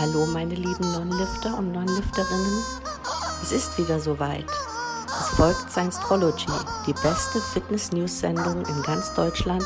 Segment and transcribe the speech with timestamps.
[0.00, 2.64] Hallo meine lieben Non-Lifter und Non-Lifterinnen.
[3.42, 4.46] Es ist wieder soweit.
[5.06, 6.46] Es folgt Science-Trology,
[6.86, 9.62] die beste Fitness-News-Sendung in ganz Deutschland,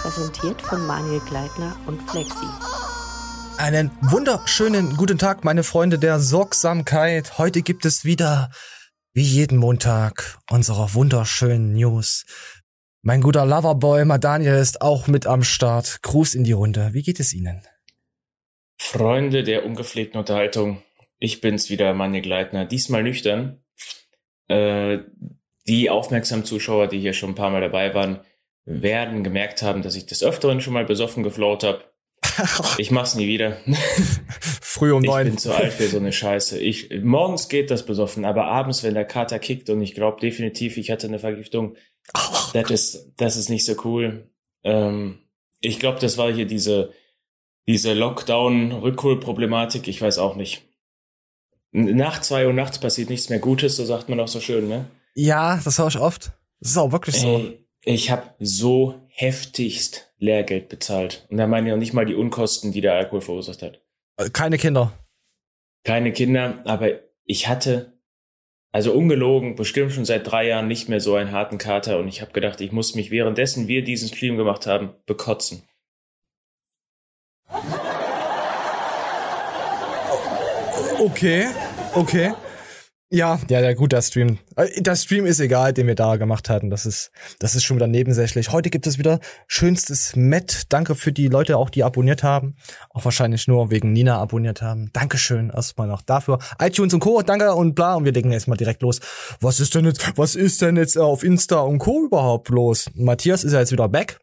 [0.00, 2.46] präsentiert von Manuel Gleitner und Flexi.
[3.58, 7.38] Einen wunderschönen guten Tag, meine Freunde der Sorgsamkeit.
[7.38, 8.50] Heute gibt es wieder,
[9.14, 12.24] wie jeden Montag, unsere wunderschönen News.
[13.02, 16.02] Mein guter Loverboy Madaniel ist auch mit am Start.
[16.02, 16.90] Gruß in die Runde.
[16.92, 17.66] Wie geht es Ihnen?
[18.92, 20.82] Freunde der ungepflegten Unterhaltung,
[21.18, 23.62] ich bin's wieder, Manni Gleitner, diesmal nüchtern.
[24.48, 24.98] Äh,
[25.66, 28.20] die aufmerksamen Zuschauer, die hier schon ein paar Mal dabei waren,
[28.66, 31.84] werden gemerkt haben, dass ich des Öfteren schon mal besoffen geflowt habe.
[32.76, 33.56] Ich mach's nie wieder.
[34.60, 35.26] Früh um neun.
[35.26, 36.58] Ich bin zu alt für so eine Scheiße.
[36.58, 40.76] Ich, morgens geht das besoffen, aber abends, wenn der Kater kickt und ich glaube definitiv,
[40.76, 41.76] ich hatte eine Vergiftung,
[42.52, 44.28] das ist, das ist nicht so cool.
[44.64, 45.18] Ähm,
[45.60, 46.92] ich glaube, das war hier diese,
[47.66, 49.88] diese Lockdown-Rückholproblematik.
[49.88, 50.62] Ich weiß auch nicht.
[51.72, 54.86] Nach zwei Uhr nachts passiert nichts mehr Gutes, so sagt man auch so schön, ne?
[55.14, 56.32] Ja, das höre ich oft.
[56.60, 57.26] Das ist auch wirklich so.
[57.26, 61.26] Ey, ich habe so heftigst Lehrgeld bezahlt.
[61.30, 63.80] Und da meine ich noch nicht mal die Unkosten, die der Alkohol verursacht hat.
[64.32, 64.92] Keine Kinder.
[65.84, 66.90] Keine Kinder, aber
[67.24, 67.98] ich hatte,
[68.70, 72.20] also ungelogen, bestimmt schon seit drei Jahren nicht mehr so einen harten Kater und ich
[72.20, 75.64] habe gedacht, ich muss mich währenddessen wir diesen Stream gemacht haben, bekotzen.
[81.02, 81.48] Okay,
[81.94, 82.32] okay.
[83.10, 84.38] Ja, ja, ja, gut, der Stream.
[84.54, 86.70] Äh, Der Stream ist egal, den wir da gemacht hatten.
[86.70, 87.10] Das ist,
[87.40, 88.52] das ist schon wieder nebensächlich.
[88.52, 90.72] Heute gibt es wieder schönstes Met.
[90.72, 92.54] Danke für die Leute auch, die abonniert haben.
[92.90, 94.90] Auch wahrscheinlich nur wegen Nina abonniert haben.
[94.92, 96.38] Dankeschön erstmal noch dafür.
[96.60, 97.20] iTunes und Co.
[97.22, 97.96] Danke und bla.
[97.96, 99.00] Und wir legen jetzt mal direkt los.
[99.40, 102.04] Was ist denn jetzt, was ist denn jetzt auf Insta und Co.
[102.04, 102.88] überhaupt los?
[102.94, 104.20] Matthias ist ja jetzt wieder back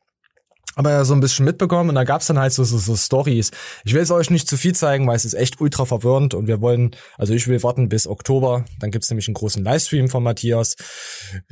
[0.79, 3.51] aber so ein bisschen mitbekommen und da gab's dann halt so, so, so Stories.
[3.83, 6.47] Ich will es euch nicht zu viel zeigen, weil es ist echt ultra verwirrend und
[6.47, 10.23] wir wollen, also ich will warten bis Oktober, dann gibt's nämlich einen großen Livestream von
[10.23, 10.77] Matthias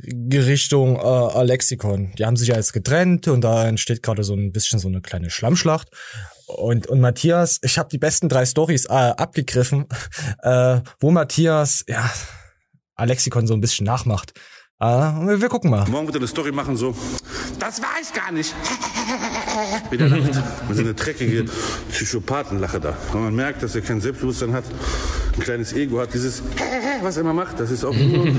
[0.02, 2.12] Richtung äh, Alexikon.
[2.16, 5.02] Die haben sich ja jetzt getrennt und da entsteht gerade so ein bisschen so eine
[5.02, 5.90] kleine Schlammschlacht.
[6.46, 9.88] Und, und Matthias, ich habe die besten drei Stories äh, abgegriffen,
[10.42, 12.10] äh, wo Matthias ja
[12.94, 14.32] Alexikon so ein bisschen nachmacht.
[14.80, 15.88] Äh, wir, wir gucken mal.
[15.88, 16.94] Morgen wird er eine Story machen, so,
[17.58, 18.54] das war ich gar nicht.
[19.90, 20.68] Wieder lacht.
[20.68, 21.46] Mit so eine dreckige
[21.90, 22.96] Psychopathenlache da.
[23.12, 24.64] Und man merkt, dass er kein Selbstbewusstsein hat,
[25.34, 26.14] ein kleines Ego hat.
[26.14, 26.42] Dieses,
[27.02, 28.32] was er immer macht, das ist auch nur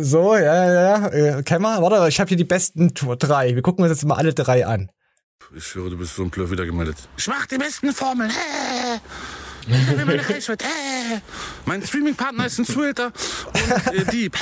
[0.00, 1.06] So, ja, ja, ja.
[1.08, 1.82] Äh, Kennen wir?
[1.82, 3.54] Warte, ich habe hier die besten drei.
[3.54, 4.90] Wir gucken uns jetzt mal alle drei an.
[5.54, 6.96] Ich höre, du bist so ein Plöff wieder gemeldet.
[7.18, 8.30] Ich mach die besten Formeln.
[9.66, 10.64] Ich will meine Reichweite.
[11.64, 13.12] Mein Streaming-Partner ist ein Zuhälter
[13.46, 14.36] und äh, Dieb.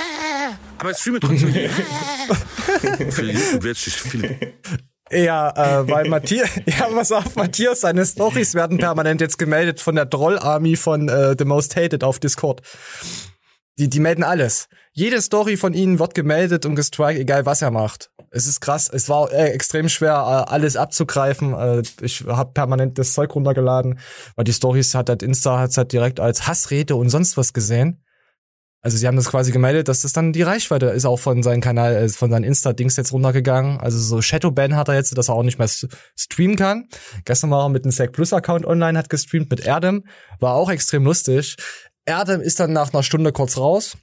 [0.78, 1.52] Aber ich streame trotzdem.
[3.10, 4.54] Für jeden wird sich viel.
[5.10, 9.94] Ja, äh, weil Matthias, ja, pass auf, Matthias, seine Stories werden permanent jetzt gemeldet von
[9.94, 12.60] der Troll-Army von äh, The Most Hated auf Discord.
[13.78, 14.68] Die, die melden alles.
[14.92, 18.10] Jede Story von ihnen wird gemeldet und gestrikt, egal was er macht.
[18.30, 18.90] Es ist krass.
[18.92, 21.54] Es war äh, extrem schwer, äh, alles abzugreifen.
[21.54, 24.00] Äh, ich habe permanent das Zeug runtergeladen,
[24.34, 28.04] weil die Stories hat halt Insta hat's halt direkt als Hassrede und sonst was gesehen.
[28.80, 31.60] Also sie haben das quasi gemeldet, dass das dann die Reichweite ist auch von seinem
[31.60, 33.78] Kanal, äh, von seinen Insta-Dings jetzt runtergegangen.
[33.78, 36.88] Also so Shadowban hat er jetzt, dass er auch nicht mehr st- streamen kann.
[37.24, 40.04] Gestern war er mit einem Sec Plus Account online, hat gestreamt mit Erdem,
[40.40, 41.56] war auch extrem lustig.
[42.08, 43.98] Erdem ist dann nach einer Stunde kurz raus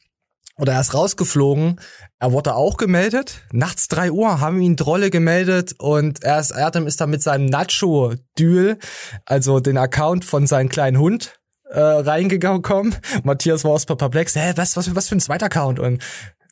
[0.57, 1.81] oder er ist rausgeflogen.
[2.19, 3.41] Er wurde auch gemeldet.
[3.51, 7.47] Nachts drei Uhr haben ihn Trolle gemeldet und er ist, Erdem ist dann mit seinem
[7.47, 8.77] Nacho-Duel,
[9.25, 11.39] also den Account von seinem kleinen Hund,
[11.69, 12.95] äh, reingekommen.
[13.23, 14.35] Matthias war aus perplex.
[14.35, 15.79] Hä, was, was, was für ein zweiter Account?
[15.79, 16.03] Und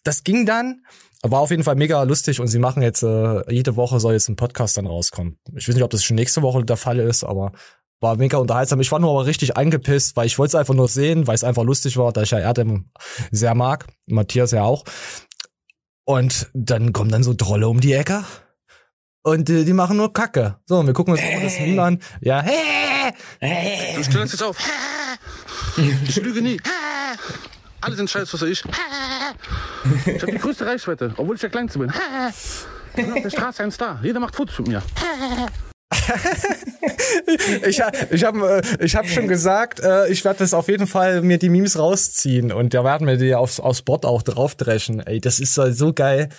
[0.04, 0.84] das ging dann.
[1.22, 4.28] War auf jeden Fall mega lustig und sie machen jetzt, äh, jede Woche soll jetzt
[4.28, 5.38] ein Podcast dann rauskommen.
[5.56, 7.54] Ich weiß nicht, ob das schon nächste Woche der Fall ist, aber
[8.00, 8.82] war mega unterhaltsam.
[8.82, 11.44] Ich war nur aber richtig eingepisst, weil ich wollte es einfach nur sehen, weil es
[11.44, 12.90] einfach lustig war, da ich ja Erdem
[13.32, 13.88] sehr mag.
[14.08, 14.84] Matthias ja auch.
[16.06, 18.26] Und dann kommen dann so Trolle um die Ecke.
[19.24, 20.58] Und äh, die machen nur Kacke.
[20.66, 22.00] So, und wir gucken uns mal das Meme an.
[22.20, 23.14] Ja, hey,
[23.96, 24.58] Du stellst jetzt auf.
[26.08, 26.60] Ich lüge nie.
[27.82, 28.64] Alle sind scheiße, außer ich.
[30.06, 31.92] Ich habe die größte Reichweite, obwohl ich der Kleinste bin.
[32.96, 34.00] Ich bin auf der Straße ein Star.
[34.04, 34.84] Jeder macht Fotos mit mir.
[37.68, 37.82] ich,
[38.12, 41.38] ich habe äh, ich hab schon gesagt, äh, ich werde das auf jeden Fall mir
[41.38, 45.00] die Memes rausziehen und da werden wir die aufs, aufs Bot auch draufdreschen.
[45.00, 46.30] Ey, das ist äh, so geil.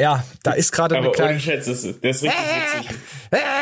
[0.00, 1.40] Ja, da ist gerade eine Aber ohne kleine.
[1.40, 2.40] Schätz, das ist, das ist richtig
[2.80, 2.96] witzig.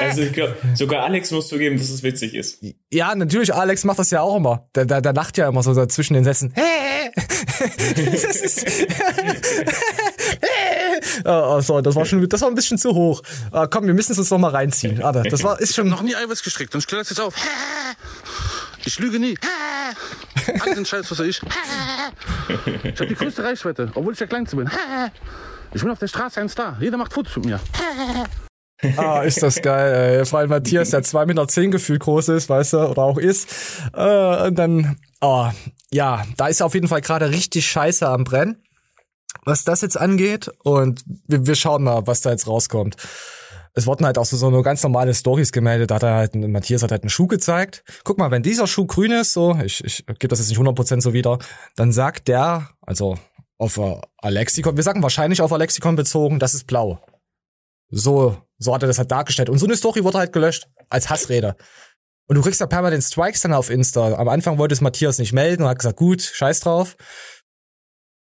[0.00, 2.64] Also ich glaube, sogar Alex muss zugeben, dass es witzig ist.
[2.90, 4.68] Ja, natürlich, Alex macht das ja auch immer.
[4.74, 6.54] Der, der, der lacht ja immer so zwischen den Sätzen.
[7.96, 8.66] das ist.
[11.24, 13.22] oh, oh, sorry, das war schon, das war ein bisschen zu hoch.
[13.52, 15.02] Ah, komm, wir müssen es uns noch mal reinziehen.
[15.02, 15.88] Warte, das war, ist schon.
[15.88, 17.34] Noch nie Eiweiß gestrickt und ich stelle das jetzt auf.
[18.84, 19.36] Ich lüge nie.
[20.60, 21.40] All den Scheiß, was ich.
[22.82, 24.70] Ich habe die größte Reichweite, obwohl ich der Kleinste bin.
[25.74, 26.76] Ich bin auf der Straße ein Star.
[26.80, 27.60] Jeder macht Fotos mit mir.
[28.96, 30.24] Ah, ist das geil, ey.
[30.24, 33.48] Vor allem Matthias, der 2,10 Meter zehn gefühlt groß ist, weißt du, oder auch ist.
[33.92, 35.48] Äh, und dann, oh,
[35.90, 38.62] ja, da ist auf jeden Fall gerade richtig scheiße am Brennen,
[39.50, 40.48] was das jetzt angeht.
[40.62, 42.96] Und wir, wir schauen mal, was da jetzt rauskommt.
[43.74, 45.90] Es wurden halt auch so, so nur ganz normale Stories gemeldet.
[45.90, 47.84] Da hat er halt, Matthias hat halt einen Schuh gezeigt.
[48.04, 51.00] Guck mal, wenn dieser Schuh grün ist, so, ich, ich gebe das jetzt nicht 100%
[51.00, 51.38] so wieder,
[51.76, 53.18] dann sagt der, also
[53.58, 57.00] auf äh, Alexikon, wir sagen wahrscheinlich auf Alexikon bezogen, das ist blau.
[57.90, 59.50] So, so hat er das halt dargestellt.
[59.50, 61.56] Und so eine Story wurde halt gelöscht als Hassrede.
[62.26, 64.14] Und du kriegst da permanent Strikes dann auf Insta.
[64.14, 66.96] Am Anfang wollte es Matthias nicht melden und hat gesagt, gut, scheiß drauf.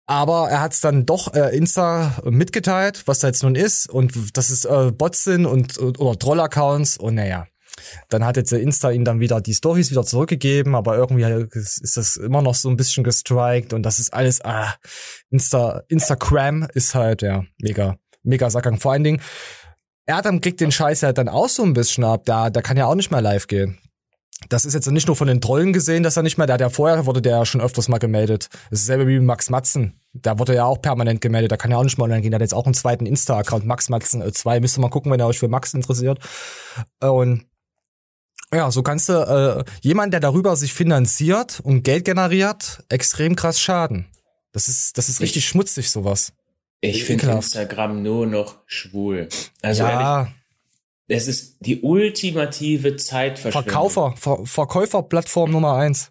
[0.06, 4.36] Aber er hat es dann doch äh, Insta mitgeteilt, was da jetzt nun ist und
[4.36, 7.46] dass es äh, Bots sind und oder Troll-Accounts und naja.
[8.08, 11.24] Dann hat jetzt Insta ihm dann wieder die Stories wieder zurückgegeben, aber irgendwie
[11.54, 14.74] ist das immer noch so ein bisschen gestrikt und das ist alles, ah,
[15.30, 18.78] Insta, Instagram ist halt, ja, mega, mega Sackgang.
[18.78, 19.20] Vor allen Dingen,
[20.06, 22.22] Erdem kriegt den Scheiß halt dann auch so ein bisschen ab.
[22.26, 23.78] Da, da kann ja auch nicht mehr live gehen.
[24.48, 26.60] Das ist jetzt nicht nur von den Trollen gesehen, dass er nicht mehr, der hat
[26.60, 28.48] ja vorher, wurde der ja schon öfters mal gemeldet.
[28.70, 30.00] Das ist selber wie Max Matzen.
[30.12, 32.30] Da wurde ja auch permanent gemeldet, da kann ja auch nicht mal online gehen.
[32.30, 34.60] Der hat jetzt auch einen zweiten Insta-Account, Max Matzen 2.
[34.60, 36.18] Müsst ihr mal gucken, wenn ihr euch für Max interessiert.
[37.00, 37.46] Und
[38.52, 43.60] ja, so kannst du äh, jemand, der darüber sich finanziert und Geld generiert, extrem krass
[43.60, 44.06] schaden.
[44.52, 46.32] Das ist, das ist richtig ich, schmutzig, sowas.
[46.80, 49.28] Ich finde Instagram nur noch schwul.
[49.62, 50.18] Also ja.
[50.20, 50.34] ehrlich,
[51.08, 53.72] es ist die ultimative Zeitverschwendung.
[53.72, 56.10] Verkäufer, Ver Verkäuferplattform Nummer eins.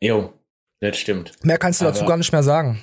[0.00, 0.32] Jo,
[0.80, 1.32] das stimmt.
[1.44, 2.80] Mehr kannst du Aber, dazu gar nicht mehr sagen.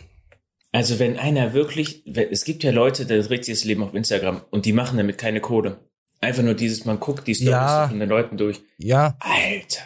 [0.71, 4.41] Also wenn einer wirklich, es gibt ja Leute, der dreht sich das Leben auf Instagram
[4.51, 5.79] und die machen damit keine Code.
[6.19, 7.87] Einfach nur dieses, man guckt die Stories ja.
[7.87, 8.61] von den Leuten durch.
[8.77, 9.17] Ja.
[9.19, 9.83] Alter.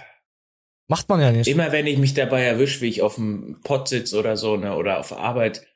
[0.87, 1.47] Macht man ja nicht.
[1.47, 4.75] Immer wenn ich mich dabei erwische, wie ich auf dem Pott sitze oder so, ne,
[4.75, 5.67] oder auf Arbeit,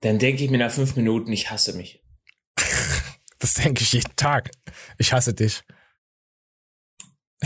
[0.00, 2.02] dann denke ich mir nach fünf Minuten, ich hasse mich.
[3.44, 4.50] Das denke ich jeden Tag.
[4.96, 5.64] Ich hasse dich.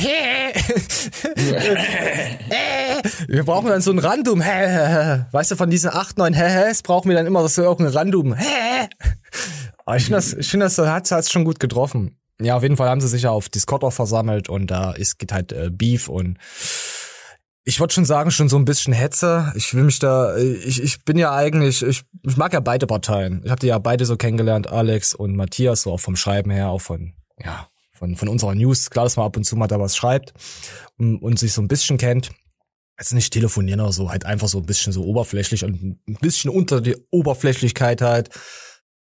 [3.27, 4.39] wir brauchen dann so ein Random.
[4.39, 8.37] Weißt du, von diesen acht, neun Häs brauchen wir dann immer so irgendein Random.
[9.87, 12.17] Aber ich finde das, ich finde das hat es schon gut getroffen.
[12.41, 15.19] Ja, auf jeden Fall haben sie sich ja auf Discord auch versammelt und da ist
[15.19, 16.39] geht halt äh, Beef und
[17.69, 19.53] ich wollte schon sagen, schon so ein bisschen Hetze.
[19.55, 23.43] Ich will mich da, ich, ich bin ja eigentlich, ich, ich mag ja beide Parteien.
[23.44, 26.70] Ich habe die ja beide so kennengelernt, Alex und Matthias, so auch vom Schreiben her,
[26.70, 28.88] auch von, ja, von, von unserer News.
[28.88, 30.32] Klar, dass man ab und zu mal da was schreibt
[30.97, 32.31] und, und sich so ein bisschen kennt.
[32.97, 36.50] Also nicht telefonieren oder so, halt einfach so ein bisschen so oberflächlich und ein bisschen
[36.50, 38.31] unter die Oberflächlichkeit halt.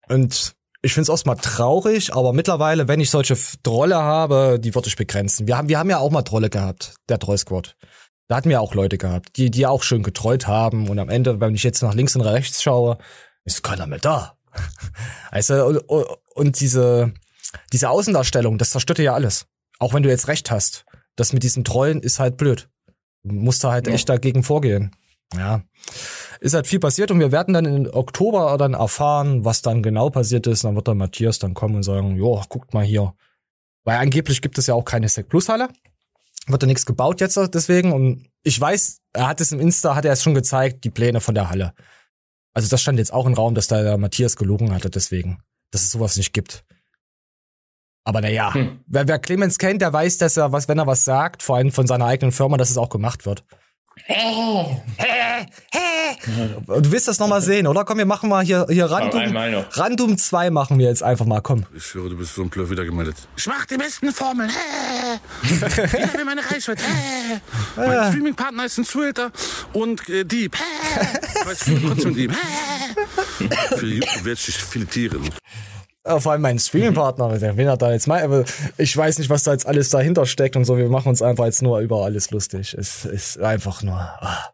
[0.10, 4.90] Und ich finde es erstmal traurig, aber mittlerweile, wenn ich solche Trolle habe, die würde
[4.90, 5.48] ich begrenzen.
[5.48, 7.78] Wir haben, wir haben ja auch mal Trolle gehabt, der Troll Squad.
[8.30, 10.88] Da hatten wir auch Leute gehabt, die, die auch schön getreut haben.
[10.88, 13.00] Und am Ende, wenn ich jetzt nach links und rechts schaue,
[13.44, 14.38] ist keiner mehr da.
[15.31, 17.14] Also, und, und diese,
[17.74, 19.46] diese Außendarstellung, das zerstört ja alles.
[19.80, 20.86] Auch wenn du jetzt recht hast.
[21.16, 22.70] Das mit diesen Trollen ist halt blöd.
[23.24, 23.94] Du musst da halt ja.
[23.94, 24.96] echt dagegen vorgehen.
[25.36, 25.64] Ja.
[26.40, 30.10] Ist halt viel passiert und wir werden dann im Oktober dann erfahren, was dann genau
[30.10, 30.64] passiert ist.
[30.64, 33.14] Dann wird der Matthias dann kommen und sagen, jo, guckt mal hier.
[33.86, 35.69] Weil angeblich gibt es ja auch keine Sec Plus Halle
[36.52, 37.94] wird da nichts gebaut jetzt deswegen.
[37.94, 41.22] Und ich weiß, er hat es im Insta, hat er es schon gezeigt, die Pläne
[41.22, 41.74] von der Halle.
[42.54, 45.42] Also das stand jetzt auch im Raum, dass da der Matthias gelogen hatte, deswegen,
[45.72, 46.66] dass es sowas nicht gibt.
[48.04, 48.80] Aber naja, hm.
[48.88, 51.72] wer, wer Clemens kennt, der weiß, dass er was, wenn er was sagt, vor allem
[51.72, 53.44] von seiner eigenen Firma, dass es auch gemacht wird.
[56.68, 57.84] Du willst das nochmal sehen, oder?
[57.86, 59.36] Komm, wir machen mal hier, hier Random.
[59.72, 61.66] Random 2 machen wir jetzt einfach mal, komm.
[61.76, 63.16] Ich höre, du bist so ein Plöff wieder gemeldet.
[63.38, 64.50] Ich mach die besten Formeln.
[65.44, 65.62] Ich
[66.14, 66.84] habe meine Reichweite.
[67.76, 69.32] Mein Streaming-Partner ist ein Twitter
[69.74, 70.56] und äh, Dieb.
[71.40, 72.34] Ich weiß trotzdem Dieb.
[73.76, 75.30] Für YouTube werde ich filetieren.
[76.06, 78.46] Ja, vor allem mein Streaming-Partner, der will da jetzt mal, aber
[78.78, 80.78] ich weiß nicht, was da jetzt alles dahinter steckt und so.
[80.78, 82.74] Wir machen uns einfach jetzt nur über alles lustig.
[82.74, 83.96] Es ist einfach nur.
[83.96, 84.54] Ah.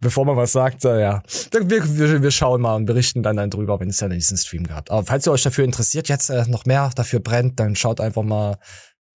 [0.00, 1.22] Bevor man was sagt, äh, ja.
[1.52, 4.66] Wir, wir, wir schauen mal und berichten dann, dann drüber, wenn es ja diesen Stream
[4.66, 4.90] gehabt.
[4.90, 8.22] Aber falls ihr euch dafür interessiert, jetzt äh, noch mehr dafür brennt, dann schaut einfach
[8.22, 8.58] mal.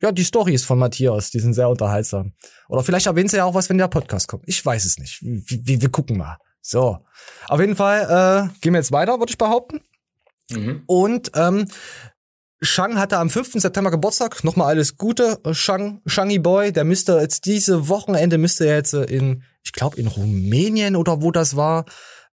[0.01, 2.33] Ja, die Stories von Matthias, die sind sehr unterhaltsam.
[2.67, 4.43] Oder vielleicht erwähnt sie ja auch was, wenn der Podcast kommt.
[4.45, 5.21] Ich weiß es nicht.
[5.21, 6.37] Wir, wir gucken mal.
[6.61, 6.99] So.
[7.47, 9.81] Auf jeden Fall äh, gehen wir jetzt weiter, würde ich behaupten.
[10.51, 10.83] Mhm.
[10.85, 11.67] Und ähm,
[12.61, 13.53] Shang hatte am 5.
[13.53, 14.43] September Geburtstag.
[14.43, 16.71] Nochmal alles Gute, Shang, Shangy Boy.
[16.71, 21.55] Der müsste jetzt diese Wochenende müsste jetzt in, ich glaube in Rumänien oder wo das
[21.55, 21.85] war.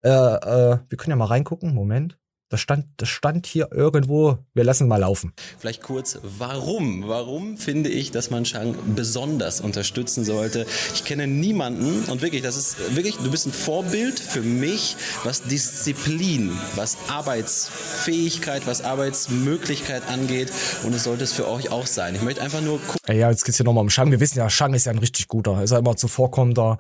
[0.04, 1.74] Äh, äh, wir können ja mal reingucken.
[1.74, 2.18] Moment.
[2.52, 4.40] Das stand, das stand hier irgendwo.
[4.54, 5.32] Wir lassen mal laufen.
[5.58, 7.08] Vielleicht kurz, warum?
[7.08, 10.66] Warum finde ich, dass man Shang besonders unterstützen sollte?
[10.94, 15.44] Ich kenne niemanden und wirklich, das ist wirklich, du bist ein Vorbild für mich, was
[15.44, 20.52] Disziplin, was Arbeitsfähigkeit, was Arbeitsmöglichkeit angeht
[20.84, 22.16] und es sollte es für euch auch sein.
[22.16, 23.16] Ich möchte einfach nur gucken.
[23.16, 24.12] Ja, jetzt geht's hier nochmal um Shang.
[24.12, 25.64] Wir wissen ja, Shang ist ja ein richtig guter.
[25.64, 26.80] Ist ja immer zuvorkommender.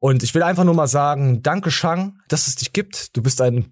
[0.00, 3.16] Und ich will einfach nur mal sagen, danke Shang, dass es dich gibt.
[3.16, 3.70] Du bist ein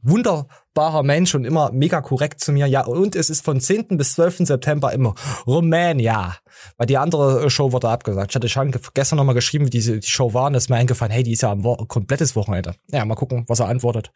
[0.75, 2.67] wunderbarer Mensch und immer mega korrekt zu mir.
[2.67, 3.97] Ja, und es ist von 10.
[3.97, 4.39] bis 12.
[4.47, 5.15] September immer
[5.47, 6.33] Rumänien.
[6.77, 8.31] Weil die andere Show wurde abgesagt.
[8.33, 11.13] Ich hatte Shang gestern nochmal geschrieben, wie diese die Show war und ist mir eingefallen,
[11.13, 12.75] hey, die ist ja am Wo komplettes Wochenende.
[12.91, 14.11] Ja, mal gucken, was er antwortet.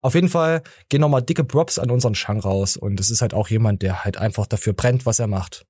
[0.00, 2.76] Auf jeden Fall gehen nochmal dicke Props an unseren Shang raus.
[2.76, 5.66] Und es ist halt auch jemand, der halt einfach dafür brennt, was er macht.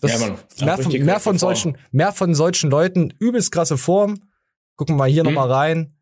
[0.00, 0.38] Das Ja, Mann.
[0.60, 4.20] mehr, von, mehr von solchen, mehr von solchen Leuten, übelst krasse Form.
[4.76, 5.34] Gucken wir mal hier Mhm.
[5.34, 5.94] nochmal rein.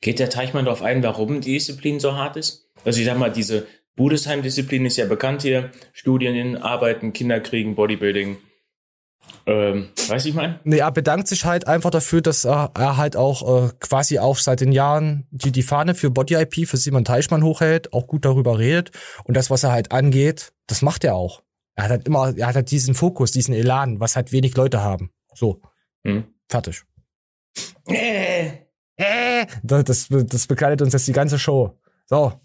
[0.00, 2.65] Geht der Teichmann darauf ein, warum die Disziplin so hart ist?
[2.86, 3.66] Also ich sag mal, diese
[3.96, 5.70] Budesheim-Disziplin ist ja bekannt hier.
[5.92, 8.36] Studien, Arbeiten, Kinder kriegen, Bodybuilding.
[9.46, 10.60] Ähm, weiß ich mein?
[10.64, 14.38] Nee, er bedankt sich halt einfach dafür, dass er, er halt auch äh, quasi auch
[14.38, 18.24] seit den Jahren die, die Fahne für Body IP für Simon Teichmann hochhält, auch gut
[18.24, 18.90] darüber redet.
[19.24, 21.42] Und das, was er halt angeht, das macht er auch.
[21.74, 24.80] Er hat halt immer, er hat halt diesen Fokus, diesen Elan, was halt wenig Leute
[24.82, 25.10] haben.
[25.34, 25.60] So,
[26.04, 26.24] Hm.
[26.48, 26.82] fertig.
[27.88, 28.50] Äh.
[28.96, 31.78] Äh, das, das, das begleitet uns jetzt die ganze Show.
[32.06, 32.40] So.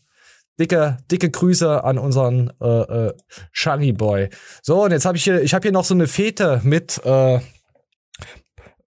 [0.59, 2.67] Dicke, dicke Grüße an unseren äh,
[3.07, 3.13] äh,
[3.51, 4.29] Shaggy Boy.
[4.61, 7.39] So, und jetzt habe ich hier, ich habe hier noch so eine Fete mit äh,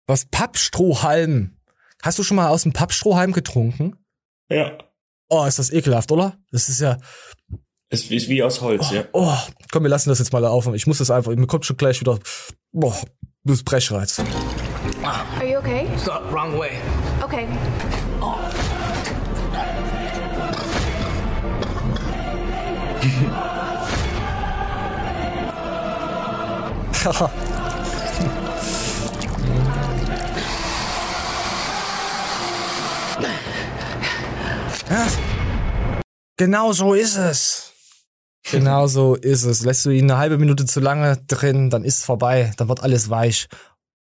[0.07, 1.57] was Pappstrohhalm.
[2.03, 3.97] Hast du schon mal aus dem Pappstrohhalm getrunken?
[4.51, 4.77] Ja.
[5.29, 6.37] Oh, ist das ekelhaft, oder?
[6.51, 6.99] Das ist ja.
[7.89, 9.05] Es ist wie aus Holz, ja.
[9.13, 9.37] Oh,
[9.71, 10.67] komm, wir lassen das jetzt mal auf.
[10.75, 11.35] Ich muss das einfach.
[11.35, 12.19] Mir kommt schon gleich wieder.
[12.73, 12.97] Boah,
[13.45, 14.19] du bist Brechreiz.
[15.03, 15.87] Are you okay?
[15.99, 16.73] Stop, wrong way.
[17.23, 17.47] Okay.
[27.05, 27.29] Ja.
[36.37, 37.73] Genau so ist es.
[38.51, 39.63] Genau so ist es.
[39.63, 42.53] Lässt du ihn eine halbe Minute zu lange drin, dann ist es vorbei.
[42.57, 43.49] Dann wird alles weich.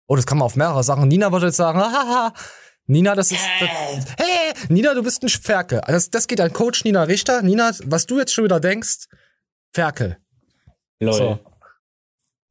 [0.08, 1.08] Oh, das kann man auf mehrere Sachen.
[1.08, 2.34] Nina würde jetzt sagen, haha.
[2.90, 3.46] Nina, das ist.
[3.60, 3.70] Das,
[4.18, 5.80] hey, Nina, du bist ein Ferkel.
[5.86, 7.44] Das, das geht an Coach Nina Richter.
[7.44, 9.06] Nina, was du jetzt schon wieder denkst,
[9.72, 10.18] Ferkel.
[11.00, 11.14] Lol.
[11.14, 11.40] So.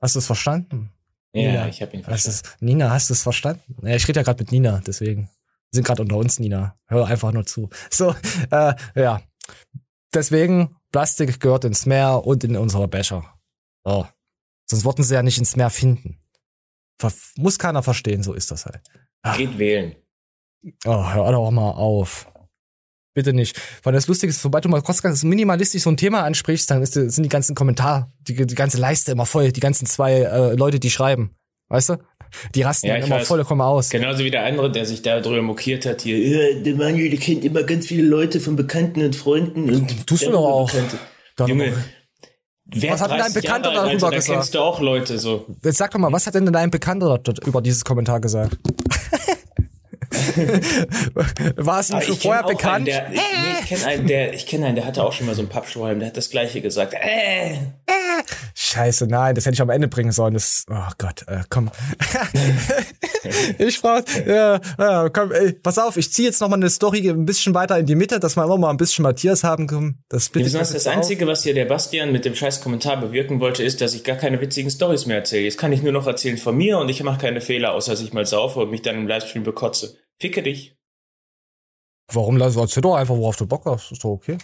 [0.01, 0.93] Hast du es verstanden?
[1.33, 2.39] Ja, Nina, ich habe ihn verstanden.
[2.39, 3.77] ist, Nina, hast du es verstanden?
[3.83, 5.23] Ja, ich rede ja gerade mit Nina, deswegen.
[5.25, 6.79] Wir sind gerade unter uns, Nina.
[6.87, 7.69] Hör einfach nur zu.
[7.91, 8.15] So,
[8.53, 9.21] äh, ja.
[10.15, 13.25] Deswegen, Plastik gehört ins Meer und in unsere Becher.
[13.85, 14.07] So.
[14.71, 16.21] Sonst wollten sie ja nicht ins Meer finden.
[17.01, 18.81] Ver muss keiner verstehen, so ist das halt.
[19.37, 19.97] Geht wählen.
[20.87, 22.31] Oh, hör doch mal auf.
[23.15, 23.61] Bitte nicht.
[23.83, 26.83] Weil das Lustige ist, sobald du mal kurz ganz minimalistisch so ein Thema ansprichst, dann
[26.83, 30.55] ist, sind die ganzen Kommentare, die, die ganze Leiste immer voll, die ganzen zwei äh,
[30.55, 31.35] Leute, die schreiben.
[31.69, 31.97] Weißt du?
[32.55, 33.27] Die rasten Ja, immer weiß.
[33.29, 33.89] vollkommen aus.
[33.91, 36.19] Genauso wie der andere, der sich da drüber mokiert hat hier.
[36.19, 39.73] "Ja, Der Manuel, der kennt immer ganz viele Leute von Bekannten und Freunden.
[39.73, 40.71] Und Tust du doch auch.
[41.47, 41.73] Junge,
[42.67, 44.33] wer Was hat denn dein 30 Bekannter Jahre darüber gesagt?
[44.41, 45.47] Kennst du auch Leute so.
[45.65, 48.59] Jetzt sag doch mal, was hat denn dein Bekannter dort über dieses Kommentar gesagt?
[51.57, 52.87] War es ihm schon ich kenn vorher bekannt?
[52.87, 53.19] Der, nee,
[53.61, 55.99] ich kenne einen, der, ich kenne einen, der hatte auch schon mal so einen Pappstrohhalm,
[55.99, 56.95] der hat das gleiche gesagt.
[56.95, 57.57] Äh,
[58.55, 60.35] Scheiße, nein, das hätte ich am Ende bringen sollen.
[60.35, 61.71] Das, oh Gott, äh, komm.
[63.59, 67.09] ich frag, ja, ja, komm, ey, pass auf, ich ziehe jetzt noch mal eine Story
[67.09, 70.03] ein bisschen weiter in die Mitte, dass wir immer mal ein bisschen Matthias haben können.
[70.09, 73.63] Das bitte Besonders das Einzige, was hier der Bastian mit dem scheiß Kommentar bewirken wollte,
[73.63, 75.45] ist, dass ich gar keine witzigen Stories mehr erzähle.
[75.45, 78.03] Jetzt kann ich nur noch erzählen von mir und ich mache keine Fehler, außer dass
[78.03, 79.97] ich mal saufe und mich dann im Livestream bekotze.
[80.21, 80.77] Ficke dich.
[82.13, 84.39] Warum lass erzähl doch einfach, worauf du Bock hast, ist doch okay.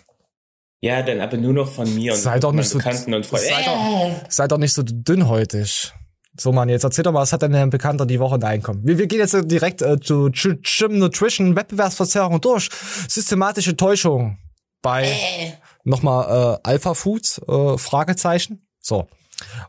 [0.82, 3.46] Ja, dann aber nur noch von mir und Sei doch nicht so, Bekannten und Freunden.
[3.48, 5.92] sei, doch, sei doch nicht so dünnhäutig.
[6.38, 8.84] So, Mann, jetzt erzähl doch mal, was hat denn dein Bekannter die Woche Nein, komm.
[8.86, 12.68] Wir, wir gehen jetzt direkt äh, zu Gym Nutrition, Wettbewerbsverzerrung durch.
[13.08, 14.38] Systematische Täuschung
[14.82, 18.66] bei nochmal äh, Alpha Foods, äh, Fragezeichen.
[18.80, 19.06] So.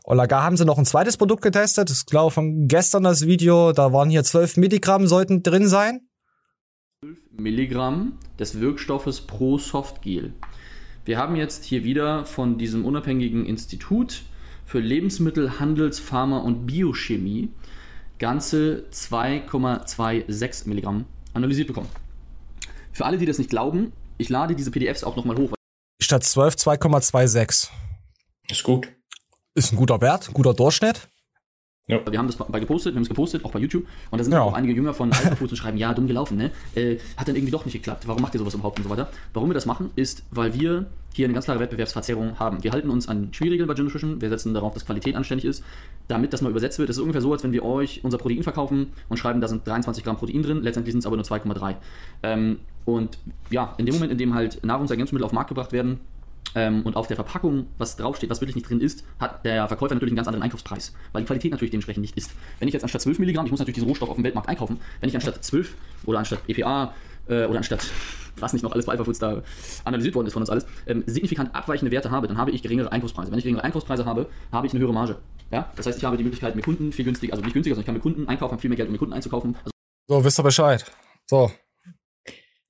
[0.04, 1.90] Und da haben sie noch ein zweites Produkt getestet.
[1.90, 3.72] Das ist, glaube ich, von gestern das Video.
[3.72, 6.00] Da waren hier 12 Milligramm sollten drin sein.
[7.30, 10.32] Milligramm des Wirkstoffes pro Softgel.
[11.04, 14.22] Wir haben jetzt hier wieder von diesem unabhängigen Institut
[14.64, 17.50] für Lebensmittel, Handels, Pharma und Biochemie
[18.18, 21.04] ganze 2,26 Milligramm
[21.34, 21.88] analysiert bekommen.
[22.92, 25.52] Für alle, die das nicht glauben, ich lade diese PDFs auch nochmal hoch.
[26.02, 27.68] Statt 12 2,26.
[28.48, 28.88] Ist gut.
[29.56, 31.08] Ist ein guter Wert, guter Durchschnitt.
[31.86, 32.00] Ja.
[32.10, 33.86] Wir haben das bei gepostet, wir haben es gepostet, auch bei YouTube.
[34.10, 34.42] Und da sind ja.
[34.42, 36.50] auch einige Jünger von Alpha Foods und schreiben, ja, dumm gelaufen, ne?
[36.74, 38.06] Äh, hat dann irgendwie doch nicht geklappt.
[38.06, 39.08] Warum macht ihr sowas überhaupt und so weiter?
[39.32, 40.84] Warum wir das machen, ist, weil wir
[41.14, 42.62] hier eine ganz klare Wettbewerbsverzerrung haben.
[42.64, 45.64] Wir halten uns an Spielregeln bei Gym Nutrition, wir setzen darauf, dass Qualität anständig ist,
[46.06, 46.90] damit das mal übersetzt wird.
[46.90, 49.66] Es ist ungefähr so, als wenn wir euch unser Protein verkaufen und schreiben, da sind
[49.66, 51.76] 23 Gramm Protein drin, letztendlich sind es aber nur 2,3.
[52.24, 53.16] Ähm, und
[53.48, 56.00] ja, in dem Moment, in dem halt Nahrungsergänzungsmittel auf den Markt gebracht werden,
[56.54, 59.94] ähm, und auf der Verpackung, was draufsteht, was wirklich nicht drin ist, hat der Verkäufer
[59.94, 62.32] natürlich einen ganz anderen Einkaufspreis, weil die Qualität natürlich dementsprechend nicht ist.
[62.58, 64.80] Wenn ich jetzt anstatt 12 Milligramm, ich muss natürlich diesen Rohstoff auf dem Weltmarkt einkaufen,
[65.00, 65.74] wenn ich anstatt 12
[66.06, 66.94] oder anstatt EPA
[67.28, 67.86] äh, oder anstatt
[68.38, 69.42] was nicht noch alles bei Alpha Foods da
[69.84, 72.92] analysiert worden ist von uns alles, ähm, signifikant abweichende Werte habe, dann habe ich geringere
[72.92, 73.30] Einkaufspreise.
[73.30, 75.16] Wenn ich geringere Einkaufspreise habe, habe ich eine höhere Marge.
[75.50, 75.72] Ja?
[75.76, 77.86] Das heißt, ich habe die Möglichkeit, mir Kunden viel günstiger, also nicht günstiger, sondern ich
[77.86, 79.56] kann mir Kunden einkaufen, viel mehr Geld, um mir Kunden einzukaufen.
[79.56, 79.70] Also
[80.08, 80.84] so, wisst ihr Bescheid.
[81.28, 81.50] So,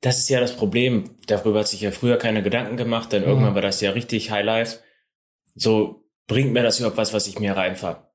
[0.00, 1.16] das ist ja das Problem.
[1.26, 3.28] Darüber hat sich ja früher keine Gedanken gemacht, denn mhm.
[3.28, 4.80] irgendwann war das ja richtig Highlife.
[5.54, 8.06] So, bringt mir das überhaupt was, was ich mir reinfahre?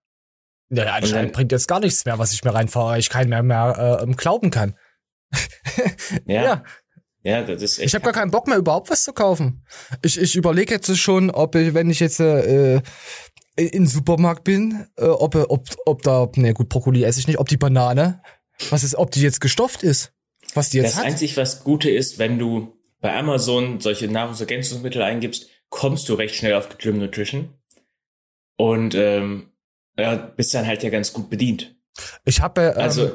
[0.69, 3.29] Ja, ja anscheinend bringt jetzt gar nichts mehr, was ich mir reinfahre, weil ich keinen
[3.29, 4.75] mehr, mehr äh, glauben kann.
[6.25, 6.43] ja.
[6.43, 6.63] ja.
[7.23, 7.87] Ja, das ist echt.
[7.89, 9.63] Ich habe gar keinen Bock mehr, überhaupt was zu kaufen.
[10.01, 12.81] Ich, ich überlege jetzt schon, ob ich, wenn ich jetzt äh,
[13.55, 17.37] in den Supermarkt bin, äh, ob, ob, ob da, ne gut, Brokkoli esse ich nicht,
[17.37, 18.23] ob die Banane,
[18.71, 20.13] was ist, ob die jetzt gestofft ist.
[20.53, 21.05] Was die jetzt das hat?
[21.05, 26.53] einzig, was Gute ist, wenn du bei Amazon solche Nahrungsergänzungsmittel eingibst, kommst du recht schnell
[26.53, 27.53] auf Gym Nutrition
[28.57, 29.51] und ähm,
[29.97, 31.75] ja, bist dann halt ja ganz gut bedient.
[32.25, 33.11] Ich habe ähm, also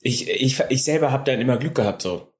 [0.00, 2.32] ich ich ich selber habe dann immer Glück gehabt so,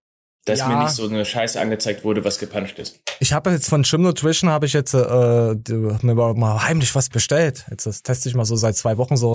[0.48, 0.68] dass ja.
[0.68, 3.00] mir nicht so eine Scheiße angezeigt wurde, was gepanscht ist.
[3.20, 7.66] Ich habe jetzt von Gym Nutrition habe ich jetzt äh, mir mal heimlich was bestellt.
[7.70, 9.34] Jetzt das teste ich mal so seit zwei Wochen so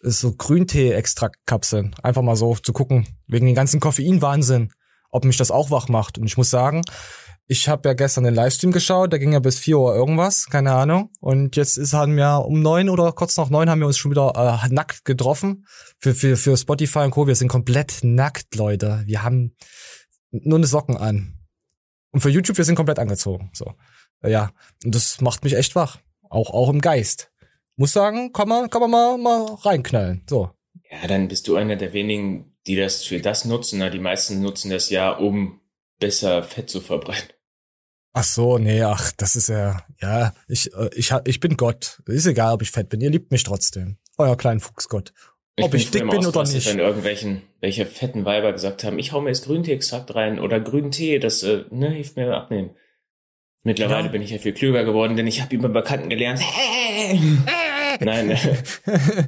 [0.00, 1.94] ist so Grüntee-Extraktkapseln.
[2.02, 4.72] Einfach mal so zu gucken, wegen den ganzen Koffein-Wahnsinn,
[5.10, 6.18] ob mich das auch wach macht.
[6.18, 6.82] Und ich muss sagen,
[7.50, 10.72] ich habe ja gestern den Livestream geschaut, der ging ja bis vier Uhr irgendwas, keine
[10.72, 11.10] Ahnung.
[11.18, 14.10] Und jetzt ist haben wir um neun oder kurz nach neun haben wir uns schon
[14.10, 15.64] wieder äh, nackt getroffen
[15.98, 17.26] für, für, für Spotify und Co.
[17.26, 19.02] Wir sind komplett nackt, Leute.
[19.06, 19.56] Wir haben
[20.30, 21.38] nur eine Socken an.
[22.10, 23.50] Und für YouTube, wir sind komplett angezogen.
[23.52, 23.74] So.
[24.22, 24.52] Ja.
[24.84, 25.98] Und das macht mich echt wach.
[26.30, 27.30] Auch, auch im Geist
[27.78, 30.22] muss sagen, kann man, kann man mal, mal reinknallen.
[30.28, 30.50] So.
[30.90, 33.80] Ja, dann bist du einer der wenigen, die das für das nutzen.
[33.90, 35.60] Die meisten nutzen das ja, um
[35.98, 37.28] besser Fett zu verbrennen.
[38.14, 42.02] Ach so, nee, ach, das ist ja, ja, ich, äh, ich, ich bin Gott.
[42.06, 43.00] Ist egal, ob ich fett bin.
[43.00, 43.98] Ihr liebt mich trotzdem.
[44.16, 45.12] Euer kleinen Fuchsgott.
[45.60, 46.68] Ob ich, ich dick bin oder nicht.
[46.68, 50.90] Wenn irgendwelchen, welche fetten Weiber gesagt haben, ich hau mir jetzt Grüntee-Extrakt rein oder grünen
[50.90, 52.70] Tee, das, äh, ne, hilft mir abnehmen.
[53.64, 54.12] Mittlerweile ja.
[54.12, 56.40] bin ich ja viel klüger geworden, denn ich habe über Bekannten gelernt,
[58.00, 58.38] Nein,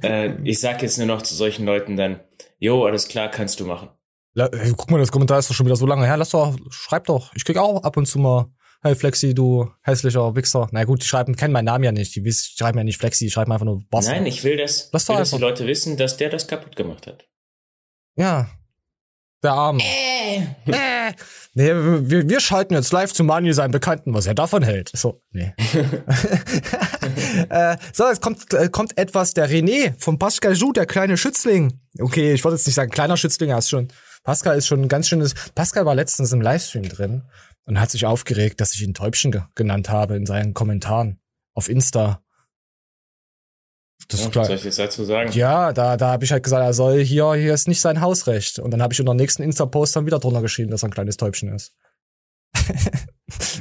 [0.02, 2.20] äh, ich sag jetzt nur noch zu solchen Leuten dann,
[2.58, 3.88] jo, alles klar, kannst du machen.
[4.34, 6.16] La, hey, guck mal, das Kommentar ist doch schon wieder so lange her.
[6.16, 7.32] Lass doch, schreib doch.
[7.34, 8.46] Ich krieg auch ab und zu mal,
[8.82, 10.68] hey Flexi, du hässlicher Wichser.
[10.72, 12.14] Na gut, die schreiben, kennen meinen Namen ja nicht.
[12.14, 14.06] Die schreiben ja nicht Flexi, die schreiben einfach nur Boss.
[14.06, 17.26] Nein, ich will das, will, dass die Leute wissen, dass der das kaputt gemacht hat.
[18.16, 18.50] Ja,
[19.42, 19.82] der Arme.
[19.82, 20.42] Äh.
[20.70, 21.12] Äh.
[21.54, 24.92] Nee, wir, wir schalten jetzt live zu Manu seinen Bekannten, was er davon hält.
[24.94, 25.52] So, nee.
[27.48, 31.80] äh, so, es kommt, äh, kommt etwas der René von Pascal Jou, der kleine Schützling.
[31.98, 33.88] Okay, ich wollte jetzt nicht sagen kleiner Schützling, er ist schon.
[34.22, 35.34] Pascal ist schon ein ganz schönes.
[35.54, 37.24] Pascal war letztens im Livestream drin
[37.70, 41.20] und hat sich aufgeregt, dass ich ihn Täubchen ge genannt habe in seinen Kommentaren
[41.54, 42.20] auf Insta.
[44.08, 45.30] Das ja, was soll ich jetzt dazu sagen?
[45.32, 48.58] Ja, da, da habe ich halt gesagt, er soll hier, hier ist nicht sein Hausrecht.
[48.58, 50.92] Und dann habe ich unter dem nächsten Insta-Post dann wieder drunter geschrieben, dass er ein
[50.92, 51.72] kleines Täubchen ist.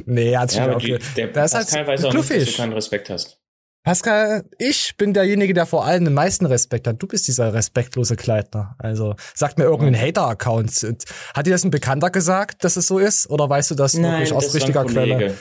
[0.05, 2.45] nee, er hat sich ja, auch die, der das Pascal halt weiß auch nicht, dass
[2.45, 3.38] du keinen Respekt hast.
[3.83, 7.01] Pascal, ich bin derjenige, der vor allem den meisten Respekt hat.
[7.01, 8.75] Du bist dieser respektlose Kleidner.
[8.77, 9.99] Also, sagt mir irgendein.
[9.99, 10.95] Hater-Account.
[11.33, 13.29] Hat dir das ein Bekannter gesagt, dass es so ist?
[13.29, 15.35] Oder weißt du das Nein, wirklich aus richtiger Quelle?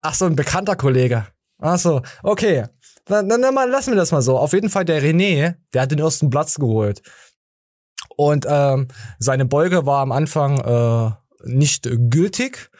[0.00, 1.26] Ach so, ein bekannter Kollege.
[1.58, 2.66] Ach so, okay.
[3.04, 4.38] Dann, dann, dann lassen wir das mal so.
[4.38, 7.02] Auf jeden Fall der René, der hat den ersten Platz geholt.
[8.16, 11.10] Und ähm, seine Beuge war am Anfang äh,
[11.44, 12.70] nicht gültig.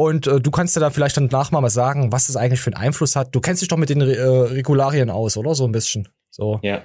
[0.00, 2.72] Und äh, du kannst dir da vielleicht dann nachher mal sagen, was das eigentlich für
[2.72, 3.34] einen Einfluss hat.
[3.34, 5.56] Du kennst dich doch mit den äh, Regularien aus, oder?
[5.56, 6.06] So ein bisschen.
[6.30, 6.60] So.
[6.62, 6.82] Ja.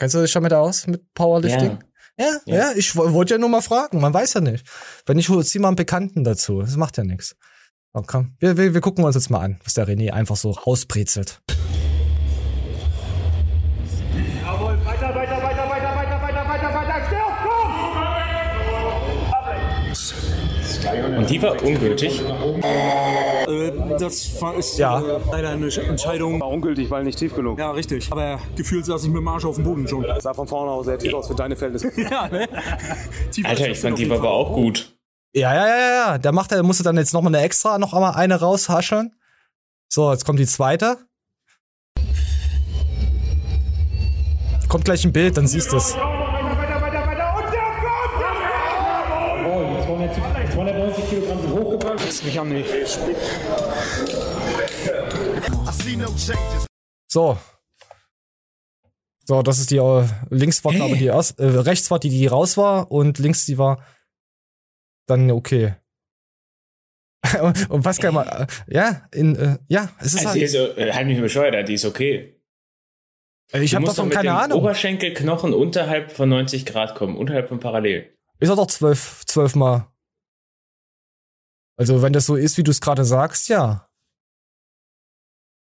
[0.00, 1.78] Kennst du dich damit aus, mit Powerlifting?
[2.18, 2.56] Ja, ja, ja.
[2.56, 4.66] ja ich wollte ja nur mal fragen, man weiß ja nicht.
[5.06, 7.36] Wenn ich zieh mal einen Bekannten dazu, das macht ja nichts.
[7.92, 8.26] Okay.
[8.40, 11.40] Wir, wir, wir gucken uns jetzt mal an, was der René einfach so rausbrezelt.
[21.16, 22.20] Und die war ungültig?
[22.20, 25.00] Äh, das ist ja.
[25.00, 26.40] Äh, leider eine Entscheidung.
[26.40, 27.58] War ungültig, weil nicht tief genug.
[27.58, 28.12] Ja, richtig.
[28.12, 30.02] Aber gefühlt saß ich mit dem Arsch auf dem Boden schon.
[30.02, 31.90] Das sah von vorne aus sehr tief aus für deine Verhältnisse.
[32.10, 32.48] ja, ne?
[33.44, 34.94] Alter, ich fand die war aber auch gut.
[35.34, 36.18] Ja, ja, ja, ja.
[36.18, 39.14] Der macht, der musste dann jetzt noch mal eine extra, noch einmal eine raushascheln.
[39.88, 40.98] So, jetzt kommt die zweite.
[44.68, 45.96] Kommt gleich ein Bild, dann siehst du es.
[52.06, 52.70] Das mich an nicht.
[57.08, 57.36] So.
[59.24, 62.10] So, das ist die, äh, links war, glaube ich, die erst, äh, rechts war die,
[62.10, 63.84] die raus war und links die war
[65.06, 65.74] dann okay.
[67.68, 70.76] und, Pascal mal, äh, ja, in, äh, ja, es ist Also halt, die ist so,
[70.76, 72.40] äh, halt mich bescheuert, die ist okay.
[73.52, 74.60] äh, ich habe davon keine Ahnung.
[74.60, 78.16] Oberschenkelknochen unterhalb von 90 Grad kommen, unterhalb von Parallel.
[78.38, 79.88] Ist er doch zwölf, zwölf Mal.
[81.76, 83.88] Also, wenn das so ist, wie du es gerade sagst, ja.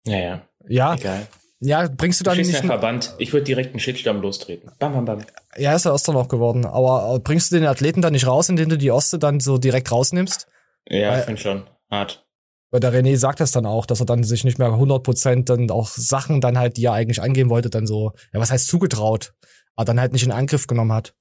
[0.06, 1.28] Naja, Ja, egal.
[1.60, 3.13] ja, bringst du dann nicht, Verband.
[3.19, 4.71] Ich würde direkt einen Shitstorm lostreten.
[4.80, 5.26] Bam, bam, bam.
[5.58, 8.69] ja, ist er noch geworden, aber äh, bringst du den Athleten dann nicht raus, indem
[8.69, 10.47] du die Oste dann so direkt rausnimmst?
[10.89, 11.63] Ja, Weil- ich finde schon.
[11.89, 12.26] Hart.
[12.71, 15.69] Weil der René sagt das dann auch, dass er dann sich nicht mehr 100% dann
[15.71, 19.34] auch Sachen dann halt, die er eigentlich angehen wollte, dann so, ja, was heißt zugetraut,
[19.76, 21.13] aber dann halt nicht in Angriff genommen hat.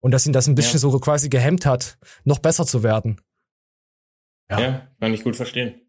[0.00, 0.78] Und dass ihn das ein bisschen Ja.
[0.80, 3.20] so quasi gehemmt hat, noch besser zu werden.
[4.50, 4.60] Ja.
[4.60, 4.88] Ja.
[5.00, 5.80] kann ich gut verstehen.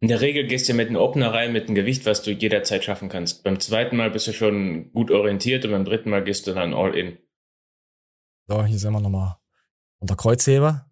[0.00, 2.82] In der Regel gehst du mit einem Opener rein mit einem Gewicht, was du jederzeit
[2.82, 3.44] schaffen kannst.
[3.44, 6.74] Beim zweiten Mal bist du schon gut orientiert und beim dritten Mal gehst du dann
[6.74, 7.18] all in.
[8.48, 9.36] So, hier sind wir nochmal
[10.00, 10.90] unter Kreuzheber.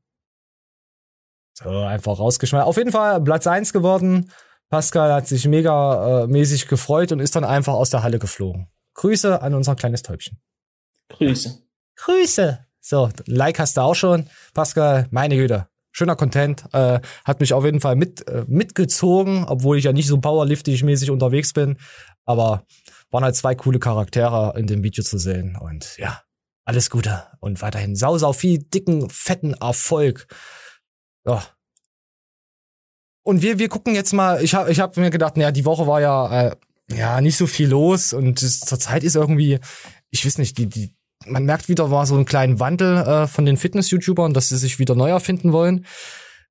[1.55, 2.65] So, einfach rausgeschmissen.
[2.65, 4.31] Auf jeden Fall Platz eins geworden.
[4.69, 8.69] Pascal hat sich mega äh, mäßig gefreut und ist dann einfach aus der Halle geflogen.
[8.95, 10.41] Grüße an unser kleines Täubchen.
[11.09, 11.63] Grüße.
[11.97, 12.65] Grüße.
[12.81, 14.31] So, Like hast du auch schon.
[14.55, 15.70] Pascal, meine Güte.
[15.93, 16.65] Schöner Content.
[16.73, 20.83] Äh, hat mich auf jeden Fall mit, äh, mitgezogen, obwohl ich ja nicht so powerliftig
[20.83, 21.77] mäßig unterwegs bin.
[22.25, 22.65] Aber
[23.11, 25.57] waren halt zwei coole Charaktere in dem Video zu sehen.
[25.57, 26.23] Und ja,
[26.65, 27.25] alles Gute.
[27.41, 30.27] Und weiterhin sau, sau viel dicken, fetten Erfolg.
[31.27, 31.43] Ja.
[33.23, 35.87] Und wir, wir gucken jetzt mal, ich habe ich hab mir gedacht, naja, die Woche
[35.87, 36.57] war ja, äh,
[36.93, 39.59] ja nicht so viel los und es, zur Zeit ist irgendwie,
[40.11, 40.95] ich weiß nicht, die, die,
[41.27, 44.79] man merkt wieder, war so einen kleinen Wandel äh, von den Fitness-YouTubern, dass sie sich
[44.79, 45.87] wieder neu erfinden wollen.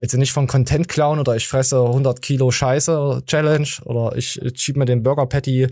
[0.01, 4.77] Jetzt nicht von Content klauen oder ich fresse 100 Kilo Scheiße Challenge oder ich schieb
[4.77, 5.67] mir den Burger Patty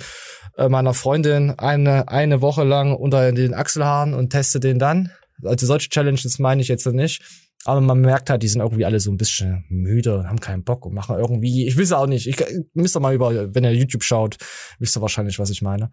[0.57, 5.11] äh, meiner Freundin eine, eine Woche lang unter den Achselhaaren und teste den dann.
[5.43, 7.21] Also solche Challenges meine ich jetzt nicht.
[7.63, 10.63] Aber man merkt halt, die sind irgendwie alle so ein bisschen müde und haben keinen
[10.63, 13.63] Bock und machen irgendwie, ich weiß auch nicht, ich, ich müsst ihr mal über, wenn
[13.63, 14.37] ihr YouTube schaut,
[14.79, 15.89] wisst ihr wahrscheinlich, was ich meine.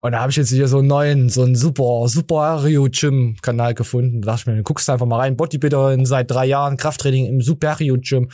[0.00, 3.36] Und da habe ich jetzt hier so einen neuen, so einen super, super Ario Gym
[3.42, 4.22] Kanal gefunden.
[4.22, 5.36] Da dachte ich mir, dann guckst du einfach mal rein.
[5.36, 8.30] Bodybuilderin seit drei Jahren, Krafttraining im Super Ario Gym.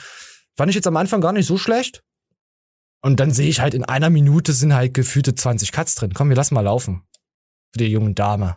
[0.56, 2.02] Fand ich jetzt am Anfang gar nicht so schlecht.
[3.00, 6.12] Und dann sehe ich halt in einer Minute sind halt gefühlte 20 Cuts drin.
[6.14, 7.02] Komm, wir lassen mal laufen.
[7.72, 8.56] Für die junge Dame.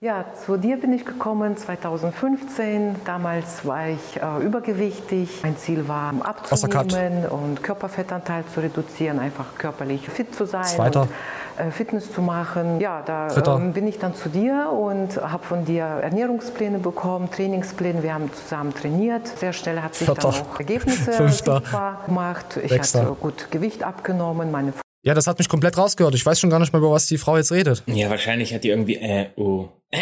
[0.00, 2.96] Ja, zu dir bin ich gekommen 2015.
[3.06, 5.40] Damals war ich äh, übergewichtig.
[5.42, 10.64] Mein Ziel war, abzunehmen und Körperfettanteil zu reduzieren, einfach körperlich fit zu sein.
[10.64, 11.08] Zweiter.
[11.56, 12.80] Äh, Fitness zu machen.
[12.80, 18.02] Ja, da ähm, bin ich dann zu dir und habe von dir Ernährungspläne bekommen, Trainingspläne.
[18.02, 19.28] Wir haben zusammen trainiert.
[19.28, 20.32] Sehr schnell hat sich Vierter.
[20.32, 21.60] dann auch Ergebnisse Fünfter.
[21.60, 22.58] sichtbar gemacht.
[22.60, 23.02] Ich Sechster.
[23.02, 24.50] hatte gut Gewicht abgenommen.
[24.50, 26.16] Meine Ja, das hat mich komplett rausgehört.
[26.16, 27.84] Ich weiß schon gar nicht mehr, über was die Frau jetzt redet.
[27.86, 29.68] Ja, wahrscheinlich hat die irgendwie, äh, oh.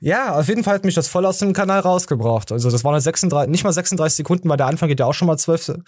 [0.00, 2.52] Ja, auf jeden Fall hat mich das voll aus dem Kanal rausgebracht.
[2.52, 5.12] Also das waren halt 36, nicht mal 36 Sekunden, weil der Anfang geht ja auch
[5.14, 5.78] schon mal 12,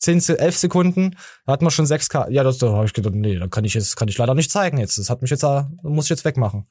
[0.00, 1.16] 10, 11 Sekunden.
[1.46, 2.30] Da hat man schon 6K.
[2.30, 4.50] Ja, das, da habe ich gedacht, nee, da kann ich jetzt, kann ich leider nicht
[4.50, 4.98] zeigen jetzt.
[4.98, 6.66] Das hat mich jetzt, da muss ich jetzt wegmachen.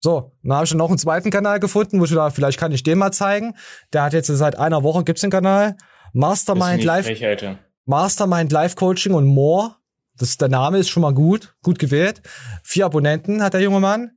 [0.00, 2.72] So, dann habe ich dann noch einen zweiten Kanal gefunden, wo ich dachte, vielleicht kann
[2.72, 3.54] ich den mal zeigen.
[3.92, 5.76] Der hat jetzt seit einer Woche gibt's den Kanal.
[6.12, 7.06] Mastermind Live.
[7.06, 7.56] frech.
[7.86, 9.76] Mastermind Life Coaching und More.
[10.16, 12.20] Das, der Name ist schon mal gut, gut gewählt.
[12.62, 14.12] Vier Abonnenten hat der junge Mann.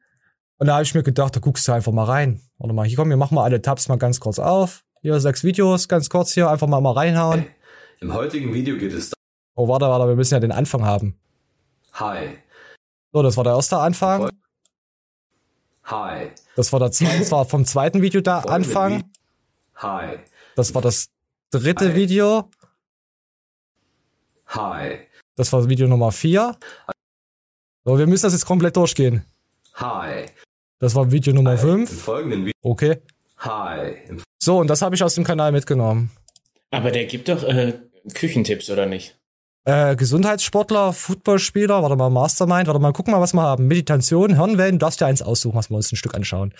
[0.58, 2.42] Und da habe ich mir gedacht, da guckst du einfach mal rein.
[2.58, 4.84] Warte mal, hier komm, wir machen mal alle Tabs mal ganz kurz auf.
[5.02, 7.46] Hier sechs Videos, ganz kurz hier, einfach mal mal reinhauen.
[8.00, 9.12] Im heutigen Video geht es
[9.56, 11.18] Oh, warte, warte, wir müssen ja den Anfang haben.
[11.94, 12.38] Hi.
[13.12, 14.30] So, das war der erste Anfang.
[15.86, 16.30] Hi.
[16.56, 18.94] Das war der zweite, das war vom zweiten Video da Folgende Anfang.
[19.00, 19.04] Vi-
[19.78, 20.20] Hi.
[20.56, 21.08] Das war das
[21.50, 21.96] dritte Hi.
[21.96, 22.50] Video.
[24.48, 25.00] Hi.
[25.36, 26.56] Das war Video Nummer vier.
[27.84, 29.26] So, wir müssen das jetzt komplett durchgehen.
[29.76, 30.26] Hi.
[30.80, 32.02] Das war Video Nummer Im fünf.
[32.04, 32.54] folgenden Video.
[32.62, 33.02] Okay.
[33.40, 34.08] Hi.
[34.40, 36.12] So, und das habe ich aus dem Kanal mitgenommen.
[36.70, 37.80] Aber der gibt doch äh,
[38.14, 39.18] Küchentipps, oder nicht?
[39.66, 43.68] Äh, Gesundheitssportler, Footballspieler, warte mal, Mastermind, warte mal, gucken mal, was wir haben.
[43.68, 46.54] Meditation, Hirnwellen, du darfst dir eins aussuchen, was wir uns ein Stück anschauen.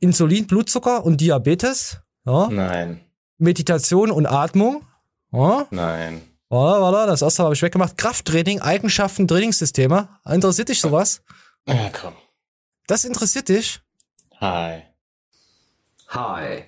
[0.00, 2.00] Insulin, Blutzucker und Diabetes.
[2.26, 2.48] Ja.
[2.48, 3.00] Nein.
[3.38, 4.84] Meditation und Atmung.
[5.32, 5.66] Ja.
[5.70, 6.20] Nein.
[6.50, 7.96] Warte, warte, das erste habe ich weggemacht.
[7.96, 10.10] Krafttraining, Eigenschaften, Trainingssysteme.
[10.28, 11.22] Interessiert dich sowas?
[11.66, 12.12] Ja, komm.
[12.86, 13.80] Das interessiert dich?
[14.40, 14.82] Hi.
[16.08, 16.64] Hi.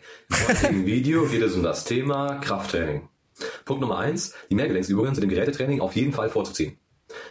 [0.70, 3.06] Im Video geht es um das Thema Krafttraining.
[3.64, 6.78] Punkt Nummer eins: Die Mehrgelenksübungen sind im Gerätetraining auf jeden Fall vorzuziehen.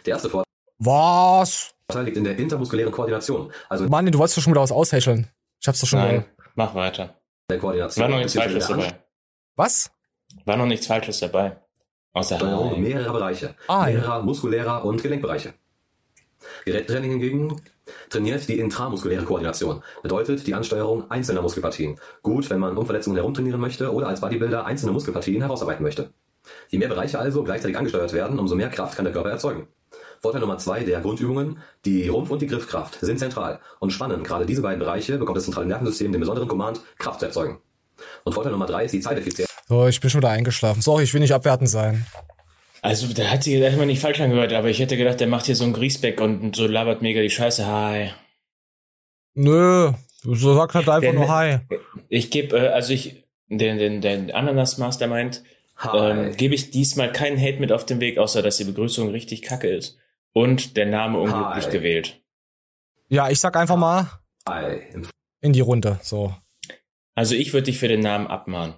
[0.06, 0.44] Der erste Vorteil
[0.78, 1.74] Was?
[1.94, 3.52] liegt in der intermuskulären Koordination.
[3.68, 5.28] Also Mann, du wolltest doch schon wieder was aushäscheln.
[5.60, 6.26] Ich hab's doch schon Nein, wieder.
[6.54, 7.20] mach weiter.
[7.50, 8.02] der Koordination.
[8.02, 8.98] War noch nichts Falsches dabei.
[9.56, 9.90] Was?
[10.44, 11.58] War noch nichts Falsches dabei.
[12.12, 12.80] Außer Ansteuerung Hi.
[12.80, 13.54] mehrerer Bereiche.
[13.66, 13.94] Ah, ja.
[13.98, 15.54] mehrerer muskulärer und Gelenkbereiche.
[16.64, 17.60] Gerättraining hingegen
[18.08, 19.82] trainiert die intramuskuläre Koordination.
[20.02, 21.98] Bedeutet die Ansteuerung einzelner Muskelpartien.
[22.22, 26.10] Gut, wenn man um Verletzungen herumtrainieren möchte oder als Bodybuilder einzelne Muskelpartien herausarbeiten möchte.
[26.68, 29.68] Je mehr Bereiche also gleichzeitig angesteuert werden, umso mehr Kraft kann der Körper erzeugen.
[30.20, 34.46] Vorteil Nummer zwei der Grundübungen, die Rumpf- und die Griffkraft sind zentral und spannen gerade
[34.46, 37.58] diese beiden Bereiche, bekommt das zentrale Nervensystem den besonderen Command, Kraft zu erzeugen.
[38.24, 39.48] Und Vorteil Nummer drei ist die Zeiteffizienz.
[39.68, 40.82] So, ich bin schon wieder eingeschlafen.
[40.82, 42.06] Sorry, ich will nicht abwertend sein.
[42.84, 45.56] Also, da hat sich erstmal nicht falsch angehört, aber ich hätte gedacht, der macht hier
[45.56, 47.66] so ein Griesbeck und so labert mega die Scheiße.
[47.66, 48.10] Hi.
[49.34, 49.92] Nö,
[50.22, 51.58] so sagt halt einfach Der- nur Hi.
[52.10, 55.42] Ich gebe, äh, also ich, den, den, den Ananas Mastermind,
[55.94, 59.40] ähm, gebe ich diesmal keinen Hate mit auf den Weg, außer dass die Begrüßung richtig
[59.42, 59.98] kacke ist.
[60.32, 61.72] Und der Name unglücklich Hi.
[61.72, 62.20] gewählt.
[63.08, 64.10] Ja, ich sag einfach mal
[64.46, 64.80] Hi.
[65.40, 65.98] In die Runde.
[66.02, 66.34] So.
[67.14, 68.74] Also ich würde dich für den Namen abmahnen.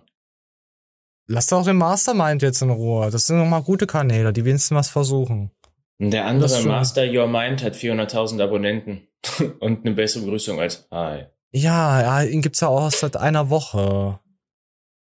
[1.28, 3.10] Lass doch den Mastermind jetzt in Ruhe.
[3.10, 5.50] Das sind nochmal gute Kanäle, die wenigstens was versuchen.
[5.98, 6.62] Der andere.
[6.62, 9.08] Master Your Mind hat 400.000 Abonnenten
[9.60, 11.24] und eine bessere Begrüßung als Hi.
[11.52, 14.20] Ja, ja, ihn gibt's ja auch seit einer Woche.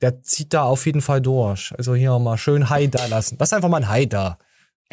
[0.01, 1.73] Der zieht da auf jeden Fall durch.
[1.77, 3.37] Also hier mal schön Hai da lassen.
[3.39, 4.39] Lass einfach mal ein Hai da.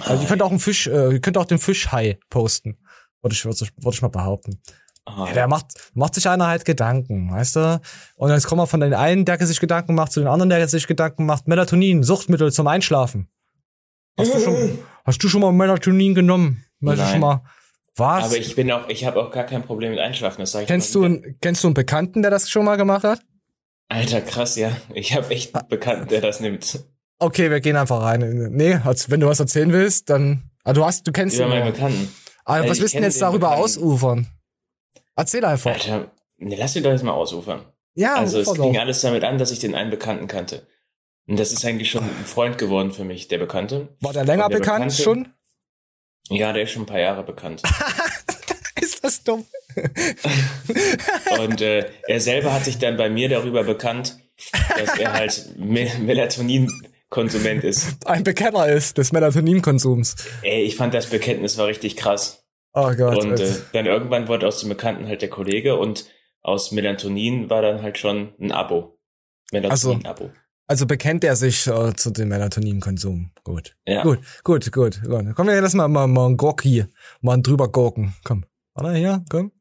[0.01, 2.79] Also ihr könnt auch einen Fisch, äh, ihr könnt auch den Fischhai posten.
[3.23, 4.61] Würde ich, würde ich, würde ich mal behaupten.
[5.09, 7.81] Ja, der macht, macht sich einer halt Gedanken, weißt du?
[8.17, 10.67] Und jetzt kommen wir von den einen, der sich Gedanken macht, zu den anderen, der
[10.69, 11.47] sich Gedanken macht.
[11.47, 13.29] Melatonin, Suchtmittel zum Einschlafen.
[14.19, 16.65] Hast du schon, hast du schon mal Melatonin genommen?
[16.81, 17.13] Weißt du Nein.
[17.13, 17.43] schon mal?
[17.97, 18.25] Was?
[18.25, 20.41] Aber ich bin auch, ich habe auch gar kein Problem mit Einschlafen.
[20.41, 23.05] Das sag ich kennst du, einen, kennst du einen Bekannten, der das schon mal gemacht
[23.05, 23.21] hat?
[23.89, 24.73] Alter, krass, ja.
[24.93, 26.85] Ich habe echt einen Bekannten, der das nimmt.
[27.19, 28.51] Okay, wir gehen einfach rein.
[28.53, 30.51] Nee, als, wenn du was erzählen willst, dann.
[30.65, 31.51] Ah, du hast, du kennst Über ihn.
[31.51, 31.73] meinen.
[31.73, 32.13] Bekannten.
[32.45, 33.63] Aber Ey, was ich willst du denn jetzt darüber Bekannten.
[33.65, 34.27] ausufern?
[35.17, 35.73] Erzähl einfach.
[35.73, 37.65] Alter, nee, lass mich doch jetzt mal ausufern.
[37.95, 38.81] Ja, also es ging doch.
[38.81, 40.67] alles damit an, dass ich den einen Bekannten kannte.
[41.27, 43.97] Und das ist eigentlich schon ein Freund geworden für mich, der Bekannte.
[44.01, 45.33] War der länger der bekannt Bekannte- schon?
[46.29, 47.63] Ja, der ist schon ein paar Jahre bekannt.
[48.81, 49.47] Ist das dumm?
[51.39, 54.19] Und äh, er selber hat sich dann bei mir darüber bekannt,
[54.77, 58.07] dass er halt Me Melatonin-Konsument ist.
[58.07, 60.17] Ein Bekenner ist des Melatoninkonsums.
[60.43, 62.46] Ey, ich fand das Bekenntnis war richtig krass.
[62.79, 63.25] Oh Gott.
[63.25, 66.05] und äh, dann irgendwann wurde aus dem Bekannten halt der Kollege und
[66.43, 68.99] aus Melatonin war dann halt schon ein Abo.
[69.51, 70.31] Melatonin-Abo.
[70.67, 73.31] also bekennt er sich äh, zu dem Melatoninkonsum.
[73.45, 73.77] Gut.
[73.87, 74.03] Ja.
[74.03, 75.01] Gut, gut, gut.
[75.03, 75.25] gut.
[75.35, 76.91] Komm, wir lass mal, mal, mal einen Grog hier.
[77.23, 78.15] Mal einen drüber gurken.
[78.25, 78.45] Komm.
[78.75, 79.53] Warte, hier, komm.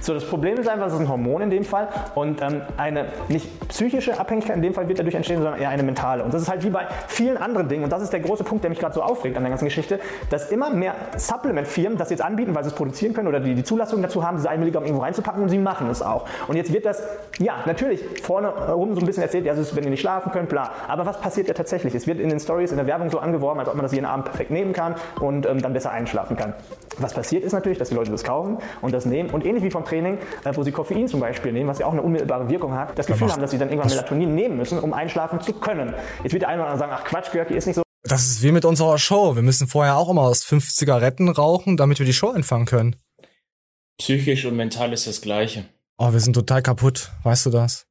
[0.00, 3.06] So, das Problem ist einfach, es ist ein Hormon in dem Fall und ähm, eine
[3.28, 6.24] nicht psychische Abhängigkeit in dem Fall wird dadurch entstehen, sondern eher eine mentale.
[6.24, 8.64] Und das ist halt wie bei vielen anderen Dingen und das ist der große Punkt,
[8.64, 12.22] der mich gerade so aufregt an der ganzen Geschichte, dass immer mehr Supplement-Firmen das jetzt
[12.22, 14.84] anbieten, weil sie es produzieren können oder die, die Zulassung dazu haben, diese 1 Milligramm
[14.84, 16.26] irgendwo reinzupacken und sie machen es auch.
[16.48, 17.02] Und jetzt wird das,
[17.38, 20.48] ja, natürlich vorne rum so ein bisschen erzählt, ja, ist, wenn ihr nicht schlafen könnt,
[20.48, 20.72] bla.
[20.88, 21.94] Aber was passiert ja tatsächlich?
[21.94, 24.06] Es wird in den Stories, in der Werbung so angeworben, als ob man das jeden
[24.06, 26.54] Abend perfekt nehmen kann und ähm, dann besser einschlafen kann.
[26.98, 29.70] Was passiert ist natürlich, dass die Leute das kaufen und das nehmen und ähnlich wie
[29.70, 32.74] vom Training, äh, wo sie Koffein zum Beispiel nehmen, was ja auch eine unmittelbare Wirkung
[32.74, 35.94] hat, das Gefühl haben, dass sie dann irgendwann Melatonin nehmen müssen, um einschlafen zu können.
[36.22, 37.82] Jetzt wird der eine oder andere sagen, ach Quatsch, Görki ist nicht so.
[38.02, 39.36] Das ist wie mit unserer Show.
[39.36, 42.96] Wir müssen vorher auch immer aus fünf Zigaretten rauchen, damit wir die Show anfangen können.
[43.98, 45.66] Psychisch und mental ist das Gleiche.
[45.98, 47.10] Oh, wir sind total kaputt.
[47.24, 47.86] Weißt du das?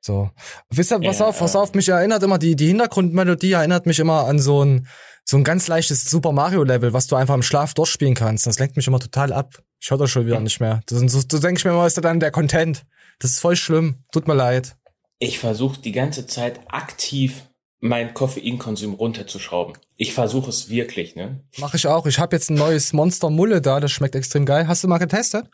[0.00, 0.30] So.
[0.70, 1.58] Wisst ihr, pass Ja, auf, pass äh.
[1.58, 4.86] auf, mich erinnert immer, die, die Hintergrundmelodie erinnert mich immer an so ein,
[5.28, 8.46] so ein ganz leichtes Super Mario Level, was du einfach im Schlaf durchspielen kannst.
[8.46, 9.60] Das lenkt mich immer total ab.
[9.80, 10.80] Ich höre das schon wieder nicht mehr.
[10.88, 12.84] So, so denke ich mir immer, ist da dann der Content.
[13.18, 14.04] Das ist voll schlimm.
[14.12, 14.76] Tut mir leid.
[15.18, 17.42] Ich versuche die ganze Zeit aktiv
[17.80, 19.76] meinen Koffeinkonsum runterzuschrauben.
[19.96, 21.40] Ich versuche es wirklich, ne?
[21.58, 22.06] Mache ich auch.
[22.06, 24.68] Ich habe jetzt ein neues Monster Mulle da, das schmeckt extrem geil.
[24.68, 25.46] Hast du mal getestet?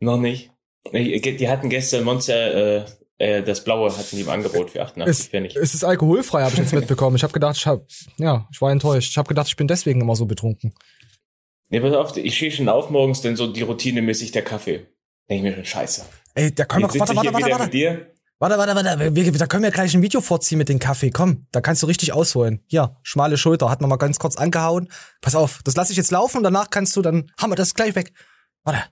[0.00, 0.50] Noch nicht.
[0.92, 2.84] Ich- Die hatten gestern Monster, äh,
[3.20, 5.54] äh, das blaue hatten die im Angebot für 88 Es, Pfennig.
[5.54, 7.16] es ist alkoholfrei, habe ich jetzt mitbekommen.
[7.16, 9.10] Ich habe gedacht, ich hab, ja, ich war enttäuscht.
[9.10, 10.72] Ich habe gedacht, ich bin deswegen immer so betrunken.
[11.68, 14.86] Nee, pass auf, ich stehe schon auf morgens, denn so die Routine mäßig der Kaffee.
[15.28, 16.06] Denke ich mir schon, scheiße.
[16.34, 17.70] Ey, da können wir, warte, warte, warte, warte.
[17.70, 18.10] dir.
[18.38, 19.14] Warte, warte, warte.
[19.14, 21.10] Wir, da können wir gleich ein Video vorziehen mit dem Kaffee.
[21.10, 22.64] Komm, da kannst du richtig ausholen.
[22.68, 24.88] Hier, schmale Schulter, hat man mal ganz kurz angehauen.
[25.20, 27.74] Pass auf, das lasse ich jetzt laufen und danach kannst du, dann haben wir das
[27.74, 28.14] gleich weg.
[28.64, 28.82] Warte,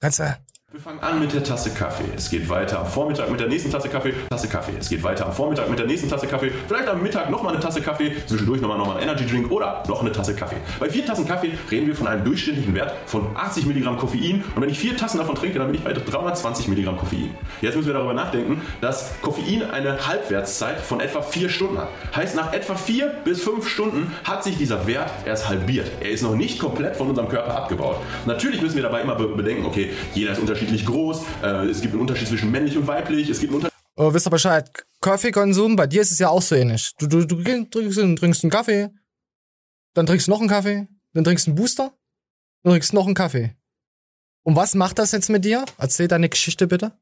[0.00, 0.36] kannst du,
[0.72, 2.02] Wir fangen an mit der Tasse Kaffee.
[2.16, 4.12] Es geht weiter am Vormittag mit der nächsten Tasse Kaffee.
[4.28, 4.72] Tasse Kaffee.
[4.80, 6.50] Es geht weiter am Vormittag mit der nächsten Tasse Kaffee.
[6.66, 8.10] Vielleicht am Mittag nochmal eine Tasse Kaffee.
[8.26, 10.56] Zwischendurch nochmal noch mal ein Energy Drink oder noch eine Tasse Kaffee.
[10.80, 14.42] Bei vier Tassen Kaffee reden wir von einem durchschnittlichen Wert von 80 Milligramm Koffein.
[14.56, 17.30] Und wenn ich vier Tassen davon trinke, dann bin ich bei 320 Milligramm Koffein.
[17.62, 21.90] Jetzt müssen wir darüber nachdenken, dass Koffein eine Halbwertszeit von etwa vier Stunden hat.
[22.16, 25.92] Heißt, nach etwa vier bis fünf Stunden hat sich dieser Wert erst halbiert.
[26.00, 27.98] Er ist noch nicht komplett von unserem Körper abgebaut.
[28.26, 30.55] Natürlich müssen wir dabei immer be- bedenken, okay, jeder ist unterschiedlich
[30.86, 33.76] groß, äh, es gibt einen Unterschied zwischen männlich und weiblich, es gibt einen Unterschied.
[33.96, 34.70] Oh, wisst ihr Bescheid?
[35.00, 36.92] Kaffeekonsum, bei dir ist es ja auch so ähnlich.
[36.98, 37.70] Du, du, du trinkst,
[38.18, 38.90] trinkst einen Kaffee,
[39.94, 41.92] dann trinkst du noch einen Kaffee, dann trinkst du einen Booster,
[42.62, 43.56] dann trinkst du noch einen Kaffee.
[44.42, 45.64] Und was macht das jetzt mit dir?
[45.78, 46.92] Erzähl deine Geschichte bitte.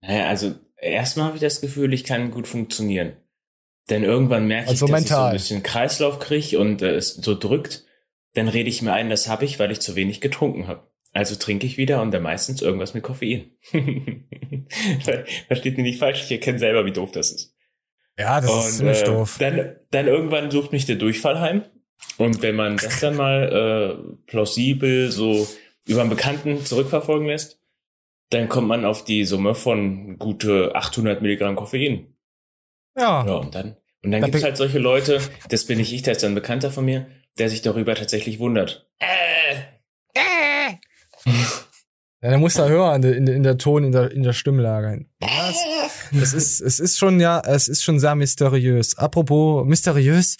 [0.00, 3.16] Naja, also erstmal habe ich das Gefühl, ich kann gut funktionieren.
[3.90, 5.30] Denn irgendwann merke Also ich, dass ich so mental.
[5.30, 7.84] ein bisschen Kreislauf kriege und äh, es so drückt.
[8.34, 10.90] Dann rede ich mir ein, das habe ich, weil ich zu wenig getrunken habe.
[11.14, 13.50] Also trinke ich wieder und dann meistens irgendwas mit Koffein.
[15.46, 17.54] Versteht mich nicht falsch, ich erkenne selber, wie doof das ist.
[18.18, 19.36] Ja, das ist Und, ziemlich äh, doof.
[19.38, 21.64] Dann, dann irgendwann sucht mich der Durchfall heim.
[22.18, 25.46] Und wenn man das dann mal äh, plausibel so
[25.86, 27.60] über einen Bekannten zurückverfolgen lässt,
[28.30, 32.14] dann kommt man auf die Summe von gute 800 Milligramm Koffein.
[32.96, 33.24] Ja.
[33.26, 36.02] Ja, und dann, und dann Da gibt's be- halt solche Leute, das bin nicht ich,
[36.02, 37.06] das ist ein Bekannter von mir,
[37.38, 38.88] der sich darüber tatsächlich wundert.
[42.22, 45.06] Ja, der muss da hören in, in, in der Ton, in der, in der Stimmlage.
[45.20, 45.56] Was?
[46.12, 48.96] Es ist, es ist schon, ja, es ist schon sehr mysteriös.
[48.96, 50.36] Apropos mysteriös,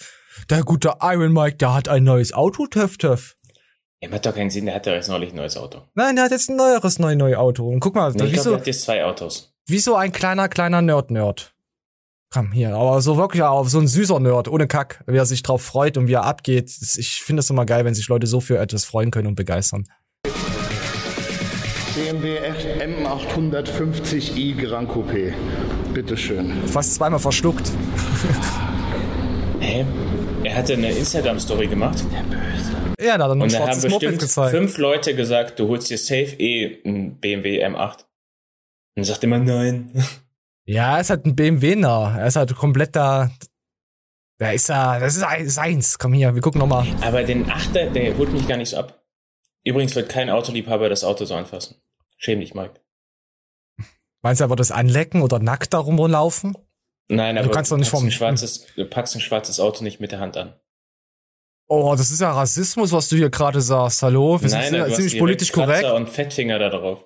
[0.49, 3.35] der gute Iron Mike, der hat ein neues Auto, töff, töff.
[4.01, 5.81] Ja, macht doch keinen Sinn, der hat ja jetzt neulich ein neues Auto.
[5.93, 7.67] Nein, der hat jetzt ein neueres, neu, neu Auto.
[7.67, 9.53] Und guck mal, Nee, ich wie, glaube, so, der hat jetzt zwei Autos.
[9.67, 11.53] wie so ein kleiner, kleiner Nerd-Nerd.
[12.29, 15.43] Komm, hier, aber so wirklich auch so ein süßer Nerd, ohne Kack, wie er sich
[15.43, 16.65] drauf freut und wie er abgeht.
[16.81, 19.35] Das- Ich finde es immer geil, wenn sich Leute so für etwas freuen können und
[19.35, 19.85] begeistern.
[21.95, 22.39] BMW
[22.81, 25.33] M850i Grand Coupé.
[25.93, 26.51] Bitteschön.
[26.67, 27.71] Fast zweimal verschluckt.
[29.59, 29.85] Hä?
[30.43, 32.03] Er hatte eine Instagram-Story gemacht.
[32.99, 35.89] Ja, da hat er noch ein Und da haben bestimmt fünf Leute gesagt, du holst
[35.89, 37.99] dir safe eh ein BMW M8.
[37.99, 38.05] Und
[38.95, 39.91] er sagt immer nein.
[40.65, 42.17] Ja, er ist halt ein BMW nah.
[42.17, 43.29] Er ist halt komplett da.
[44.39, 45.99] Da ist er, das ist ein- seins.
[45.99, 46.87] Komm hier, wir gucken nochmal.
[47.01, 49.02] Aber den Achter, der holt mich gar nicht so ab.
[49.63, 51.77] Übrigens wird kein Autoliebhaber das Auto so anfassen.
[52.17, 52.79] Schäm dich, Mike.
[54.21, 56.57] Meinst du, er wird das anlecken oder nackt da rumlaufen?
[57.09, 59.99] Nein, Du aber kannst doch nicht vom- ein schwarzes, du packst ein schwarzes Auto nicht
[59.99, 60.53] mit der Hand an.
[61.67, 64.01] Oh, das ist ja Rassismus, was du hier gerade sagst.
[64.03, 64.39] Hallo?
[64.41, 65.91] Wir Nein, sind du ja ziemlich politisch Kratzer korrekt.
[65.91, 67.05] und Fettfinger da drauf.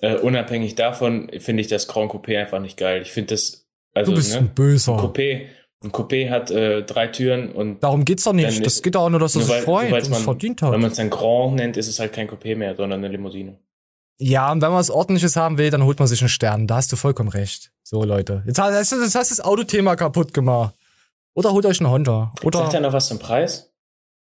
[0.00, 3.02] Äh, unabhängig davon finde ich das Grand Coupé einfach nicht geil.
[3.02, 4.96] Ich finde das, also, Du bist ne, ein Böser.
[4.96, 5.48] Coupé,
[5.84, 8.64] ein Coupé hat äh, drei Türen und Darum geht's doch nicht.
[8.64, 10.72] Das geht auch nur, dass er sich weil- freut und es man- verdient hat.
[10.72, 13.58] Wenn man es dann Grand nennt, ist es halt kein Coupé mehr, sondern eine Limousine.
[14.18, 16.66] Ja, und wenn man was Ordentliches haben will, dann holt man sich einen Stern.
[16.66, 17.72] Da hast du vollkommen recht.
[17.82, 18.42] So, Leute.
[18.46, 20.74] Jetzt hast du jetzt hast du das Autothema kaputt gemacht.
[21.34, 22.32] Oder holt euch einen Honda.
[22.42, 23.70] Oder Sagt er noch was zum Preis?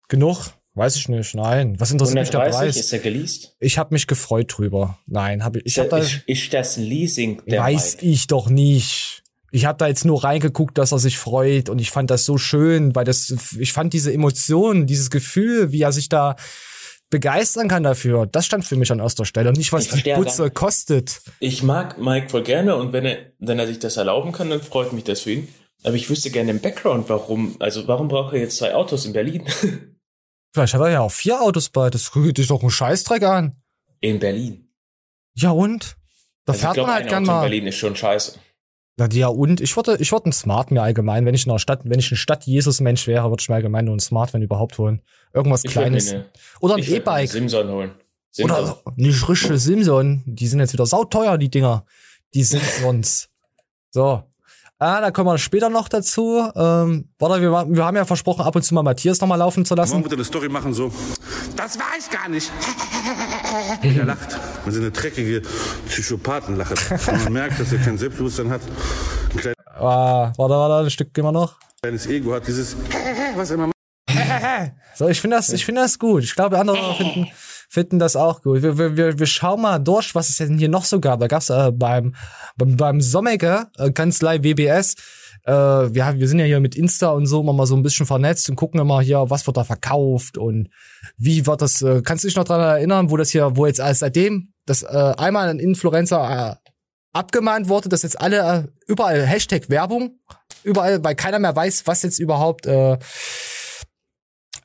[0.09, 0.47] genug?
[0.75, 1.35] Weiß ich nicht.
[1.35, 1.79] Nein.
[1.79, 2.85] Was interessiert mich der 130 Preis?
[2.85, 3.57] ist er geleast?
[3.61, 4.99] Ich habe mich gefreut drüber.
[5.07, 5.67] Nein, habe ich.
[5.67, 5.99] Ich habe da.
[5.99, 8.07] ist, ist das ein Leasing der weiß Mike?
[8.07, 9.23] ich doch nicht.
[9.51, 12.37] Ich habe da jetzt nur reingeguckt, dass er sich freut und ich fand das so
[12.39, 16.37] schön, weil das ich fand diese Emotionen, dieses Gefühl, wie er sich da
[17.11, 18.27] begeistern kann dafür.
[18.27, 21.23] Das stand für mich an erster Stelle und nicht was die Butze gar- kostet.
[21.41, 24.61] Ich mag Mike voll gerne und wenn er, wenn er sich das erlauben kann, dann
[24.61, 25.49] freut mich das für ihn.
[25.85, 29.13] Aber ich wüsste gerne im Background, warum, also warum braucht er jetzt zwei Autos in
[29.13, 29.45] Berlin?
[30.53, 31.89] Vielleicht hat er ja auch vier Autos bei.
[31.89, 33.57] Das geht dich doch einen Scheißdreck an.
[34.01, 34.69] In Berlin.
[35.35, 35.97] Ja und?
[36.45, 37.41] Da Also fährt glaub, man halt ein gern Auto in mal.
[37.43, 38.39] Berlin ist schon scheiße.
[38.99, 41.61] Na, ja und ich würde ich würde ein Smart mir allgemein, wenn ich in einer
[41.61, 44.35] Stadt, wenn ich ein Stadt Jesus Mensch wäre, würde ich mir allgemein nur ein Smart,
[44.35, 45.01] wenn überhaupt holen.
[45.33, 46.11] Irgendwas Ich kleines.
[46.13, 46.27] eine-
[46.61, 47.31] Oder ein E-Bike.
[47.31, 47.91] Simson holen.
[48.31, 48.57] Simson.
[48.61, 50.23] Oder nicht richtige Simson.
[50.27, 51.85] Die sind jetzt wieder sauteuer, die Dinger.
[52.35, 53.29] Die Simsons.
[53.91, 54.25] so.
[54.81, 56.39] Ah, da kommen wir später noch dazu.
[56.55, 59.75] Ähm, warte, wir, wir haben ja versprochen, ab und zu mal Matthias nochmal laufen zu
[59.75, 60.03] lassen.
[60.05, 60.93] Wird er eine Story machen so.
[61.57, 62.51] Das war ich gar nicht.
[63.83, 64.39] er lacht.
[64.65, 65.43] Man sind eine dreckige
[65.89, 66.75] Psychopathenlache.
[67.11, 68.61] Und man merkt, dass er kein Selbstbewusstsein hat.
[69.33, 71.55] Ein kleines, Ah, warte, warte, ein Stück gehen wir noch.
[71.83, 72.47] kleines Ego hat.
[72.47, 72.77] Dieses,
[73.37, 73.75] was er immer macht.
[74.97, 76.25] So, ich finde das, ich finde das gut.
[76.25, 77.29] Ich glaube, andere finden,
[77.69, 78.63] finden das auch gut.
[78.63, 81.21] Wir, wir, wir, schauen mal durch, was es denn hier noch so gab.
[81.21, 82.17] Da gab's äh, beim,
[82.57, 84.97] beim, beim Sommecker, äh, Kanzlei WBS,
[85.49, 88.05] äh, wir, wir sind ja hier mit Insta und so immer mal so ein bisschen
[88.05, 90.69] vernetzt und gucken immer hier, was wird da verkauft und
[91.17, 93.81] wie wird das, äh, kannst du dich noch dran erinnern, wo das hier, wo jetzt
[93.81, 96.71] als seitdem das äh, einmal ein Influencer äh,
[97.15, 100.19] abgemahnt wurde, dass jetzt alle äh, überall Hashtag Werbung,
[100.65, 102.99] überall, weil keiner mehr weiß, was jetzt überhaupt äh,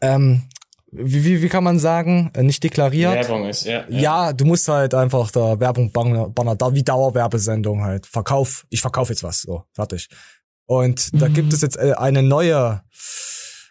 [0.01, 0.43] ähm,
[0.91, 3.13] wie, wie, wie kann man sagen, äh, nicht deklariert.
[3.13, 3.85] Werbung ist, ja.
[3.87, 8.05] Ja, Ja, du musst halt einfach da Werbung banner, banner da wie Dauerwerbesendung halt.
[8.05, 10.09] Verkauf, ich verkauf jetzt was, so, fertig.
[10.65, 12.81] Und da gibt es jetzt äh, eine neue,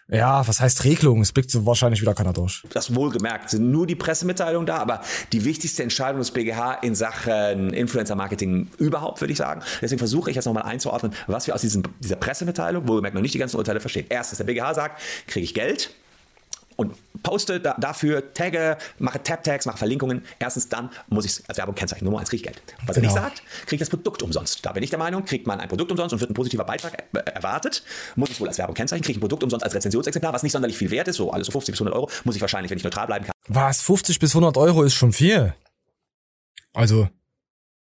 [0.09, 1.21] ja, was heißt Regelung?
[1.21, 2.63] Es blickt so wahrscheinlich wieder keiner durch.
[2.71, 7.73] Das wohlgemerkt sind nur die Pressemitteilungen da, aber die wichtigste Entscheidung des BGH in Sachen
[7.73, 9.61] Influencer-Marketing überhaupt, würde ich sagen.
[9.81, 13.33] Deswegen versuche ich jetzt nochmal einzuordnen, was wir aus diesem, dieser Pressemitteilung, wohlgemerkt noch nicht
[13.33, 14.05] die ganzen Urteile verstehen.
[14.09, 15.91] Erstens, der BGH sagt, kriege ich Geld?
[16.75, 16.93] Und
[17.23, 20.23] poste da, dafür, tagge, mache Tap-Tags, mache Verlinkungen.
[20.39, 22.61] Erstens dann muss ich es als Werbung kennzeichnen, nur als Kriechgeld.
[22.85, 23.13] Was er Genau.
[23.13, 24.65] nicht sagt, kriege ich das Produkt umsonst.
[24.65, 27.03] Da bin ich der Meinung, kriegt man ein Produkt umsonst und wird ein positiver Beitrag
[27.13, 27.83] er erwartet,
[28.15, 30.51] muss ich wohl als Werbung kennzeichnen, kriege ich ein Produkt umsonst als Rezensionsexemplar, was nicht
[30.51, 32.77] sonderlich viel wert ist, so alles so 50 bis 100 Euro, muss ich wahrscheinlich, wenn
[32.77, 33.33] ich neutral bleiben kann.
[33.47, 33.81] Was?
[33.81, 35.53] 50 bis 100 Euro ist schon viel.
[36.73, 37.09] Also,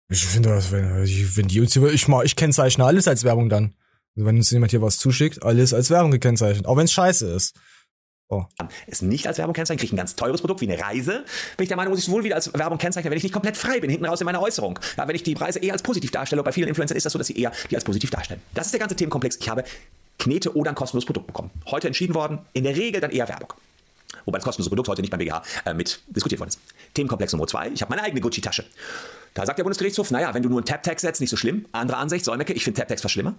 [0.09, 3.75] ich finde das, wenn, wenn die uns ich mal, ich kennzeichne alles als Werbung dann.
[4.17, 6.67] Also wenn uns jemand hier was zuschickt, alles als Werbung gekennzeichnet.
[6.67, 7.55] Auch wenn es scheiße ist.
[8.31, 8.45] Oh.
[8.87, 11.25] Es nicht als Werbung kennzeichnen, kriege ich ein ganz teures Produkt wie eine Reise.
[11.57, 13.33] Bin ich der Meinung, muss ich es wohl wieder als Werbung kennzeichnen, wenn ich nicht
[13.33, 14.79] komplett frei bin, hinten raus in meiner Äußerung.
[14.99, 17.19] Ja, wenn ich die Preise eher als positiv darstelle, bei vielen Influencern ist das so,
[17.19, 18.43] dass sie eher die als positiv darstellen.
[18.53, 19.37] Das ist der ganze Themenkomplex.
[19.41, 19.65] Ich habe
[20.19, 21.51] Knete oder ein kostenloses Produkt bekommen.
[21.71, 23.55] Heute entschieden worden, in der Regel dann eher Werbung.
[24.27, 26.61] Wobei das kostenlose Produkt heute nicht beim BGH äh, mit diskutiert worden ist.
[26.93, 27.69] Themenkomplex Nummer zwei.
[27.69, 28.67] Ich habe meine eigene Gucci-Tasche.
[29.35, 31.67] Da sagt der Bundesgerichtshof, naja, wenn du nur einen Tap-Tag setzt, nicht so schlimm.
[31.73, 33.35] Andere Ansicht, Säumecke, ich finde Tap-Tags fast schlimmer.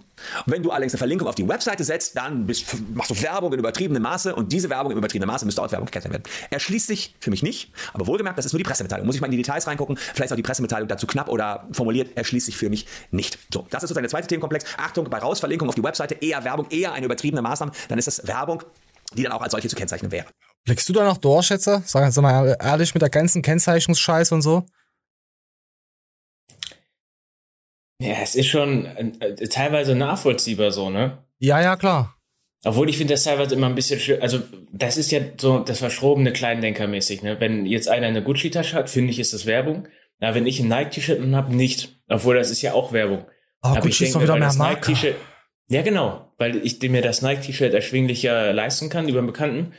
[0.46, 3.58] Wenn du allerdings eine Verlinkung auf die Webseite setzt, dann bist, machst du Werbung in
[3.58, 6.48] übertriebenem Maße und diese Werbung in übertriebenem Maße müsste auch Werbung gekennzeichnet werden.
[6.50, 9.06] Erschließt sich für mich nicht, aber wohlgemerkt, das ist nur die Pressemitteilung.
[9.06, 12.16] Muss ich mal in die Details reingucken, vielleicht auch die Pressemitteilung dazu knapp oder formuliert,
[12.16, 13.38] erschließt sich für mich nicht.
[13.52, 14.64] So, das ist sozusagen der zweite Themenkomplex.
[14.78, 18.26] Achtung, bei Rausverlinkung auf die Webseite eher Werbung, eher eine übertriebene Maßnahme, dann ist das
[18.26, 18.62] Werbung,
[19.14, 20.26] die dann auch als solche zu kennzeichnen wäre.
[20.64, 21.82] Blickst du da noch durch, Schätzer?
[21.86, 24.64] Sag, mal ehrlich mit der ganzen Kennzeichnungsscheiß und so?
[28.00, 31.18] Ja, es ist schon äh, teilweise nachvollziehbar so, ne?
[31.38, 32.16] Ja, ja, klar.
[32.64, 34.20] Obwohl ich finde das teilweise immer ein bisschen schön.
[34.20, 34.40] Also,
[34.72, 37.38] das ist ja so das verschrobene Kleindenkermäßig, ne?
[37.40, 39.86] Wenn jetzt einer eine Gucci-Tasche hat, finde ich, ist das Werbung.
[40.18, 41.96] Na, wenn ich ein Nike-T-Shirt habe, nicht.
[42.08, 43.24] Obwohl, das ist ja auch Werbung.
[43.60, 45.16] Aber Aber Gucci ich ist doch denke, wieder mehr Nike-T-Shirt-
[45.68, 46.32] Ja, genau.
[46.38, 49.72] Weil ich mir das Nike-T-Shirt erschwinglicher leisten kann über einen Bekannten,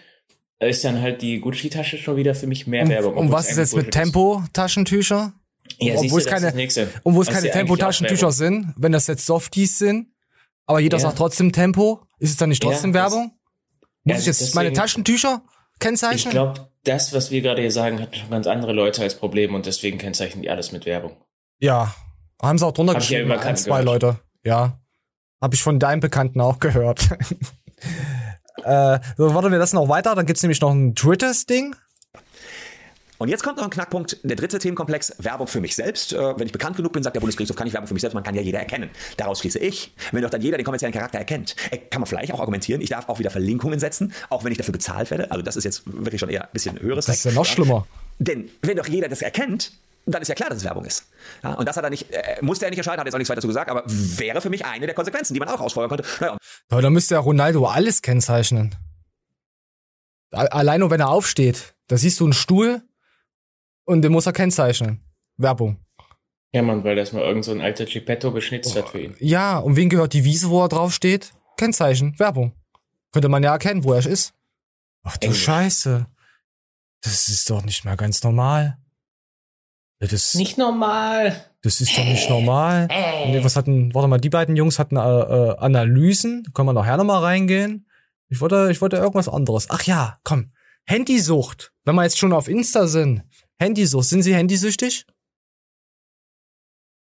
[0.59, 3.17] ist dann halt die Gucci-Tasche schon wieder für mich mehr Und, Werbung.
[3.17, 5.33] und was ist jetzt mit Tempo-Taschentücher?
[5.79, 6.53] Ja, Und siehst wo du, es keine,
[7.03, 10.07] wo es keine ja Tempo-Taschentücher sind, wenn das jetzt Softies sind,
[10.65, 11.01] aber jeder Ja.
[11.03, 13.31] sagt trotzdem Tempo, ist es dann nicht Ja, trotzdem das- Werbung?
[14.03, 15.41] Muss Ja, ich jetzt deswegen- meine Taschentücher
[15.73, 16.31] Ich kennzeichnen?
[16.31, 19.65] glaube, das, was wir gerade hier sagen, hat schon ganz andere Leute als Problem und
[19.67, 21.17] deswegen kennzeichnen die alles mit Werbung.
[21.59, 21.93] Ja.
[22.41, 23.85] Haben sie auch drunter Hab ich ja geschrieben, ein, zwei gehört.
[23.85, 24.19] Leute.
[24.43, 24.79] Ja.
[25.39, 27.07] Hab ich von deinem Bekannten auch gehört.
[28.63, 31.75] äh, so, warten wir das noch weiter, dann gibt's nämlich noch ein drittes Ding.
[33.21, 36.11] Und jetzt kommt noch ein Knackpunkt, der dritte Themenkomplex, Werbung für mich selbst.
[36.11, 38.15] Äh, wenn ich bekannt genug bin, sagt der Bundesgerichtshof, kann ich Werbung für mich selbst,
[38.15, 38.89] man kann ja jeder erkennen.
[39.15, 42.33] Daraus schließe ich, wenn doch dann jeder den kommerziellen Charakter erkennt, äh, kann man vielleicht
[42.33, 45.29] auch argumentieren, ich darf auch wieder Verlinkungen setzen, auch wenn ich dafür bezahlt werde.
[45.29, 47.85] Also das ist jetzt wirklich schon eher ein bisschen höheres Das ist ja noch schlimmer.
[48.17, 49.71] Denn wenn doch jeder das erkennt,
[50.07, 51.05] dann ist ja klar, dass es Werbung ist.
[51.43, 53.29] Ja, und das hat er nicht, äh, musste er nicht entscheiden, hat jetzt auch nichts
[53.29, 56.05] weiter dazu gesagt, aber wäre für mich eine der Konsequenzen, die man auch ausfeuern könnte.
[56.21, 56.37] Naja,
[56.69, 58.73] Aber da müsste ja Ronaldo alles kennzeichnen.
[60.31, 62.81] Allein nur wenn er aufsteht, da siehst du einen Stuhl
[63.85, 65.01] und den muss er kennzeichnen.
[65.37, 65.77] Werbung.
[66.53, 69.15] Ja, Mann, weil das mal irgend so ein alter Geppetto geschnitzt hat für ihn.
[69.19, 71.31] Ja, und wem gehört die Wiese, wo er draufsteht?
[71.57, 72.53] Kennzeichen, Werbung.
[73.11, 74.33] Könnte man ja erkennen, wo er ist.
[75.03, 75.43] Ach du Englisch.
[75.43, 76.07] Scheiße.
[77.01, 78.77] Das ist doch nicht mehr ganz normal.
[79.99, 81.45] Das, Nicht normal.
[81.61, 82.87] das ist doch nicht normal.
[83.27, 86.43] Nee, was hatten, warte mal, die beiden Jungs hatten äh, äh, Analysen.
[86.55, 87.87] Können wir nachher nochmal reingehen?
[88.27, 89.67] Ich wollte, ich wollte irgendwas anderes.
[89.69, 90.53] Ach ja, komm.
[90.85, 91.71] Handysucht.
[91.85, 93.23] Wenn wir jetzt schon auf Insta sind.
[93.61, 94.05] Handysucht.
[94.05, 95.05] Sind Sie handysüchtig?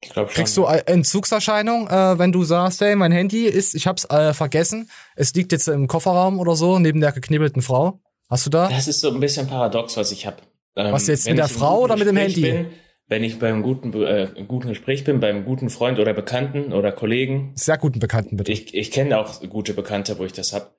[0.03, 0.35] Ich glaube schon.
[0.35, 4.89] Kriegst du Entzugserscheinung, äh, wenn du sagst, hey, mein Handy ist, ich hab's äh, vergessen,
[5.15, 8.01] es liegt jetzt im Kofferraum oder so, neben der geknebelten Frau.
[8.29, 8.67] Hast du da?
[8.69, 10.37] Das ist so ein bisschen paradox, was ich habe.
[10.73, 12.41] Was jetzt, mit der Frau oder mit dem Handy?
[12.41, 12.67] Bin,
[13.07, 17.51] wenn ich beim guten, äh, guten Gespräch bin, beim guten Freund oder Bekannten oder Kollegen,
[17.55, 18.51] Sehr guten Bekannten, bitte.
[18.51, 20.77] ich, ich kenne auch gute Bekannte, wo ich das hab.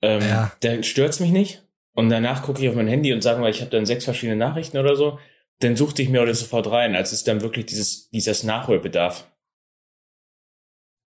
[0.00, 0.52] Ähm, Ja.
[0.62, 1.65] Der stört's mich nicht.
[1.96, 4.36] Und danach gucke ich auf mein Handy und sage mal, ich habe dann sechs verschiedene
[4.36, 5.18] Nachrichten oder so.
[5.60, 9.26] Dann suchte ich mir alles sofort rein, als ist dann wirklich dieses, dieses Nachholbedarf.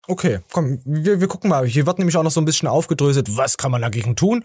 [0.06, 1.66] Okay, komm, wir, wir gucken mal.
[1.66, 4.44] Hier wird nämlich auch noch so ein bisschen aufgedröselt, was kann man dagegen tun?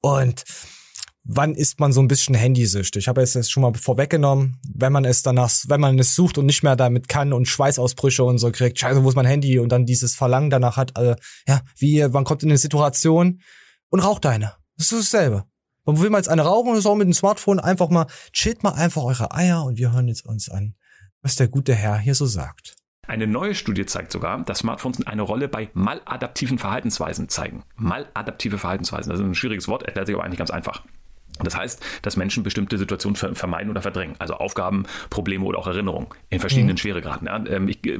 [0.00, 0.42] Und
[1.22, 3.04] wann ist man so ein bisschen handysüchtig?
[3.04, 6.38] Ich habe es jetzt schon mal vorweggenommen, wenn man es danach, wenn man es sucht
[6.38, 9.60] und nicht mehr damit kann und Schweißausbrüche und so kriegt, scheiße, wo ist mein Handy?
[9.60, 11.14] Und dann dieses Verlangen danach hat, äh,
[11.46, 13.40] ja, wie, man kommt in eine Situation
[13.90, 14.56] und raucht eine.
[14.76, 15.44] Das ist dasselbe.
[15.88, 18.72] Man will mal jetzt eine rauchen und so mit dem Smartphone einfach mal, chillt mal
[18.74, 20.74] einfach eure Eier und wir hören jetzt uns an,
[21.22, 22.76] was der gute Herr hier so sagt.
[23.06, 27.62] Eine neue Studie zeigt sogar, dass Smartphones eine Rolle bei maladaptiven Verhaltensweisen zeigen.
[27.76, 30.84] Maladaptive Verhaltensweisen, das ist ein schwieriges Wort, erklärt sich aber eigentlich ganz einfach.
[31.44, 34.16] Das heißt, dass Menschen bestimmte Situationen vermeiden oder verdrängen.
[34.18, 36.78] Also Aufgaben, Probleme oder auch Erinnerungen in verschiedenen mhm.
[36.78, 37.26] Schweregraden.
[37.26, 37.98] Ja, ähm, ich äh,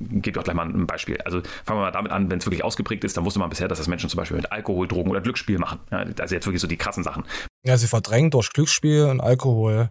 [0.00, 1.18] gebe auch gleich mal ein Beispiel.
[1.24, 3.68] Also fangen wir mal damit an, wenn es wirklich ausgeprägt ist, dann wusste man bisher,
[3.68, 5.80] dass das Menschen zum Beispiel mit Alkohol, Drogen oder Glücksspiel machen.
[5.90, 7.24] Ja, also jetzt wirklich so die krassen Sachen.
[7.64, 9.90] Ja, sie verdrängen durch Glücksspiel und Alkohol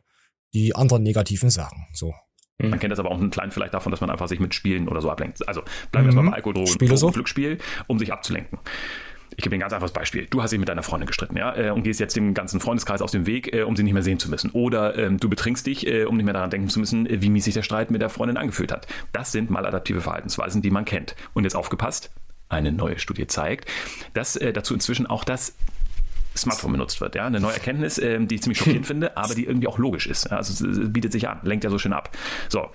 [0.54, 1.88] die anderen negativen Sachen.
[1.94, 2.14] So.
[2.70, 4.88] Man kennt das aber auch einen kleinen vielleicht davon, dass man einfach sich mit Spielen
[4.88, 5.48] oder so ablenkt.
[5.48, 6.18] Also bleiben wir mhm.
[6.18, 7.10] erstmal bei Alkohol, Drogen, Drogen so.
[7.10, 8.60] Glücksspiel, um sich abzulenken.
[9.38, 10.28] Ich gebe dir ein ganz einfaches Beispiel.
[10.30, 13.02] Du hast dich mit deiner Freundin gestritten, ja, äh, und gehst jetzt dem ganzen Freundeskreis
[13.02, 14.52] aus dem Weg, äh, um sie nicht mehr sehen zu müssen.
[14.52, 17.46] Oder ähm, du betrinkst dich, äh, um nicht mehr daran denken zu müssen, wie mies
[17.46, 18.88] sich der Streit mit der Freundin angefühlt hat.
[19.14, 21.16] Das sind maladaptive Verhaltensweisen, die man kennt.
[21.34, 22.12] Und jetzt aufgepasst,
[22.50, 23.70] eine neue Studie zeigt,
[24.14, 25.56] dass dazu inzwischen auch das
[26.36, 27.16] Smartphone benutzt wird.
[27.16, 27.26] Ja?
[27.26, 30.30] Eine neue Erkenntnis, die ich ziemlich schockierend finde, aber die irgendwie auch logisch ist.
[30.30, 32.10] Also es bietet sich an, lenkt ja so schön ab.
[32.50, 32.68] So,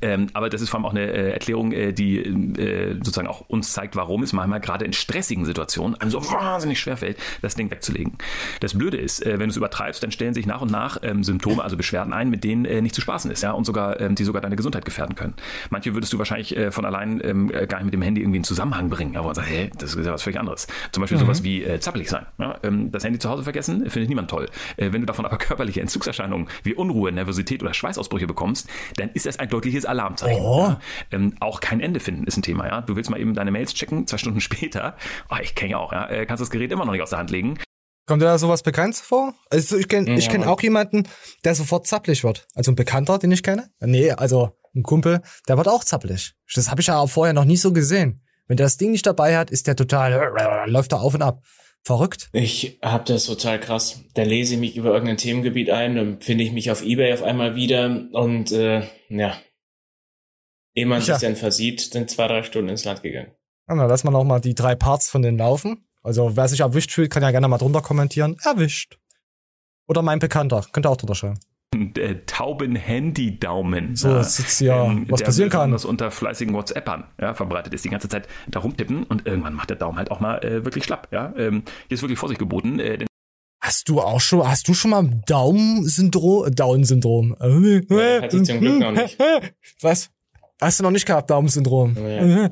[0.00, 3.42] ähm, aber das ist vor allem auch eine äh, Erklärung, äh, die äh, sozusagen auch
[3.48, 7.70] uns zeigt, warum es manchmal gerade in stressigen Situationen einem so wahnsinnig schwerfällt, das Ding
[7.70, 8.14] wegzulegen.
[8.60, 11.22] Das Blöde ist, äh, wenn du es übertreibst, dann stellen sich nach und nach ähm,
[11.22, 14.14] Symptome, also Beschwerden ein, mit denen äh, nicht zu spaßen ist, ja, und sogar, ähm,
[14.14, 15.34] die sogar deine Gesundheit gefährden können.
[15.68, 18.44] Manche würdest du wahrscheinlich äh, von allein ähm, gar nicht mit dem Handy irgendwie in
[18.44, 20.66] Zusammenhang bringen, aber man sagt, hä, das ist ja was völlig anderes.
[20.92, 21.22] Zum Beispiel mhm.
[21.22, 22.26] sowas wie zappelig sein.
[22.38, 22.58] Ja?
[22.62, 24.48] Ähm, das Handy zu Hause vergessen, findet niemand toll.
[24.76, 29.38] Wenn du davon aber körperliche Entzugserscheinungen wie Unruhe, Nervosität oder Schweißausbrüche bekommst, dann ist das
[29.38, 30.42] ein deutliches Alarmzeichen.
[30.42, 30.68] Oh.
[30.68, 30.80] Ja?
[31.10, 32.66] Ähm, auch kein Ende finden ist ein Thema.
[32.66, 32.80] Ja?
[32.80, 34.96] Du willst mal eben deine Mails checken, zwei Stunden später.
[35.30, 36.08] Oh, ich kenne ja auch, ja?
[36.08, 37.58] Äh, kannst das Gerät immer noch nicht aus der Hand legen.
[38.06, 39.34] Kommt dir da sowas bekannt vor?
[39.48, 41.04] Also ich kenne ich kenn auch jemanden,
[41.44, 42.46] der sofort zappelig wird.
[42.54, 43.70] Also ein Bekannter, den ich kenne.
[43.80, 46.34] Nee, also ein Kumpel, der wird auch zappelig.
[46.54, 48.22] Das habe ich ja auch vorher noch nie so gesehen.
[48.46, 51.40] Wenn der das Ding nicht dabei hat, ist der total, läuft da auf und ab.
[51.82, 52.28] Verrückt.
[52.32, 54.00] Ich hab das total krass.
[54.14, 57.22] Da lese ich mich über irgendein Themengebiet ein, dann finde ich mich auf Ebay auf
[57.22, 59.34] einmal wieder und äh, ja,
[60.74, 63.30] Ehe man sich dann versieht, sind zwei, drei Stunden ins Land gegangen.
[63.68, 65.86] Ja, dann lass mal noch mal die drei Parts von den laufen.
[66.02, 68.36] Also wer sich erwischt fühlt, kann ja gerne mal drunter kommentieren.
[68.42, 68.98] Erwischt.
[69.86, 70.66] Oder mein Bekannter.
[70.72, 71.38] Könnt ihr auch drunter schreiben.
[71.74, 73.96] Äh, Tauben-Handy-Daumen.
[73.96, 75.72] So, das ist ja, ähm, was passieren kann.
[75.72, 79.70] Das unter fleißigen WhatsAppern ja, verbreitet ist, die ganze Zeit da rumtippen und irgendwann macht
[79.70, 81.08] der Daumen halt auch mal äh, wirklich schlapp.
[81.10, 81.32] Ja?
[81.36, 82.78] Ähm, hier ist wirklich Vorsicht geboten.
[82.78, 83.06] Äh,
[83.60, 86.54] Hast du auch schon, hast du schon mal Daumen-Syndrom?
[86.54, 87.34] Down-Syndrom.
[87.40, 89.18] Ja, hatte ich zum Glück noch nicht.
[89.80, 90.10] Was?
[90.60, 91.96] Hast du noch nicht gehabt, Daumen-Syndrom?
[91.96, 92.50] Ja.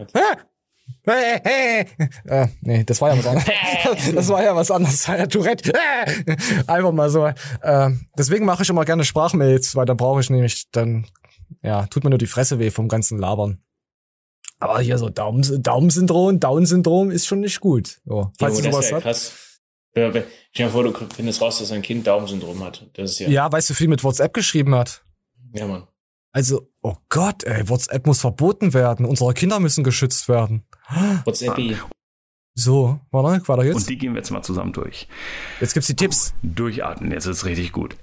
[1.05, 4.15] äh, nee, das war ja was anderes.
[4.15, 4.99] das war ja was anderes.
[4.99, 5.73] Das war ja Tourette.
[6.67, 7.27] Einfach mal so.
[7.27, 11.07] Äh, deswegen mache ich immer gerne Sprachmails, weil da brauche ich nämlich dann,
[11.63, 13.63] ja, tut mir nur die Fresse weh vom ganzen Labern.
[14.59, 18.01] Aber hier so Daumen, Daumen-Syndrom, Down-Syndrom ist schon nicht gut.
[18.05, 19.03] So, falls ja, du sowas hast.
[19.03, 19.33] Krass.
[19.91, 20.25] Stell
[20.57, 22.89] dir vor, du findest raus, dass ein Kind Daumen-Syndrom hat.
[22.95, 23.29] Das ist ja.
[23.29, 25.05] Ja, weißt du, viel mit WhatsApp geschrieben hat.
[25.53, 25.87] Ja, Mann.
[26.33, 29.05] Also, oh Gott, ey, WhatsApp muss verboten werden.
[29.05, 30.65] Unsere Kinder müssen geschützt werden.
[31.25, 31.59] WhatsApp.
[32.55, 33.77] So, warte, weiter jetzt.
[33.77, 35.09] Und die gehen wir jetzt mal zusammen durch.
[35.61, 36.35] Jetzt gibt's die Tipps.
[36.43, 37.97] Durchatmen, jetzt ist richtig gut.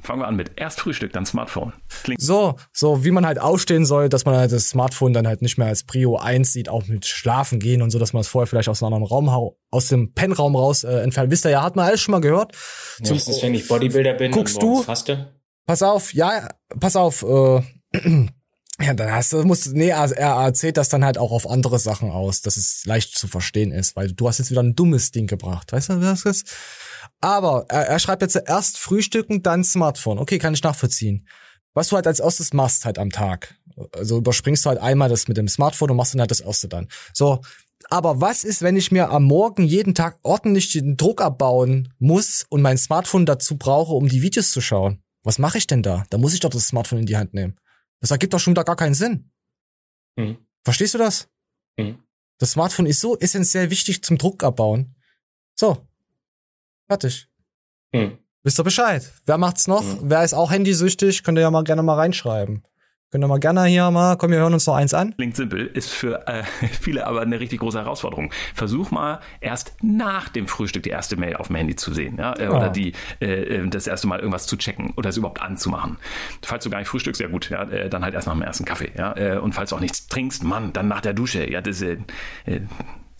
[0.00, 1.72] Fangen wir an mit erst Frühstück, dann Smartphone.
[2.04, 5.42] Klingt so, so wie man halt aufstehen soll, dass man halt das Smartphone dann halt
[5.42, 8.28] nicht mehr als Prio 1 sieht, auch mit Schlafen gehen und so, dass man es
[8.28, 11.32] vorher vielleicht aus einem anderen Raum, aus dem Pennraum raus äh, entfernt.
[11.32, 12.52] Wisst ihr ja, hat man alles schon mal gehört.
[13.02, 15.32] Ja, wenn ich Bodybuilder bin guckst und du, faste?
[15.68, 16.48] Pass auf, ja,
[16.80, 17.60] pass auf, äh,
[18.80, 22.10] ja, dann hast du, musst, nee, er erzählt das dann halt auch auf andere Sachen
[22.10, 25.26] aus, dass es leicht zu verstehen ist, weil du hast jetzt wieder ein dummes Ding
[25.26, 26.56] gebracht, weißt du, was das ist?
[27.20, 30.18] Aber er, er schreibt jetzt erst Frühstücken, dann Smartphone.
[30.18, 31.28] Okay, kann ich nachvollziehen.
[31.74, 33.54] Was du halt als erstes machst halt am Tag.
[33.92, 36.68] Also überspringst du halt einmal das mit dem Smartphone und machst dann halt das erste
[36.68, 36.88] dann.
[37.12, 37.42] So,
[37.90, 42.46] aber was ist, wenn ich mir am Morgen jeden Tag ordentlich den Druck abbauen muss
[42.48, 45.02] und mein Smartphone dazu brauche, um die Videos zu schauen?
[45.28, 46.04] Was mache ich denn da?
[46.08, 47.54] Da muss ich doch das Smartphone in die Hand nehmen.
[48.00, 49.30] Das ergibt doch schon da gar keinen Sinn.
[50.16, 50.38] Mhm.
[50.64, 51.28] Verstehst du das?
[51.76, 52.02] Mhm.
[52.38, 54.96] Das Smartphone ist so essentiell wichtig zum Druck abbauen.
[55.54, 55.86] So.
[56.86, 57.28] Fertig.
[57.92, 58.16] Mhm.
[58.42, 59.12] Wisst ihr Bescheid?
[59.26, 59.82] Wer macht's noch?
[59.82, 60.08] Mhm.
[60.08, 61.22] Wer ist auch handysüchtig?
[61.22, 62.62] Könnt ihr ja mal gerne mal reinschreiben.
[63.10, 65.14] Können wir mal gerne hier mal, komm, wir hören uns noch eins an.
[65.16, 66.42] Klingt simpel, ist für äh,
[66.80, 68.30] viele aber eine richtig große Herausforderung.
[68.54, 72.38] Versuch mal erst nach dem Frühstück die erste Mail auf dem Handy zu sehen, ja,
[72.38, 72.68] äh, oder ja.
[72.68, 72.92] die
[73.22, 75.96] äh, äh, das erste Mal irgendwas zu checken oder es überhaupt anzumachen.
[76.42, 78.66] Falls du gar nicht frühstückst, ja gut, ja, äh, dann halt erst nach dem ersten
[78.66, 81.62] Kaffee, ja, äh, und falls du auch nichts trinkst, Mann, dann nach der Dusche, ja,
[81.62, 81.96] das äh,
[82.44, 82.60] äh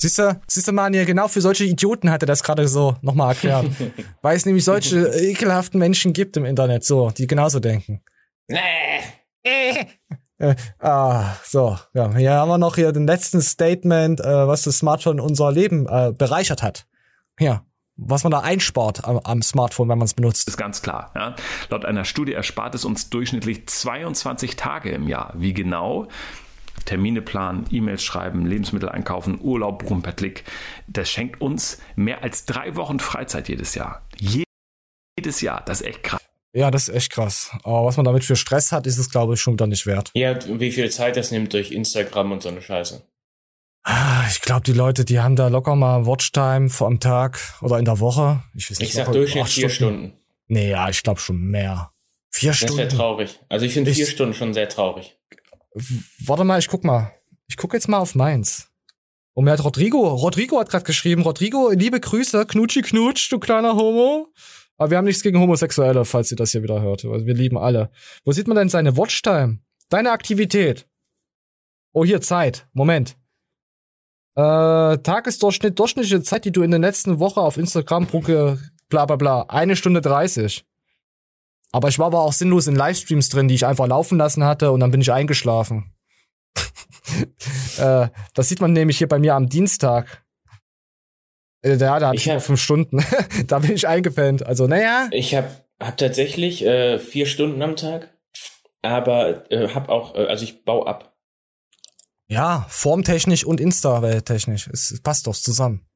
[0.01, 2.95] Siehst du, siehst du, Mann, ja, genau für solche Idioten hat er das gerade so
[3.01, 3.67] nochmal erklärt.
[4.23, 8.01] Weil es nämlich solche ekelhaften Menschen gibt im Internet, so, die genauso denken.
[8.47, 8.59] Nee.
[9.45, 14.79] Äh, ah, so, ja, hier haben wir noch hier den letzten Statement, äh, was das
[14.79, 16.87] Smartphone unser Leben äh, bereichert hat.
[17.41, 17.65] Ja,
[17.97, 20.47] was man da einspart am, am Smartphone, wenn man es benutzt.
[20.47, 21.11] Ist ganz klar.
[21.17, 21.35] Ja.
[21.71, 25.35] Laut einer Studie erspart es uns durchschnittlich 22 Tage im Jahr.
[25.37, 26.07] Wie genau?
[26.85, 30.45] Termine planen, E-Mails schreiben, Lebensmittel einkaufen, Urlaub buchen per Klick.
[30.87, 34.07] Das schenkt uns mehr als drei Wochen Freizeit jedes Jahr.
[34.17, 34.45] Je
[35.19, 35.63] jedes Jahr.
[35.65, 36.28] Das ist echt krass.
[36.59, 37.51] Ja, das ist echt krass.
[37.63, 40.11] Aber was man damit für Stress hat, ist es, glaube ich, schon wieder nicht wert.
[40.15, 43.03] Ja, wie viel Zeit das nimmt durch Instagram und so eine Scheiße.
[43.85, 47.79] Ah, Ich glaube, die Leute, die haben da locker mal Watchtime vor am Tag oder
[47.79, 48.43] in der Woche.
[48.55, 50.15] Ich, weiß nicht, Ich sag locker Durchschnitt acht vier Stunden.
[50.49, 51.93] Nee, ja, ich glaube schon mehr.
[52.31, 52.89] Vier Das wäre Stunden.
[52.97, 53.41] traurig.
[53.49, 55.17] Also ich finde vier Stunden schon sehr traurig.
[56.25, 57.13] Warte mal, ich guck mal.
[57.49, 58.69] Ich guck jetzt mal auf meins.
[59.33, 63.77] Und mir hat Rodrigo, Rodrigo hat gerade geschrieben, Rodrigo, liebe Grüße, Knutschi Knutsch, du kleiner
[63.77, 64.27] Homo.
[64.79, 67.05] Aber wir haben nichts gegen Homosexuelle, falls ihr das hier wieder hört.
[67.05, 67.91] Also wir lieben alle.
[68.25, 69.59] Wo sieht man denn seine Watchtime?
[69.89, 70.89] Deine Aktivität.
[71.93, 72.69] Oh, hier, Zeit.
[72.73, 73.17] Moment.
[74.37, 79.17] Äh, Tagesdurchschnitt, durchschnittliche Zeit, die du in der letzten Woche auf Instagram brucke, bla bla
[79.17, 79.43] bla.
[79.49, 80.65] Eine Stunde dreißig.
[81.73, 84.71] Aber ich war aber auch sinnlos in Livestreams drin, die ich einfach laufen lassen hatte
[84.71, 85.93] und dann bin ich eingeschlafen.
[87.79, 90.25] äh, das sieht man nämlich hier bei mir am Dienstag.
[91.63, 93.05] Äh, da, da hatte ich, nur fünf Stunden.
[93.47, 94.47] da bin ich eingepennt.
[94.47, 95.09] Also, naja.
[95.11, 95.49] Ich habe
[95.81, 98.11] hab tatsächlich äh, vier Stunden am Tag,
[98.83, 101.15] aber äh, hab auch, äh, also ich baue ab.
[102.29, 104.69] Ja, formtechnisch und Insta-technisch.
[104.69, 105.87] Es, es passt doch zusammen.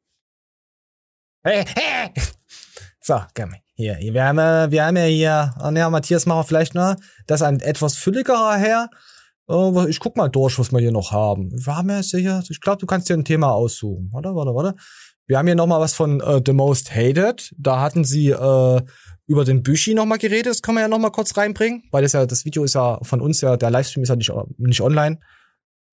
[1.45, 2.11] Hey, hey!
[3.05, 6.77] So, komm, hier, wir haben, wir haben ja hier, ah, ja, Matthias, machen wir vielleicht,
[6.77, 6.97] ne?
[7.27, 8.91] Das ist ein etwas fülligerer Herr.
[9.49, 11.51] Äh, Ich guck mal durch, was wir hier noch haben.
[11.51, 14.09] Wir haben ja hier, ich glaube, du kannst dir ein Thema aussuchen.
[14.13, 14.77] Warte, warte, warte.
[15.33, 17.55] Wir haben hier noch mal was von äh, The Most Hated.
[17.57, 18.83] Da hatten sie äh,
[19.27, 20.49] über den Büchi noch mal geredet.
[20.49, 22.99] Das können wir ja noch mal kurz reinbringen, weil das ja das Video ist ja
[23.01, 25.21] von uns ja, der Livestream ist ja nicht nicht online.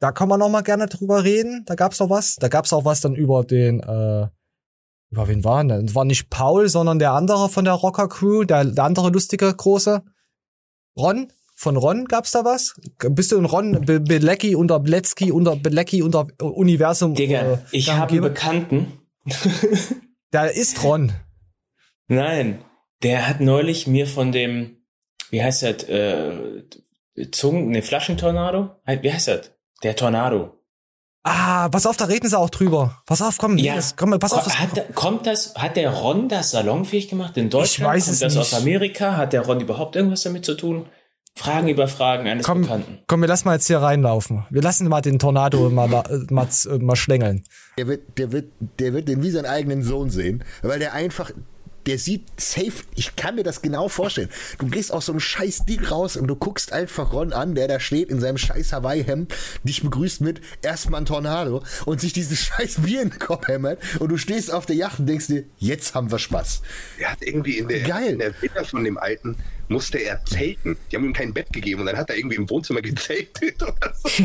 [0.02, 1.64] Da kann man noch mal gerne drüber reden.
[1.68, 2.36] Da gab's noch was.
[2.36, 4.28] Da gab's auch was dann über den äh,
[5.10, 5.86] über wen war denn?
[5.86, 9.54] Das war nicht Paul, sondern der andere von der Rocker Crew, der, der andere lustige
[9.56, 10.04] große
[10.98, 11.32] Ron.
[11.56, 12.76] Von Ron gab's da was?
[13.12, 17.14] Bist du in Ron Be Belecki unter Bletzki unter Belecki unter Universum?
[17.14, 18.22] Digga, äh, ich habe einen?
[18.22, 18.99] Bekannten.
[20.34, 21.14] Der ist Ron.
[22.08, 22.64] Nein,
[23.04, 24.78] der hat neulich mir von dem,
[25.32, 26.64] wie heißt das, äh,
[27.32, 28.76] Zungen, ne, Flaschentornado?
[29.02, 29.52] Wie heißt das?
[29.84, 30.56] Der Tornado.
[31.24, 33.02] Ah, pass auf, da reden sie auch drüber.
[33.06, 34.44] Pass auf, komm, Ja, das, komm, pass auf.
[34.46, 37.94] Das, hat, da- kommt das, hat der Ron das salonfähig gemacht in Deutschland?
[37.94, 38.42] weiß kommt es das nicht.
[38.42, 39.18] aus Amerika?
[39.18, 40.88] Hat der Ron überhaupt irgendwas damit zu tun?
[41.40, 43.00] Fragen über Fragen eines Bekannten.
[43.08, 44.46] komm, wir lassen mal jetzt hier reinlaufen.
[44.50, 47.44] Wir lassen mal den Tornado mal, äh, mal, äh, mal schlängeln.
[47.78, 51.32] Der wird, der wird, der wird den wie seinen eigenen Sohn sehen, weil der einfach,
[51.86, 54.28] der sieht safe, ich kann mir das genau vorstellen.
[54.58, 57.70] Du gehst aus so einem scheiß Ding raus und du guckst einfach Ron an, der
[57.70, 59.34] da steht in seinem scheiß Hawaii-Hemd,
[59.64, 63.80] dich begrüßt mit erstmal ein Tornado und sich diesen scheiß Bier in den Kopf hämmert
[64.00, 66.62] und du stehst auf der Yacht und denkst dir, jetzt haben wir Spaß.
[67.00, 68.12] Er hat irgendwie in der, Geil.
[68.12, 69.38] in der Villa von dem Alten
[69.70, 70.78] musste er zelten.
[70.92, 73.94] Die haben ihm kein Bett gegeben und dann hat er irgendwie im Wohnzimmer gezeltet oder
[73.94, 74.24] so.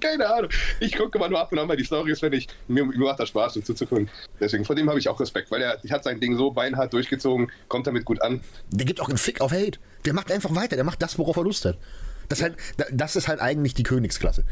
[0.00, 0.50] Keine Ahnung.
[0.80, 2.48] Ich gucke mal nur ab und an mal die Stories, wenn ich.
[2.66, 4.08] Mir, mir macht das Spaß, um zuzugucken.
[4.40, 7.50] Deswegen, vor dem habe ich auch Respekt, weil er hat sein Ding so beinhart durchgezogen,
[7.68, 8.40] kommt damit gut an.
[8.70, 9.78] Der gibt auch einen Fick auf Hate.
[10.04, 11.78] Der macht einfach weiter, der macht das, worauf er Lust hat.
[12.28, 12.56] Das, halt,
[12.90, 14.44] das ist halt eigentlich die Königsklasse.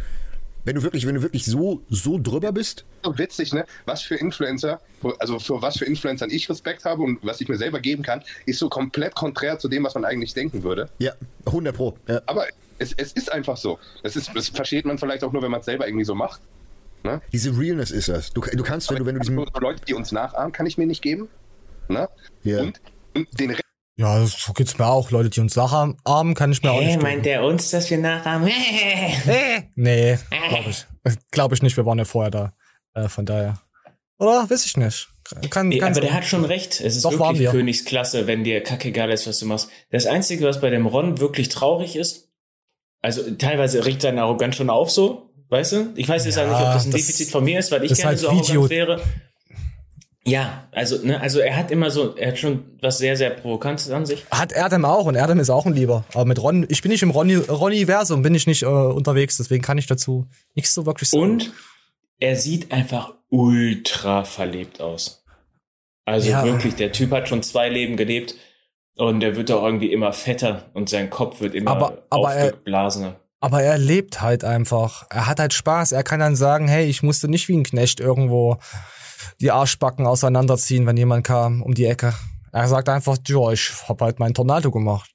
[0.65, 3.65] Wenn du wirklich, wenn du wirklich so, so drüber bist, So witzig, ne?
[3.87, 4.81] Was für Influencer,
[5.19, 8.23] also für was für Influencern ich Respekt habe und was ich mir selber geben kann,
[8.47, 10.89] ist so komplett konträr zu dem, was man eigentlich denken würde.
[10.99, 11.13] Ja,
[11.47, 11.97] 100 Pro.
[12.07, 12.21] Ja.
[12.27, 12.47] Aber
[12.79, 13.79] es, es ist einfach so.
[14.03, 16.41] Das, ist, das versteht man vielleicht auch nur, wenn man es selber irgendwie so macht.
[17.03, 17.23] Ne?
[17.33, 18.33] Diese Realness ist das.
[18.33, 19.37] Du, du kannst, wenn du, wenn du diesem.
[19.37, 21.29] So Leute, die uns nachahmen, kann ich mir nicht geben.
[21.89, 22.09] Ne?
[22.45, 22.61] Ja.
[22.61, 22.81] Und,
[23.15, 23.70] und den Rest
[24.01, 25.11] Ja, so geht's mir auch.
[25.11, 27.03] Leute, die uns nachahmen, kann ich mir auch Hey, nicht.
[27.03, 28.51] meint der uns, dass wir nachahmen?
[29.75, 30.87] Nee, glaube ich.
[31.31, 32.53] Glaube ich nicht, wir waren ja vorher da.
[32.95, 33.61] Äh, von daher.
[34.19, 34.49] Oder?
[34.49, 35.09] Weiß ich nicht.
[35.51, 36.81] Kann, Nee, aber der hat schon recht.
[36.81, 37.51] Es ist Doch, wirklich wir.
[37.51, 39.69] Königsklasse, wenn dir kackegal ist, was du machst.
[39.91, 42.29] Das Einzige, was bei dem Ron wirklich traurig ist,
[43.01, 45.93] also teilweise regt seine Arroganz schon auf so, weißt du?
[45.97, 47.85] Ich weiß jetzt Ja, auch nicht, ob das ein das- Defizit von mir ist, weil
[47.85, 49.03] ich gerne halt so arrogant Video- wäre.
[50.31, 53.91] Ja, also, ne, also er hat immer so, er hat schon was sehr, sehr Provokantes
[53.91, 54.25] an sich.
[54.31, 56.05] Hat Erdem auch und Erdem ist auch ein Lieber.
[56.15, 59.63] Aber mit Ron, ich bin nicht im Ronny- Ronny-Versum, bin ich nicht äh, unterwegs, deswegen
[59.63, 61.23] kann ich dazu nichts so wirklich sagen.
[61.23, 61.53] Und
[62.19, 65.25] er sieht einfach ultra verlebt aus.
[66.05, 66.45] Also Ja.
[66.45, 68.35] wirklich, der Typ hat schon zwei Leben gelebt
[68.97, 72.45] und er wird auch irgendwie immer fetter und sein Kopf wird immer Aber- aber er-
[72.47, 73.17] aufgeblasener.
[73.43, 75.07] Aber er lebt halt einfach.
[75.09, 75.93] Er hat halt Spaß.
[75.93, 78.59] Er kann dann sagen, hey, ich musste nicht wie ein Knecht irgendwo
[79.41, 82.15] die Arschbacken auseinanderziehen, wenn jemand kam um die Ecke.
[82.53, 85.11] Er sagt einfach, ja, ich hab halt meinen Tornado gemacht.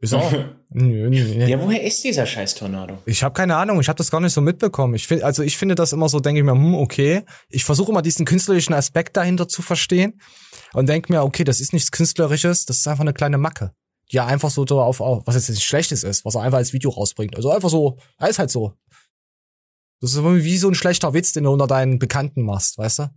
[0.00, 0.30] Ist auch.
[0.70, 1.46] nö, nö, nö.
[1.46, 2.98] Ja, woher ist dieser scheiß Tornado?
[3.06, 4.94] Ich habe keine Ahnung, ich habe das gar nicht so mitbekommen.
[4.94, 7.22] Ich find, also ich finde das immer so, denke ich mir, hm, okay.
[7.48, 10.20] Ich versuche immer diesen künstlerischen Aspekt dahinter zu verstehen
[10.74, 13.72] und denke mir, okay, das ist nichts Künstlerisches, das ist einfach eine kleine Macke.
[14.12, 16.74] Die er einfach so drauf, auf, was jetzt nicht Schlechtes ist, was er einfach als
[16.74, 17.34] Video rausbringt.
[17.36, 17.96] Also einfach so,
[18.28, 18.74] ist halt so.
[20.04, 23.10] Das ist wie so ein schlechter Witz, den du unter deinen Bekannten machst, weißt du?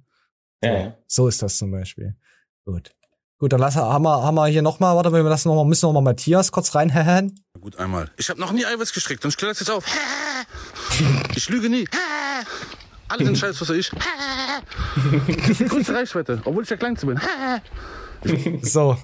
[0.63, 2.15] Ja, So, so ist das zum Beispiel.
[2.63, 2.91] Gut.
[3.39, 5.85] Gut, dann lassen, haben, wir, haben wir hier nochmal, warte, wir lassen noch mal, müssen
[5.85, 7.43] noch mal Matthias kurz reinhähen.
[7.59, 8.09] Gut, einmal.
[8.15, 9.83] Ich habe noch nie Eiweiß gestrickt und ich kläre das jetzt auf.
[11.35, 11.89] Ich lüge nie.
[13.09, 13.91] Alle sind scheiß, was ich.
[15.67, 17.19] Größte Reichweite, obwohl ich der Kleinste bin.
[18.63, 18.97] So.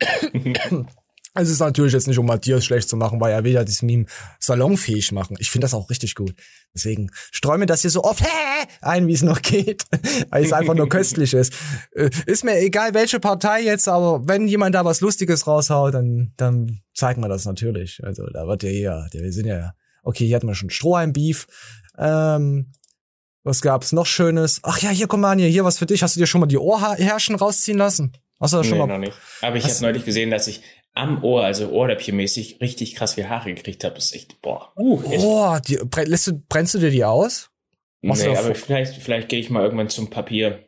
[1.38, 3.82] Es ist natürlich jetzt nicht, um Matthias schlecht zu machen, weil er will ja dieses
[3.82, 4.06] Meme
[4.38, 5.36] salonfähig machen.
[5.38, 6.34] Ich finde das auch richtig gut.
[6.74, 8.22] Deswegen streue mir das hier so oft
[8.80, 9.84] ein, wie es noch geht,
[10.30, 11.54] weil es einfach nur köstlich ist.
[11.92, 16.32] Äh, Ist mir egal, welche Partei jetzt, aber wenn jemand da was Lustiges raushaut, dann,
[16.36, 18.00] dann zeigen wir das natürlich.
[18.04, 19.72] Also da wird ja hier, wir sind ja,
[20.02, 21.46] okay, hier hatten wir schon Strohhalm-Beef.
[21.96, 22.72] Ähm,
[23.44, 24.60] was gab's noch Schönes?
[24.62, 26.02] Ach ja, hier, komm mal an, hier, hier was für dich.
[26.02, 28.12] Hast du dir schon mal die Ohrherrschen rausziehen lassen?
[28.40, 28.92] Hast du das schon nee, mal?
[28.92, 29.16] noch nicht.
[29.42, 30.62] Aber ich habe neulich gesehen, dass ich
[30.98, 33.94] am Ohr, also Ohrläppchenmäßig, richtig krass viel Haare gekriegt habe.
[33.94, 34.72] Das ist echt, boah.
[34.76, 35.24] Uh, echt.
[35.24, 37.50] Oh, die, lässt du, brennst du dir die aus?
[38.02, 40.64] Machst nee, aber vielleicht, vielleicht gehe ich mal irgendwann zum Papier.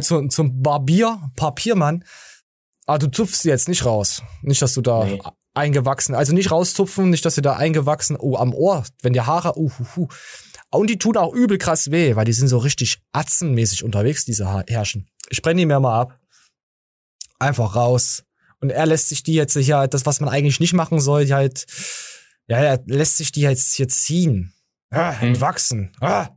[0.00, 2.04] zum, zum Barbier, Papiermann.
[2.86, 4.22] Ah, du zupfst sie jetzt nicht raus.
[4.42, 5.20] Nicht, dass du da Nee.
[5.54, 9.58] eingewachsen, also nicht rauszupfen, nicht, dass sie da eingewachsen, oh, am Ohr, wenn die Haare,
[9.58, 10.08] uh, uh, uh.
[10.70, 14.46] Und die tun auch übel krass weh, weil die sind so richtig atzenmäßig unterwegs, diese
[14.66, 15.08] Herrschen.
[15.30, 16.18] Ich brenne die mir mal ab.
[17.38, 18.24] Einfach raus.
[18.60, 21.34] Und er lässt sich die jetzt ja, das, was man eigentlich nicht machen soll, die
[21.34, 21.66] halt,
[22.46, 24.52] ja, er lässt sich die jetzt hier ziehen.
[24.90, 25.92] Ah, entwachsen.
[26.00, 26.30] Ah.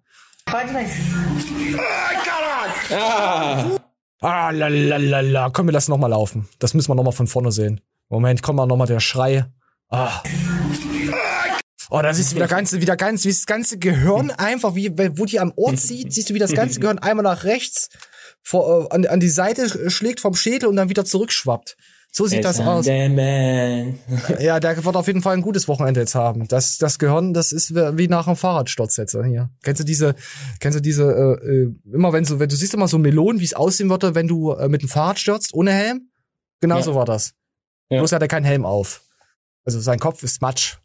[4.19, 5.49] Ah, la, la, la, la.
[5.49, 6.47] Komm, wir lassen noch mal laufen.
[6.59, 7.81] Das müssen wir noch mal von vorne sehen.
[8.09, 9.45] Moment, komm mal noch mal der Schrei.
[9.89, 10.21] Ah.
[11.89, 15.39] Oh, das ist wieder ganz, wieder ganz, wie das ganze Gehirn einfach, wie, wo die
[15.39, 17.89] am Ohr zieht, siehst du, wie das ganze Gehirn einmal nach rechts
[18.43, 21.75] vor, äh, an, an die Seite schlägt vom Schädel und dann wieder zurückschwappt.
[22.13, 22.85] So sieht das aus.
[24.39, 26.47] Ja, der wird auf jeden Fall ein gutes Wochenende jetzt haben.
[26.47, 29.49] Das, das Gehirn, das ist wie nach einem Fahrradsturz jetzt hier.
[29.63, 30.15] Kennst du diese,
[30.59, 31.03] kennst du diese,
[31.41, 34.13] äh, äh, immer wenn so, wenn du siehst immer so Melonen, wie es aussehen würde,
[34.13, 36.09] wenn du äh, mit dem Fahrrad stürzt, ohne Helm?
[36.59, 36.83] Genau Ja.
[36.83, 37.33] so war das.
[37.89, 37.99] Ja.
[37.99, 39.01] Bloß hat er keinen Helm auf.
[39.63, 40.77] Also sein Kopf ist Matsch.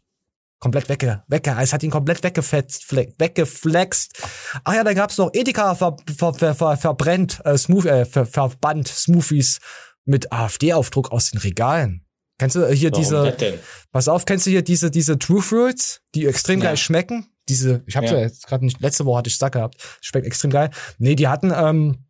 [0.59, 4.23] Komplett wegge, wegge, es hat ihn komplett weggefetzt, fle- weggeflext.
[4.63, 8.87] Ach ja, da gab's noch Edeka ver, ver, ver, verbrennt, äh, Smooth, äh, ver, verbannt
[8.87, 9.59] Smoothies
[10.07, 12.05] mit AfD-Aufdruck aus den Regalen.
[12.39, 13.57] Kennst du äh, hier Warum diese,
[13.91, 16.67] pass auf, kennst du hier diese, diese True Fruits, die extrem Ja.
[16.67, 17.27] geil schmecken?
[17.49, 18.13] Diese, ich habe Ja.
[18.13, 18.19] ja.
[18.21, 20.69] jetzt gerade nicht, letzte Woche hatte ich Sack gehabt, schmeckt extrem geil.
[20.99, 22.05] Nee, die hatten ähm,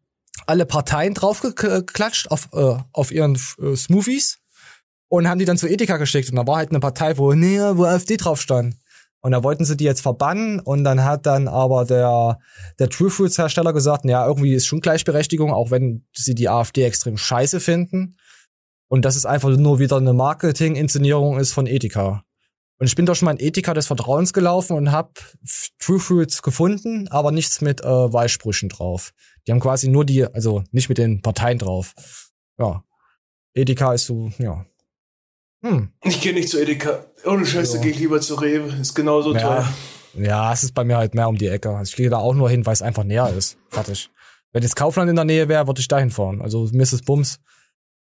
[0.45, 4.39] alle Parteien draufgeklatscht auf, äh, auf ihren äh, Smoothies
[5.10, 6.30] und haben die dann zu Edeka geschickt.
[6.30, 8.76] Und da war halt eine Partei, wo, nee, wo AfD drauf stand.
[9.28, 12.40] Und da wollten sie die jetzt verbannen und dann hat dann aber der,
[12.80, 16.86] der True Fruits Hersteller gesagt, ja, irgendwie ist schon Gleichberechtigung, auch wenn sie die AfD
[16.86, 18.16] extrem scheiße finden.
[18.88, 22.24] Und dass es einfach nur wieder eine Marketing-Inszenierung ist von Edeka.
[22.80, 26.00] Und ich bin doch schon mal in Edeka des Vertrauens gelaufen und hab F- True
[26.00, 29.12] Fruits gefunden, aber nichts mit äh, Wahlsprüchen drauf.
[29.46, 31.96] Die haben quasi nur die, also nicht mit den Parteien drauf.
[32.58, 32.86] Ja.
[33.54, 34.66] Edeka ist so, ja.
[35.70, 35.89] Hm.
[36.03, 37.05] Ich gehe nicht zu Edeka.
[37.26, 37.84] Ohne Scheiße Ja.
[37.84, 38.74] gehe ich lieber zu Rewe.
[38.82, 39.41] Ist genauso Ja.
[39.41, 39.68] teuer.
[40.20, 41.70] Ja, es ist bei mir halt mehr um die Ecke.
[41.70, 43.57] Also ich gehe da auch nur hin, weil es einfach näher ist.
[43.70, 44.09] Fertig.
[44.51, 46.41] Wenn jetzt Kaufland in der Nähe wäre, würde ich dahin fahren.
[46.41, 47.39] Also mir ist es Bums.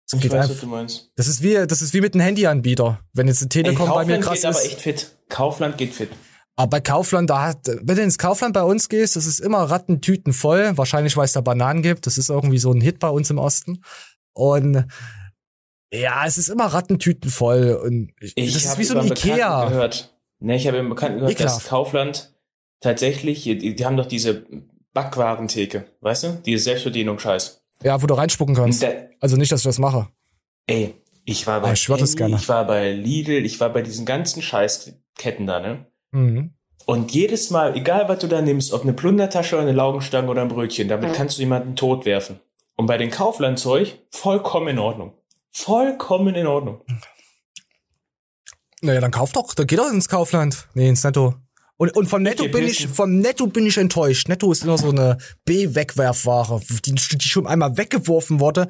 [0.09, 1.09] Es Ich weiß, was du meinst.
[1.17, 2.99] Das ist wie, das ist wie mit einem Handyanbieter.
[3.13, 4.65] Wenn jetzt Ey, Telekom bei mir krass geht aber ist.
[4.65, 5.17] echt fit.
[5.27, 6.09] Kaufland geht fit.
[6.55, 9.63] Aber bei Kaufland, da hat, wenn du ins Kaufland bei uns gehst, das ist immer
[9.69, 10.77] Rattentüten voll.
[10.77, 12.05] Wahrscheinlich, weil es da Bananen gibt.
[12.07, 13.81] Das ist irgendwie so ein Hit bei uns im Osten.
[14.33, 14.85] Und
[15.93, 17.73] ja, es ist immer Rattentüten voll.
[17.83, 19.65] Und ich, Ich das ist wie so ein Ikea.
[19.69, 20.13] Gehört.
[20.39, 21.67] Ne, ich habe im Bekannten gehört, dass Ekelhaft.
[21.67, 22.33] Kaufland
[22.81, 24.45] tatsächlich, die, die haben doch diese
[24.93, 26.41] Backwarentheke, weißt du?
[26.45, 27.61] Diese Selbstbedienung Scheiß.
[27.83, 28.83] Ja, wo du reinspucken kannst.
[28.83, 28.87] Da-
[29.19, 30.07] Also nicht, dass ich das mache.
[30.67, 30.93] Ey,
[31.25, 32.35] ich war bei Ah, ich Penny, gerne.
[32.35, 35.85] ich war bei Lidl, ich war bei diesen ganzen Scheißketten da, ne?
[36.11, 36.51] Mhm.
[36.85, 40.41] Und jedes Mal, egal was du da nimmst, ob eine Plundertasche oder eine Laugenstange oder
[40.41, 42.39] ein Brötchen, damit kannst du jemanden tot werfen.
[42.75, 45.13] Und bei den Kauflandzeug vollkommen in Ordnung.
[45.57, 46.81] Vollkommen in Ordnung.
[48.81, 49.55] Naja, dann kauf doch.
[49.55, 50.67] Dann geh doch ins Kaufland.
[50.75, 51.33] Nee, ins Netto.
[51.77, 54.29] Und, und vom Netto bin ich, vom Netto bin ich enttäuscht.
[54.29, 58.67] Netto ist immer so eine B-Wegwerfware, die, die schon einmal weggeworfen wurde,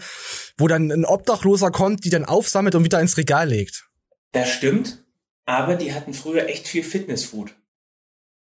[0.57, 3.89] wo dann ein Obdachloser kommt, die dann aufsammelt und wieder ins Regal legt.
[4.31, 5.05] Das stimmt,
[5.45, 7.53] aber die hatten früher echt viel Fitnessfood.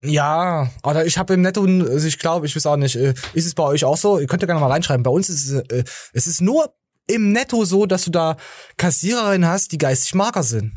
[0.02, 3.46] Ja, aber ich habe im Netto, also ich glaube, ich weiß auch nicht, äh, ist
[3.46, 4.18] es bei euch auch so?
[4.18, 5.02] Ihr könnt ja gerne mal reinschreiben.
[5.02, 6.74] Bei uns ist es, äh, es ist nur
[7.06, 8.36] im Netto so, dass du da
[8.76, 10.74] Kassiererinnen hast, die geistig mager sind.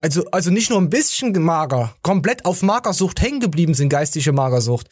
[0.00, 4.88] Also, also nicht nur ein bisschen mager, komplett auf Magersucht hängen geblieben sind, geistige Magersucht.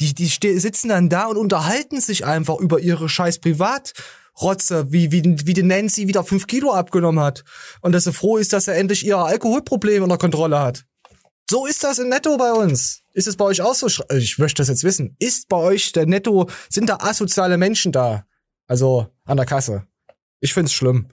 [0.00, 5.22] Die, die sitzen dann da und unterhalten sich einfach über ihre scheiß Privatrotze, wie, wie,
[5.46, 7.44] wie die Nancy wieder fünf Kilo abgenommen hat.
[7.80, 10.84] Und dass sie froh ist, dass er endlich ihr Alkoholproblem unter Kontrolle hat.
[11.50, 13.02] So ist das im Netto bei uns.
[13.12, 13.86] Ist es bei euch auch so?
[14.14, 15.16] Ich möchte das jetzt wissen.
[15.18, 18.24] Ist bei euch der Netto, sind da asoziale Menschen da?
[18.66, 19.86] Also an der Kasse.
[20.40, 21.08] Ich find's schlimm.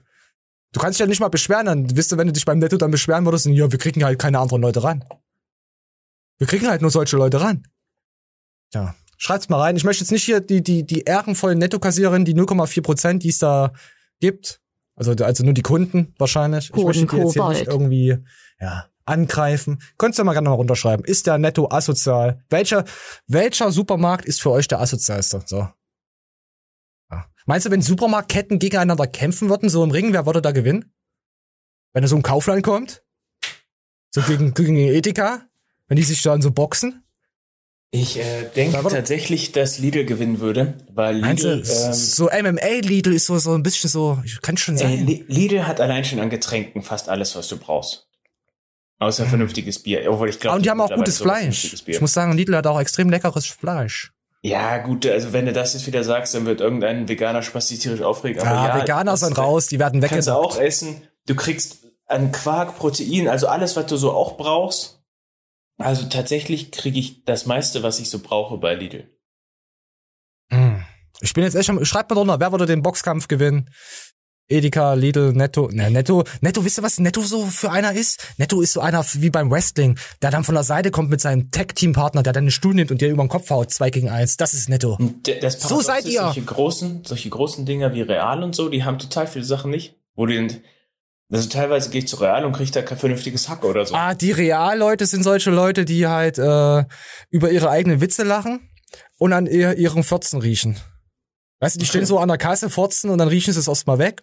[0.72, 2.76] Du kannst dich ja nicht mal beschweren, dann wisst du, wenn du dich beim Netto
[2.76, 5.04] dann beschweren würdest, ja, wir kriegen halt keine anderen Leute ran.
[6.38, 7.66] Wir kriegen halt nur solche Leute ran.
[8.72, 9.76] Ja, schreibt's mal rein.
[9.76, 13.38] Ich möchte jetzt nicht hier die, die, die ehrenvollen Nettokassiererin, die 0,4 Prozent, die es
[13.38, 13.72] da
[14.18, 14.60] gibt.
[14.96, 16.70] Also, also nur die Kunden wahrscheinlich.
[16.74, 18.18] Ich möchte die jetzt hier nicht irgendwie,
[18.60, 19.80] ja, angreifen.
[19.98, 21.04] Könntest du mal gerne mal runterschreiben.
[21.04, 22.42] Ist der Netto asozial?
[22.50, 22.84] Welcher,
[23.26, 25.42] welcher Supermarkt ist für euch der asozialste?
[25.46, 25.68] So.
[27.46, 30.92] Meinst du, wenn Supermarktketten gegeneinander kämpfen würden, so im Ring, wer würde da gewinnen?
[31.92, 33.02] Wenn da so ein Kaufland kommt?
[34.10, 35.42] So gegen, gegen Ethika?
[35.88, 37.02] Wenn die sich dann so boxen?
[37.90, 42.80] Ich äh, denke tatsächlich, dass Lidl gewinnen würde, weil Meinst Lidl, du, ähm, so MMA
[42.80, 45.06] Lidl ist so, so ein bisschen so, ich kann schon äh, sagen.
[45.06, 48.08] Li- Lidl hat allein schon an Getränken fast alles, was du brauchst.
[48.98, 50.10] Außer vernünftiges Bier.
[50.10, 51.74] Obwohl ich Ah, glaube, und die haben auch gutes Fleisch.
[51.86, 54.12] Ich muss sagen, Lidl hat auch extrem leckeres Fleisch.
[54.44, 58.02] Ja, gut, also wenn du das jetzt wieder sagst, dann wird irgendein Veganer spastisch tierisch
[58.02, 58.42] aufregen.
[58.44, 61.08] Ja, ja, Veganer sind raus, die werden Kannst du auch essen.
[61.26, 65.02] Du kriegst an Quark, Protein, also alles, was du so auch brauchst.
[65.78, 69.08] Also tatsächlich kriege ich das meiste, was ich so brauche bei Lidl.
[71.22, 73.70] Ich bin jetzt echt schon, schreibt mal drunter, wer würde den Boxkampf gewinnen?
[74.48, 75.68] Edeka, Lidl, Netto.
[75.72, 78.26] Ne, Netto, Netto, wisst ihr, was Netto so für einer ist?
[78.36, 81.50] Netto ist so einer wie beim Wrestling, der dann von der Seite kommt mit seinem
[81.50, 84.36] Tag-Team-Partner, der dann einen Stuhl nimmt und dir über den Kopf haut, zwei gegen eins.
[84.36, 84.98] Das ist Netto.
[85.40, 86.20] Das So seid ihr.
[86.20, 89.96] Solche großen, solche großen Dinger wie Real und so, die haben total viele Sachen nicht.
[90.14, 90.60] Wo die,
[91.32, 93.94] also teilweise gehe ich zu Real und kriege da kein vernünftiges Hack oder so.
[93.94, 96.84] Ah, die Realleute sind solche Leute, die halt äh,
[97.30, 98.68] über ihre eigenen Witze lachen
[99.18, 100.76] und an ihr, ihren Fürzen riechen.
[101.60, 103.98] Weißt du, die stehen so an der Kasse, furzen und dann riechen sie es erstmal
[103.98, 104.22] weg.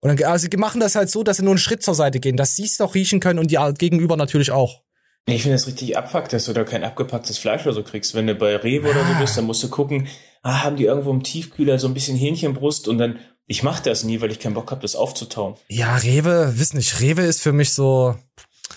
[0.00, 2.20] Und dann, also sie machen das halt so, dass sie nur einen Schritt zur Seite
[2.20, 4.82] gehen, dass sie es doch riechen können und die Gegenüber natürlich auch.
[5.26, 8.14] Ich finde es richtig abfuck, dass du da kein abgepacktes Fleisch oder so kriegst.
[8.14, 10.08] Wenn du bei Rewe oder so bist, dann musst du gucken,
[10.42, 14.02] ah, haben die irgendwo im Tiefkühler so ein bisschen Hähnchenbrust und dann, ich mach das
[14.04, 15.56] nie, weil ich keinen Bock habe, das aufzutauen.
[15.68, 18.16] Ja, Rewe, wissen nicht, Rewe ist für mich so,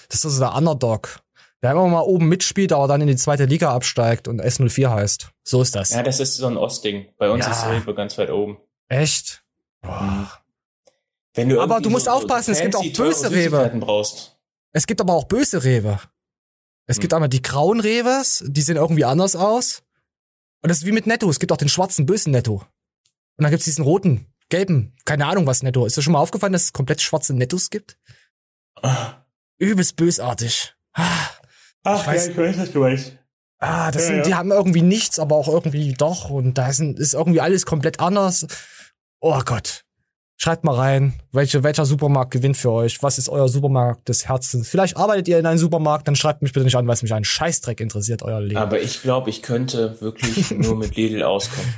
[0.09, 1.21] das ist so der Underdog.
[1.61, 5.29] Der immer mal oben mitspielt, aber dann in die zweite Liga absteigt und S04 heißt.
[5.45, 5.91] So ist das.
[5.91, 7.05] Ja, das ist so ein Ostding.
[7.17, 7.51] Bei uns Ja.
[7.53, 8.57] ist Rewe ganz weit oben.
[8.89, 9.43] Echt?
[9.81, 10.27] Wenn
[11.35, 13.71] du Aber du musst so, aufpassen, es gibt auch böse Rewe.
[13.79, 14.37] Brauchst.
[14.71, 15.99] Es gibt aber auch böse Rewe.
[16.85, 19.83] Es gibt einmal die grauen Reves, die sehen irgendwie anders aus.
[20.61, 21.29] Und das ist wie mit Netto.
[21.29, 22.55] Es gibt auch den schwarzen, bösen Netto.
[23.37, 25.85] Und dann gibt's diesen roten, gelben, keine Ahnung was Netto.
[25.85, 27.97] Ist dir schon mal aufgefallen, dass es komplett schwarze Nettos gibt?
[29.57, 30.73] Übelst bösartig.
[30.93, 31.39] Ach,
[31.85, 33.17] Ich weiß- ja, ich weiß, was du weißt.
[33.59, 34.23] Ah, das Ja, sind, ja.
[34.23, 36.29] die haben irgendwie nichts, aber auch irgendwie doch.
[36.29, 36.79] Und da ist
[37.13, 38.45] irgendwie alles komplett anders.
[39.21, 39.85] Oh Gott.
[40.35, 43.01] Schreibt mal rein, welche, welcher Supermarkt gewinnt für euch?
[43.01, 44.67] Was ist euer Supermarkt des Herzens?
[44.67, 47.13] Vielleicht arbeitet ihr in einem Supermarkt, dann schreibt mich bitte nicht an, weil es mich
[47.13, 48.57] einen Scheißdreck interessiert, euer Leben.
[48.57, 51.73] Aber ich glaube, ich könnte wirklich nur mit Lidl auskommen.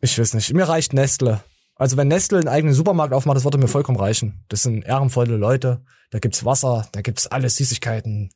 [0.00, 0.52] Ich weiß nicht.
[0.54, 1.42] Mir reicht Nestle.
[1.76, 4.44] Also wenn Nestle einen eigenen Supermarkt aufmacht, das würde mir vollkommen reichen.
[4.48, 5.82] Das sind ehrenvolle Leute.
[6.10, 8.30] Da gibt's Wasser, da gibt's alles Süßigkeiten.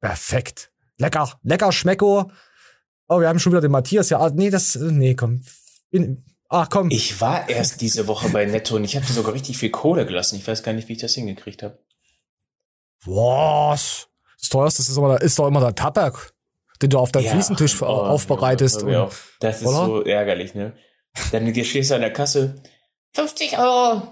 [0.00, 0.72] Perfekt.
[0.98, 2.30] Lecker, lecker Schmecko.
[3.08, 4.08] Oh, wir haben schon wieder den Matthias.
[4.10, 5.42] Ja, ah, nee, das, nee, komm.
[5.90, 6.90] In, ach, komm.
[6.90, 10.36] Ich war erst diese Woche bei Netto und ich habe sogar richtig viel Kohle gelassen.
[10.36, 11.78] Ich weiß gar nicht, wie ich das hingekriegt habe.
[13.04, 14.08] Was?
[14.40, 16.32] Das teuerste ist, immer, ist doch immer der Tabak,
[16.80, 17.32] den du auf deinem Ja.
[17.32, 18.84] Fliesentisch Oh, aufbereitest.
[18.84, 19.12] mir und-.
[19.40, 19.86] Das ist Oder?
[19.86, 20.76] so ärgerlich, ne?
[21.30, 22.62] Dann stehst du an der Kasse.
[23.14, 24.02] 50 Euro.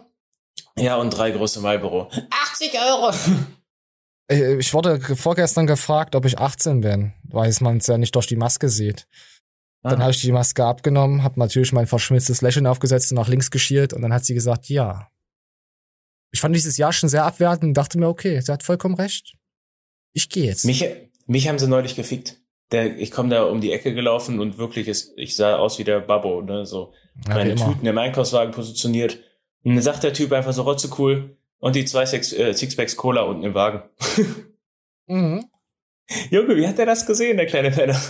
[0.76, 2.10] Ja, und drei große Marlboro.
[2.30, 3.12] 80 Euro.
[4.30, 8.14] Äh, Ich wurde ge- vorgestern gefragt, ob ich 18 bin, weil man es ja nicht
[8.14, 9.06] durch die Maske sieht.
[9.82, 10.00] Dann Ah.
[10.02, 13.92] habe ich die Maske abgenommen, habe natürlich mein verschmitztes Lächeln aufgesetzt und nach links geschielt
[13.92, 15.08] und dann hat sie gesagt, ja.
[16.32, 19.34] Ich fand dieses Jahr schon sehr abwertend und dachte mir, okay, sie hat vollkommen recht.
[20.12, 20.64] Ich gehe jetzt.
[20.64, 20.84] Mich,
[21.26, 22.36] mich haben sie neulich gefickt.
[22.72, 25.84] Der, ich komme da um die Ecke gelaufen und wirklich, ist, ich sah aus wie
[25.84, 26.92] der Babbo, ne, so
[27.26, 27.54] Ja, meine.
[27.56, 29.18] Tüten im Einkaufswagen positioniert.
[29.64, 31.36] Und dann sagt der Typ einfach so, rotze cool.
[31.58, 33.82] Und die zwei Six, äh, Sixpacks Cola unten im Wagen.
[35.06, 35.44] Mhm.
[36.30, 38.00] Junge, wie hat der das gesehen, der kleine Penner?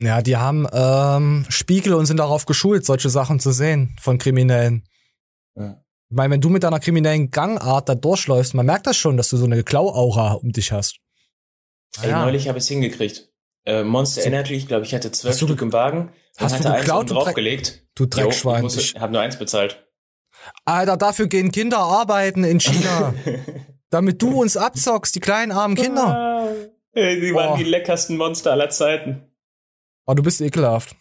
[0.00, 4.84] Ja, die haben ähm, Spiegel und sind darauf geschult, solche Sachen zu sehen von Kriminellen.
[5.56, 5.82] Ja.
[6.10, 9.28] Ich meine, wenn du mit deiner kriminellen Gangart da durchläufst, man merkt das schon, dass
[9.28, 10.98] du so eine Klauaura um dich hast.
[12.00, 12.22] Ey, Ja.
[12.24, 13.28] neulich habe ich es hingekriegt.
[13.66, 16.10] Äh, Monster Energy, ich glaube, ich hatte zwölf du Stück im Wagen.
[16.38, 17.86] Hast du hatte eins geklaut, du Dreck- draufgelegt.
[17.96, 18.62] du Dreckschwein.
[18.64, 19.84] Jo, ich habe nur eins bezahlt.
[20.64, 23.12] Alter, dafür gehen Kinder arbeiten in China.
[23.90, 26.54] damit du uns abzockst, die kleinen armen Kinder.
[26.92, 27.56] Ey, die waren Oh.
[27.56, 29.27] die leckersten Monster aller Zeiten.
[30.08, 30.96] Oh, du bist ekelhaft.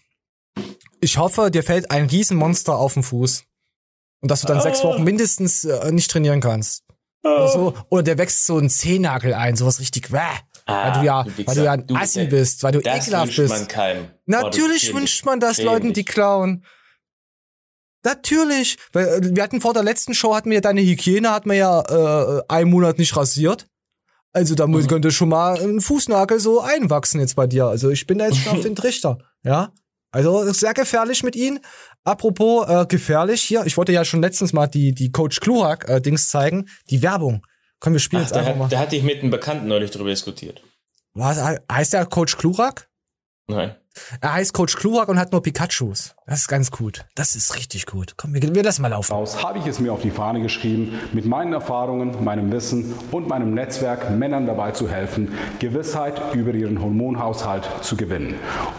[1.00, 3.44] Ich hoffe, dir fällt ein Riesenmonster auf den Fuß.
[4.22, 4.62] Und dass du dann Ah.
[4.62, 6.84] sechs Wochen mindestens äh, nicht trainieren kannst.
[7.24, 7.74] Oder, so.
[7.90, 10.20] Oder der wächst so ein Zehennagel ein, sowas richtig wäh.
[10.66, 11.88] weil du ja, Ah, du weil du ja ein.
[11.88, 13.54] Du Assi bist- bist, weil du das ekelhaft wünscht bist.
[13.54, 14.08] man keinem.
[14.26, 16.66] Natürlich Oh, wünscht man das Leuten, die klauen.
[18.04, 18.78] Natürlich.
[18.94, 21.82] Weil äh, wir hatten vor der letzten Show hatten wir deine Hygiene hat man ja
[22.40, 23.68] äh, einen Monat nicht rasiert.
[24.34, 27.66] Also da muss, könnte schon mal ein Fußnagel so einwachsen jetzt bei dir.
[27.66, 29.18] Also ich bin da jetzt schon auf den Trichter.
[29.44, 29.74] Ja.
[30.12, 31.60] Also sehr gefährlich mit ihnen.
[32.04, 36.00] Apropos äh, gefährlich hier, ich wollte ja schon letztens mal die die Coach Klurak äh,
[36.02, 37.46] Dings zeigen, die Werbung.
[37.80, 38.70] Komm, wir spielen Ach, jetzt einfach hat, mal.
[38.70, 40.62] da hatte ich mit einem Bekannten neulich drüber diskutiert.
[41.14, 41.40] Was
[41.72, 42.90] heißt der Coach Klurak?
[43.48, 43.76] Nein.
[44.22, 46.16] Er heißt Coach Klurak und hat nur Pikachus.
[46.30, 47.06] Das ist ganz gut.
[47.16, 48.16] Das ist richtig gut.
[48.18, 49.14] Komm, wir, wir lassen mal laufen.
[49.14, 53.30] Aus habe ich es mir auf die Fahne geschrieben, mit meinen Erfahrungen, meinem Wissen und
[53.30, 58.36] meinem Netzwerk Männern dabei zu helfen, Gewissheit über ihren Hormonhaushalt zu gewinnen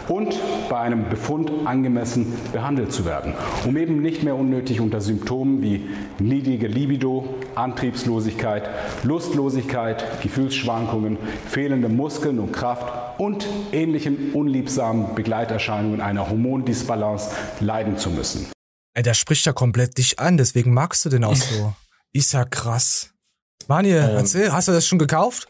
[0.07, 0.35] und
[0.69, 3.33] bei einem Befund angemessen behandelt zu werden,
[3.65, 5.89] um eben nicht mehr unnötig unter Symptomen wie
[6.19, 8.69] niedrige Libido, Antriebslosigkeit,
[9.01, 18.47] Lustlosigkeit, Gefühlsschwankungen, fehlende Muskeln und Kraft und ähnlichen unliebsamen Begleiterscheinungen einer Hormondisbalance leiden zu müssen.
[18.93, 21.73] Ey, der spricht ja komplett dich an, deswegen magst du den auch so.
[22.11, 23.11] Ist ja krass.
[23.67, 24.17] Manuel, Ähm.
[24.17, 25.47] erzähl, hast du das schon gekauft?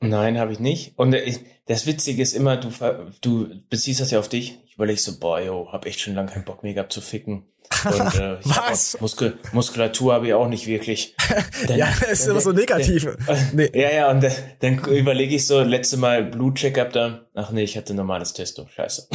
[0.00, 0.96] Nein, habe ich nicht.
[0.96, 1.34] Und äh,
[1.66, 2.70] das Witzige ist immer, du,
[3.20, 4.58] du beziehst das ja auf dich.
[4.66, 7.44] Ich überlege so, boah, yo, hab echt schon lange keinen Bock mehr gehabt zu ficken.
[7.84, 8.94] Und äh, hab Was?
[8.94, 11.14] auch Muskel, Muskulatur habe ich auch nicht wirklich.
[11.68, 13.08] Ja, das ist immer so negativ.
[13.52, 13.70] Nee.
[13.74, 17.26] Ja, ja, und dann, dann überlege ich so, letzte Mal Blutcheckup da.
[17.34, 18.66] Ach nee, ich hatte normales Testo.
[18.74, 19.08] Scheiße.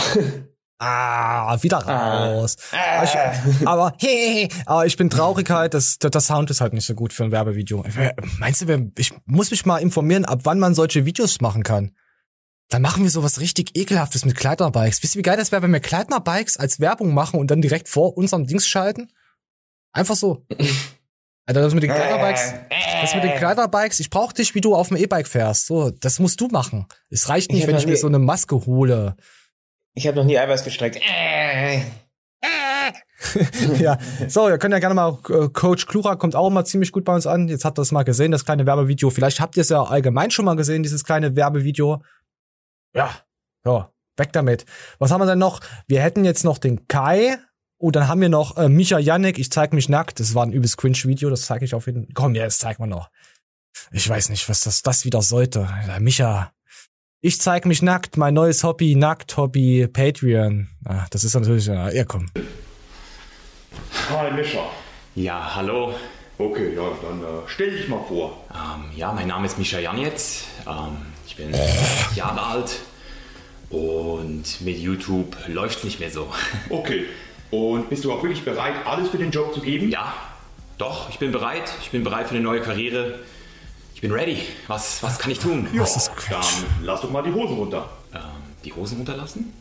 [0.80, 2.58] Ah, wieder raus.
[2.72, 6.74] Aber, ich, aber hey, aber ich bin traurig halt, dass der, der Sound ist halt
[6.74, 7.86] nicht so gut für ein Werbevideo.
[8.40, 11.92] Meinst du, ich muss mich mal informieren, ab wann man solche Videos machen kann?
[12.70, 15.04] Dann machen wir sowas richtig ekelhaftes mit Kleiderbikes.
[15.04, 17.88] Wisst ihr, wie geil das wäre, wenn wir Kleiderbikes als Werbung machen und dann direkt
[17.88, 19.10] vor unserem Dings schalten?
[19.92, 20.46] Einfach so.
[21.46, 22.54] Alter, das mit den Kleiderbikes,
[23.02, 25.68] das mit den Kleiderbikes, ich brauch dich, wie du auf dem E-Bike fährst.
[25.68, 26.88] So, das musst du machen.
[27.10, 29.18] Es reicht Ich nicht, hab wenn ich mir so eine Maske hole.
[29.94, 31.00] Ich habe noch nie Eiweiß gestreckt.
[31.02, 31.82] Äh.
[33.80, 37.06] ja, so, ihr könnt ja gerne mal, äh, Coach Klura kommt auch immer ziemlich gut
[37.06, 37.48] bei uns an.
[37.48, 39.10] Jetzt habt ihr es mal gesehen, das kleine Werbevideo.
[39.10, 42.02] Vielleicht habt ihr es ja allgemein schon mal gesehen, dieses kleine Werbevideo.
[42.96, 43.12] Ja,
[43.66, 44.66] ja, weg damit.
[45.00, 45.62] Was haben wir denn noch?
[45.88, 47.38] Wir hätten jetzt noch den Kai.
[47.78, 50.22] Und dann haben wir noch äh, Micha Yannick, ich zeig mich nackt.
[50.22, 52.14] Das war ein übelst cringe Video, das zeige ich auf jeden Fall.
[52.14, 53.10] Komm, ja, das zeigen wir noch.
[53.92, 55.68] Ich weiß nicht, was das, das wieder sollte.
[56.00, 56.54] Micha,
[57.24, 60.68] ich zeig mich nackt, mein neues Hobby, nackt Hobby, Patreon.
[60.84, 62.30] Ah, das ist natürlich, ja, ja komm.
[64.10, 64.66] Hi, Mischa.
[65.16, 65.94] Ja, hallo.
[66.38, 68.46] Okay, ja, dann äh, stell dich mal vor.
[68.52, 70.44] Ähm, ja, mein Name ist Mischa Janetz.
[70.68, 71.56] Ähm, ich bin
[72.14, 72.80] Jahre alt
[73.70, 76.28] und mit YouTube läuft nicht mehr so.
[76.70, 77.06] Okay.
[77.52, 79.90] Und bist du auch wirklich bereit, alles für den Job zu geben?
[79.90, 80.14] Ja,
[80.78, 81.72] doch, ich bin bereit.
[81.84, 83.20] Ich bin bereit für eine neue Karriere.
[84.04, 84.38] Ich bin ready.
[84.68, 85.66] Was, was kann ich tun?
[85.74, 85.86] Ja,
[86.30, 86.44] dann
[86.82, 87.88] lass doch mal die Hosen runter.
[88.14, 88.20] Ähm,
[88.66, 89.54] die Hosen runterlassen?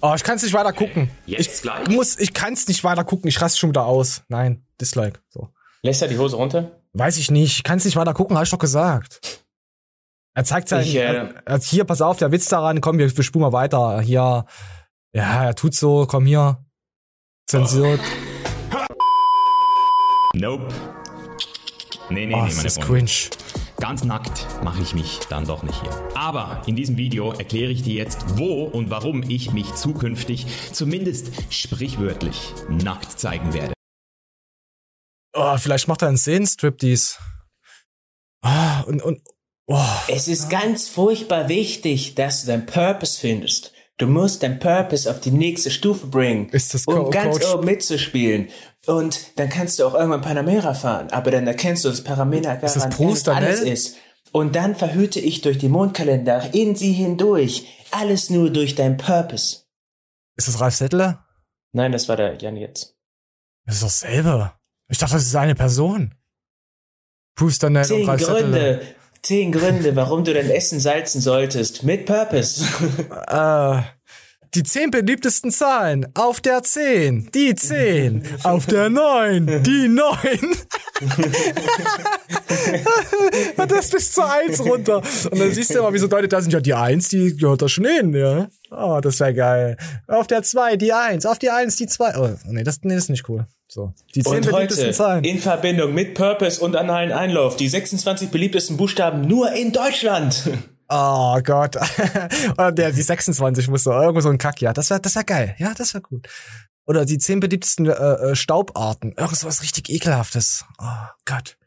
[0.00, 1.10] Oh, ich kann es nicht weiter gucken.
[1.26, 1.88] Jetzt ich gleich?
[1.88, 3.26] muss, ich kann es nicht weiter gucken.
[3.26, 4.22] Ich raste schon wieder aus.
[4.28, 5.18] Nein, Dislike.
[5.30, 5.48] So.
[5.82, 6.70] Lässt er die Hose runter?
[6.92, 7.56] Weiß ich nicht.
[7.56, 9.42] Ich kann es nicht weiter gucken, habe ich doch gesagt.
[10.36, 13.16] Er zeigt sein, Ich, äh, er, er, hier, pass auf, der Witz daran, komm, wir,
[13.16, 14.00] wir spulen mal weiter.
[14.00, 14.46] Hier,
[15.12, 16.64] ja, er tut so, komm hier.
[17.48, 17.98] Zensiert.
[20.34, 20.68] Nope.
[22.10, 22.86] Nee, nee, Oh, nee, das meine ist Freunde.
[22.86, 23.30] cringe.
[23.80, 25.92] Ganz nackt mache ich mich dann doch nicht hier.
[26.16, 31.28] Aber in diesem Video erkläre ich dir jetzt, wo und warum ich mich zukünftig zumindest
[31.50, 33.72] sprichwörtlich nackt zeigen werde.
[35.32, 37.16] Oh, vielleicht macht er einen Szenenstriptease.
[38.42, 39.20] Ah, und, und,
[39.68, 39.78] oh.
[40.08, 43.72] Es ist ganz furchtbar wichtig, dass du deinen Purpose findest.
[43.98, 47.54] Du musst deinen Purpose auf die nächste Stufe bringen, Ist das um Co- ganz Coach?
[47.54, 48.48] oben mitzuspielen.
[48.88, 52.74] Und dann kannst du auch irgendwann Panamera fahren, aber dann erkennst du, dass Panamera gar
[52.74, 53.96] nicht alles ist.
[54.32, 57.66] Und dann verhüte ich durch die Mondkalender in sie hindurch.
[57.90, 59.64] Alles nur durch deinen Purpose.
[60.36, 61.26] Ist das Ralf Settler?
[61.72, 62.96] Nein, das war der Jan jetzt.
[63.66, 64.52] Das ist doch dasselbe.
[64.88, 66.14] Ich dachte, das ist eine Person.
[67.36, 68.40] Bruce Danell und Zehn Ralf Settler.
[68.40, 68.82] Gründe,
[69.20, 71.82] zehn Gründe, warum du dein Essen salzen solltest.
[71.82, 72.64] Mit Purpose.
[73.26, 73.82] Äh,
[74.54, 76.06] die zehn beliebtesten Zahlen.
[76.14, 78.22] Auf der 10, die 10.
[78.44, 80.16] Auf der 9, die 9.
[83.56, 85.02] Und das bis zur 1 runter.
[85.30, 86.52] Und dann siehst du immer, wie so Leute da sind.
[86.52, 88.48] Ja, die 1, die gehört da schon hin, ja.
[88.70, 89.76] Oh, das wäre geil.
[90.06, 91.26] Auf der 2, die 1.
[91.26, 92.18] Auf die 1, die 2.
[92.18, 93.46] Oh, nee, das, nee, das ist nicht cool.
[93.68, 93.92] So.
[94.14, 95.24] Die 10 Und beliebtesten heute Zahlen.
[95.24, 100.50] in Verbindung mit Purpose und analen Einlauf die 26 beliebtesten Buchstaben nur in Deutschland.
[100.88, 101.76] Oh Gott.
[102.52, 104.72] Oder der, die 26 muss da irgendwo so ein Kack, ja.
[104.72, 105.54] Das wäre das wär geil.
[105.58, 106.28] Ja, das wäre gut.
[106.86, 109.12] Oder die zehn beliebtesten äh, äh, Staubarten.
[109.12, 110.64] Irgend sowas richtig ekelhaftes.
[110.78, 111.58] Oh Gott.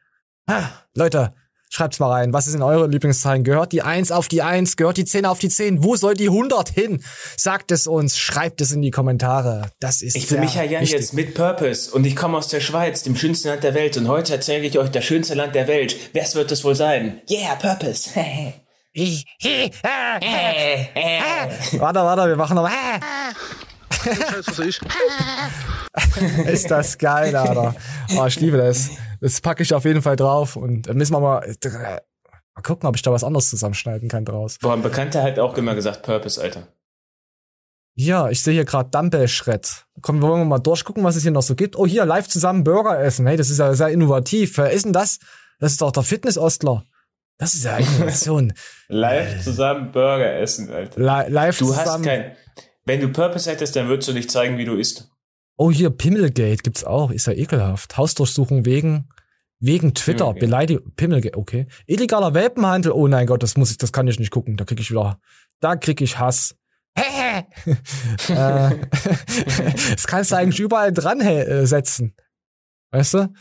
[0.47, 1.33] Ah, Leute,
[1.73, 2.33] Schreibt's mal rein.
[2.33, 3.45] Was ist in eure Lieblingszahlen?
[3.45, 4.75] Gehört die 1 auf die 1?
[4.75, 5.85] Gehört die 10 auf die 10?
[5.85, 7.01] Wo soll die 100 hin?
[7.37, 8.17] Sagt es uns.
[8.17, 9.71] Schreibt es in die Kommentare.
[9.79, 10.99] Das ist Ich bin Michael Jan wichtig.
[10.99, 13.95] jetzt mit Purpose und ich komme aus der Schweiz, dem schönsten Land der Welt.
[13.95, 15.95] Und heute erzähle ich euch das schönste Land der Welt.
[16.11, 17.21] Wer wird es wohl sein?
[17.29, 18.09] Yeah, Purpose.
[21.79, 22.69] Warte, warte, wir machen noch.
[26.45, 27.75] ist das geil, Alter.
[28.17, 28.89] Oh, ich liebe das.
[29.21, 32.95] Das packe ich auf jeden Fall drauf und dann müssen wir mal, mal gucken, ob
[32.95, 34.57] ich da was anderes zusammenschneiden kann draus.
[34.59, 36.67] Boah, ein Bekannter hat auch immer gesagt Purpose, Alter.
[37.93, 39.85] Ja, ich sehe hier gerade Dumbbell-Shred.
[40.01, 41.75] Komm, wollen wir mal durchgucken, was es hier noch so gibt.
[41.77, 43.27] Oh, hier, live zusammen Burger essen.
[43.27, 44.57] Hey, das ist ja sehr innovativ.
[44.57, 45.19] Wer ist denn das?
[45.59, 46.83] Das ist doch der Fitness-Ostler.
[47.41, 48.53] Das ist ja Innovation.
[48.87, 51.01] Live zusammen Burger essen, Alter.
[51.01, 51.87] Li live du zusammen.
[51.87, 52.35] hast kein.
[52.85, 55.09] Wenn du Purpose hättest, dann würdest du nicht zeigen, wie du isst.
[55.57, 57.09] Oh, hier, Pimmelgate gibt's auch.
[57.09, 57.97] Ist ja ekelhaft.
[57.97, 59.09] Hausdurchsuchung wegen,
[59.59, 60.33] wegen Twitter.
[60.33, 60.93] Beleidigung.
[60.95, 61.65] Pimmelgate, okay.
[61.87, 62.91] Illegaler Welpenhandel.
[62.91, 64.55] Oh nein Gott, das muss ich, das kann ich nicht gucken.
[64.55, 65.19] Da krieg ich wieder,
[65.61, 66.55] da krieg ich Hass.
[66.93, 67.41] äh,
[68.27, 72.13] das kannst du eigentlich überall dran äh, setzen.
[72.91, 73.33] Weißt du?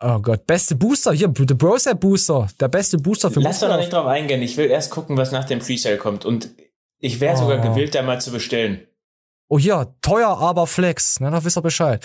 [0.00, 1.12] Oh Gott, beste Booster.
[1.12, 2.48] Hier, The Brosep Booster.
[2.60, 4.42] Der beste Booster für Lass doch noch nicht drauf eingehen.
[4.42, 6.24] Ich will erst gucken, was nach dem Presale kommt.
[6.24, 6.50] Und
[7.00, 7.40] ich wäre Oh.
[7.40, 8.86] sogar gewillt, da mal zu bestellen.
[9.48, 11.18] Oh hier, teuer, aber Flex.
[11.20, 12.04] Na, da wisst ihr Bescheid.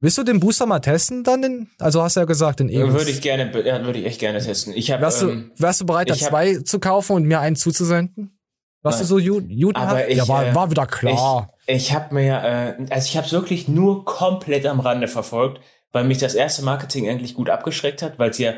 [0.00, 1.42] Willst du den Booster mal testen dann?
[1.42, 2.92] Den, also hast du ja gesagt, den Egus.
[2.94, 4.72] Würde ich gerne, ja, würde ich echt gerne testen.
[4.74, 5.02] Ich habe.
[5.02, 8.38] Wärst, ähm, du, wärst du bereit, da hab- zwei zu kaufen und mir einen zuzusenden?
[8.82, 9.90] Warst du so Ju- judenhaft?
[9.90, 11.50] Aber ich, ja, war, äh, war wieder klar.
[11.66, 12.42] Ich, ich habe mir,
[12.78, 15.60] äh, also ich habe es wirklich nur komplett am Rande verfolgt,
[15.92, 18.54] weil mich das erste Marketing eigentlich gut abgeschreckt hat, weil es ja,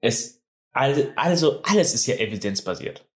[0.00, 0.42] es,
[0.72, 3.08] also alles ist ja evidenzbasiert.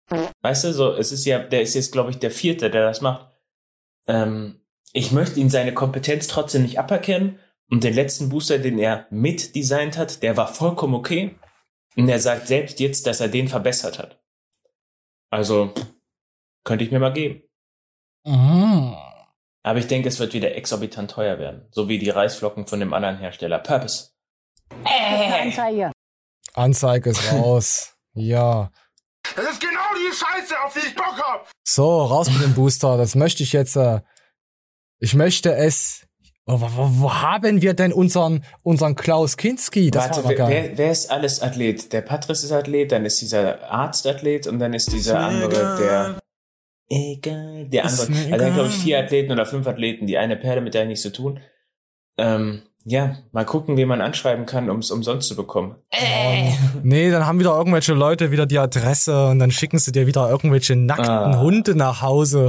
[0.41, 3.01] Weißt du, so, es ist ja, der ist jetzt, glaube ich, der vierte, der das
[3.01, 3.31] macht.
[4.07, 4.61] Ähm,
[4.93, 7.39] ich möchte ihm seine Kompetenz trotzdem nicht aberkennen.
[7.69, 11.35] Und den letzten Booster, den er mitdesignt hat, der war vollkommen okay.
[11.95, 14.21] Und er sagt selbst jetzt, dass er den verbessert hat.
[15.29, 15.73] Also,
[16.65, 17.43] könnte ich mir mal geben.
[18.25, 18.95] Mhm.
[19.63, 21.67] Aber ich denke, es wird wieder exorbitant teuer werden.
[21.71, 23.59] So wie die Reisflocken von dem anderen Hersteller.
[23.59, 24.09] Purpose.
[24.83, 25.91] Anzeige.
[26.53, 27.93] Anzeige ist raus.
[28.13, 28.71] ja.
[29.35, 31.49] Das ist genau die Scheiße, auf die ich Bock hab.
[31.63, 32.97] So, raus mit dem Booster.
[32.97, 33.75] Das möchte ich jetzt.
[33.75, 34.01] Äh,
[34.99, 36.07] ich möchte es.
[36.47, 39.91] Oh, wo, wo, wo haben wir denn unseren, unseren Klaus Kinski?
[39.91, 41.93] Das Warte, war wer, wer, wer ist alles Athlet?
[41.93, 46.19] Der Patrice ist Athlet, dann ist dieser Arzt Athlet und dann ist dieser andere, der.
[46.91, 47.67] Egal.
[47.69, 48.01] Der andere.
[48.07, 48.83] Also dann glaube ich egal.
[48.83, 50.07] vier Athleten oder fünf Athleten.
[50.07, 51.39] Die eine Perle, mit der ich nichts zu tun.
[52.17, 55.75] Ähm, ja, mal gucken, wie man anschreiben kann, um es umsonst zu bekommen.
[56.83, 60.29] Nee, dann haben wieder irgendwelche Leute wieder die Adresse und dann schicken sie dir wieder
[60.29, 61.39] irgendwelche nackten Ah.
[61.39, 62.47] Hunde nach Hause.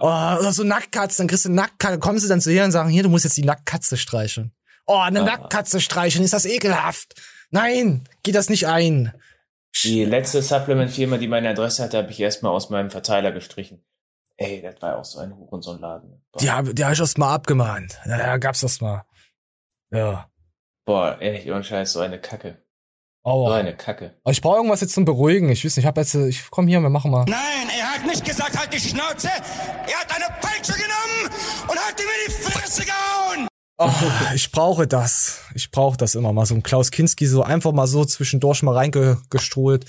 [0.00, 0.06] Oh,
[0.40, 2.88] oder so Nacktkatze, dann kriegst du eine Nacktkatze, kommen sie dann zu dir und sagen,
[2.88, 4.52] hier, du musst jetzt die Nacktkatze streicheln.
[4.86, 5.24] Oh, eine Ah.
[5.24, 7.14] Nacktkatze streicheln, ist das ekelhaft.
[7.50, 9.12] Nein, geht das nicht ein.
[9.84, 13.84] Die letzte Supplement-Firma, die meine Adresse hatte, habe ich erstmal aus meinem Verteiler gestrichen.
[14.36, 16.24] Ey, das war auch so ein Hurensohn-Laden.
[16.40, 17.98] Die habe die hab ich erst mal abgemahnt.
[18.06, 19.04] Ja, ja, gab's das mal.
[19.90, 20.30] Ja.
[20.84, 22.62] Boah, ehrlich, ohne Scheiß, so eine Kacke.
[23.24, 23.48] Aua.
[23.48, 24.14] So eine Kacke.
[24.22, 25.48] Aber ich brauche irgendwas jetzt zum Beruhigen.
[25.50, 27.24] Ich weiß nicht, ich habe jetzt, ich komm hier, wir machen mal.
[27.28, 29.28] Nein, er hat nicht gesagt, halt die Schnauze.
[29.28, 31.34] Er hat eine Peitsche genommen
[31.68, 33.48] und hat ihm in die Fresse gehauen.
[33.80, 33.90] Oh,
[34.34, 35.40] ich brauche das.
[35.54, 36.46] Ich brauche das immer mal.
[36.46, 39.84] So ein Klaus Kinski so einfach mal so zwischendurch mal reingestrahlt.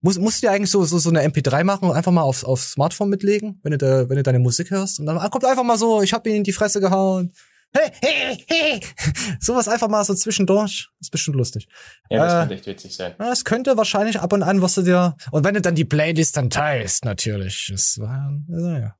[0.00, 2.44] Muss, musst du dir eigentlich so, so, so eine MP3 machen und einfach mal aufs,
[2.44, 5.00] aufs Smartphone mitlegen, wenn du, da, wenn du deine Musik hörst?
[5.00, 7.32] Und dann kommt einfach mal so, ich hab ihn in die Fresse gehauen.
[7.76, 8.80] Hey, hey, hey.
[9.40, 10.88] Sowas einfach mal so zwischendurch.
[11.00, 11.68] Ist bestimmt lustig.
[12.10, 13.14] Ja, das Äh, könnte echt witzig sein.
[13.20, 15.16] ja, es könnte wahrscheinlich ab und an, was du dir.
[15.32, 17.68] Und wenn du dann die Playlist dann teilst, natürlich.
[17.70, 18.94] Das war, naja.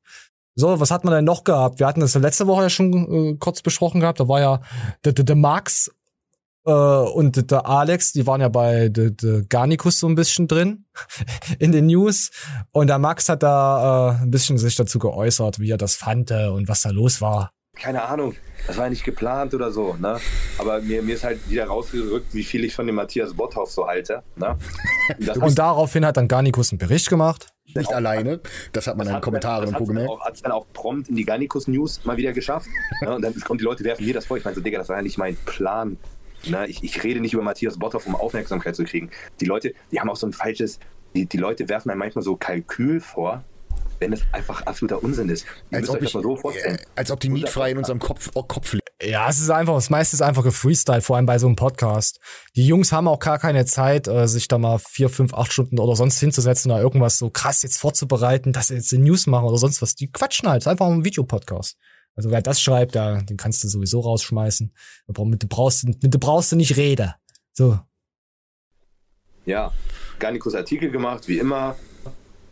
[0.60, 1.78] So, was hat man denn noch gehabt?
[1.78, 4.18] Wir hatten das letzte Woche ja schon äh, kurz besprochen gehabt.
[4.18, 4.60] Da war ja
[5.04, 5.88] der, der, der Max
[6.66, 10.86] äh, und der Alex, die waren ja bei der, der Garnicus so ein bisschen drin
[11.60, 12.32] in den News.
[12.72, 16.32] Und der Max hat da äh, ein bisschen sich dazu geäußert, wie er das fand
[16.32, 17.52] äh, und was da los war.
[17.80, 18.34] keine Ahnung,
[18.66, 20.18] das war nicht geplant oder so, ne?
[20.58, 23.86] Aber mir, mir ist halt wieder rausgerückt, wie viel ich von dem Matthias Botthoff so
[23.86, 24.58] halte, ne?
[25.18, 27.54] Und Und daraufhin hat dann Garnicus einen Bericht gemacht.
[27.78, 28.40] Nicht alleine.
[28.72, 29.84] Das hat man in den Kommentaren und hat Co.
[29.84, 30.10] es dann gemerkt.
[30.10, 32.68] auch, hat's dann auch prompt in die Garnicus News mal wieder geschafft.
[33.02, 33.14] ne?
[33.14, 34.36] Und dann kommen die Leute, werfen mir das vor.
[34.36, 35.96] Ich meine so, Digga, das war ja nicht mein Plan.
[36.46, 36.66] Ne?
[36.66, 39.10] Ich, ich rede nicht über Matthias Botthoff, um Aufmerksamkeit zu kriegen.
[39.40, 40.78] Die Leute, die haben auch so ein falsches,
[41.14, 43.44] die, die Leute werfen einem manchmal so Kalkül vor,
[43.98, 45.46] wenn es einfach absoluter Unsinn ist.
[45.72, 48.72] Als ob, das ich, so äh, als ob die mietfrei in unserem Kopf, oh, Kopf
[48.72, 48.87] liegt.
[49.00, 52.18] Ja, es ist einfach, das meiste ist einfach gefreestyle, vor allem bei so einem Podcast.
[52.56, 55.78] Die Jungs haben auch gar keine Zeit, äh, sich da mal vier, fünf, acht Stunden
[55.78, 59.58] oder sonst hinzusetzen oder irgendwas so krass jetzt vorzubereiten, dass sie jetzt News machen oder
[59.58, 59.94] sonst was.
[59.94, 61.76] Die quatschen halt, ist einfach ein Videopodcast.
[62.16, 64.74] Also wer das schreibt, da, den kannst du sowieso rausschmeißen.
[65.06, 67.12] Aber Mit dem brauchst, du- mit dem brauchst du nicht reden.
[67.52, 67.78] So.
[69.46, 69.72] ja,
[70.18, 71.76] Garnikus Artikel gemacht, wie immer.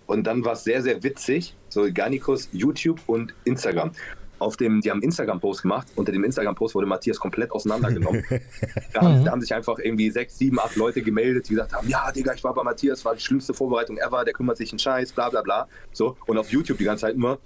[0.06, 1.54] Und dann war es sehr, sehr witzig.
[1.68, 3.90] So Garnikus, YouTube und Instagram.
[4.38, 5.86] Auf dem, die haben Instagram-Post gemacht.
[5.96, 8.22] Unter dem Instagram-Post wurde Matthias komplett auseinandergenommen.
[8.92, 11.88] da, haben, da haben sich einfach irgendwie sechs, sieben, acht Leute gemeldet, die gesagt haben:
[11.88, 14.78] Ja, Digga, ich war bei Matthias, war die schlimmste Vorbereitung ever, der kümmert sich einen
[14.78, 15.68] Scheiß, bla bla bla.
[15.92, 16.16] So.
[16.26, 17.38] Und auf YouTube die ganze Zeit immer: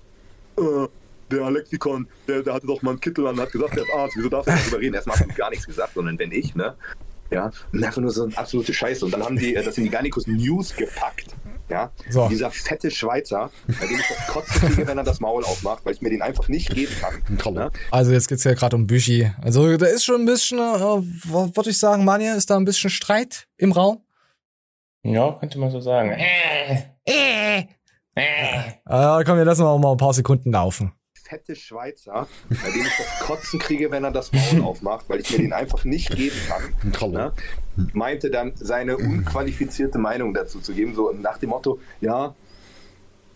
[0.58, 0.88] äh,
[1.30, 4.16] Der Alexikon, der, der hatte doch mal einen Kittel an, hat gesagt, der ist Arzt,
[4.16, 4.94] wieso darf er darüber reden?
[4.94, 6.74] Erstmal hat er gar nichts gesagt, sondern wenn ich, ne?
[7.30, 9.04] Ja, und einfach nur so eine absolute Scheiße.
[9.04, 11.26] Und dann haben die äh, das in die Garnicus News gepackt.
[11.68, 12.28] Ja, So.
[12.28, 15.94] dieser fette Schweizer, bei dem ich das Kotzen kriege, wenn er das Maul aufmacht, weil
[15.94, 16.92] ich mir den einfach nicht geben
[17.38, 17.54] kann.
[17.54, 17.70] Ne?
[17.92, 19.30] Also jetzt geht's ja gerade um Büchi.
[19.40, 22.90] Also da ist schon ein bisschen, äh, würde ich sagen, Manja, ist da ein bisschen
[22.90, 24.02] Streit im Raum?
[25.04, 26.10] Ja, könnte man so sagen.
[26.10, 27.64] Äh, äh,
[28.16, 28.58] äh.
[28.84, 30.92] Äh, komm, wir lassen auch mal ein paar Sekunden laufen.
[31.30, 35.30] Fette Schweizer, bei dem ich das Kotzen kriege, wenn er das Maul aufmacht, weil ich
[35.30, 36.36] mir den einfach nicht geben
[36.92, 37.12] kann.
[37.12, 37.32] Ne?
[37.92, 42.34] Meinte dann seine unqualifizierte Meinung dazu zu geben, so nach dem Motto, ja,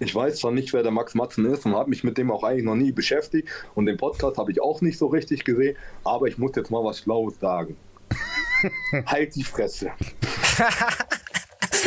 [0.00, 2.42] ich weiß zwar nicht, wer der Max Matzen ist und habe mich mit dem auch
[2.42, 6.26] eigentlich noch nie beschäftigt und den Podcast habe ich auch nicht so richtig gesehen, aber
[6.26, 7.76] ich muss jetzt mal was Schlaues sagen.
[9.06, 9.92] halt die Fresse.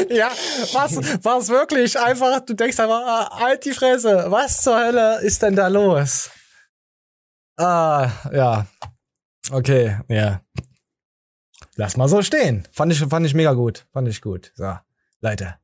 [0.10, 0.30] ja,
[0.74, 5.42] was, was wirklich einfach, du denkst einfach, ah, halt die Fresse, was zur Hölle ist
[5.42, 6.30] denn da los?
[7.58, 8.68] Ah, ja.
[9.52, 10.42] Okay, ja.
[11.76, 12.68] Lass mal so stehen.
[12.72, 13.86] Fand ich, fand ich mega gut.
[13.94, 14.52] Fand ich gut.
[14.56, 14.78] So,
[15.22, 15.60] Leute.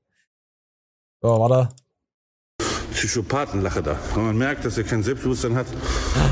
[1.21, 1.73] So, warte.
[3.03, 3.99] Psychopathenlache da.
[4.15, 5.67] Wenn man merkt, dass er kein Selbstbewusstsein hat,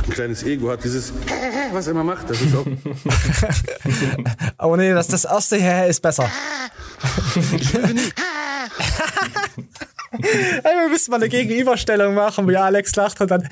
[0.05, 1.11] ein kleines Ego hat, dieses,
[1.73, 2.65] was er immer macht, das ist auch.
[4.57, 6.23] Oh nee, das, das erste hier ist besser.
[10.13, 13.49] Ey, wir müssen mal eine Gegenüberstellung machen, wie Alex lacht und dann.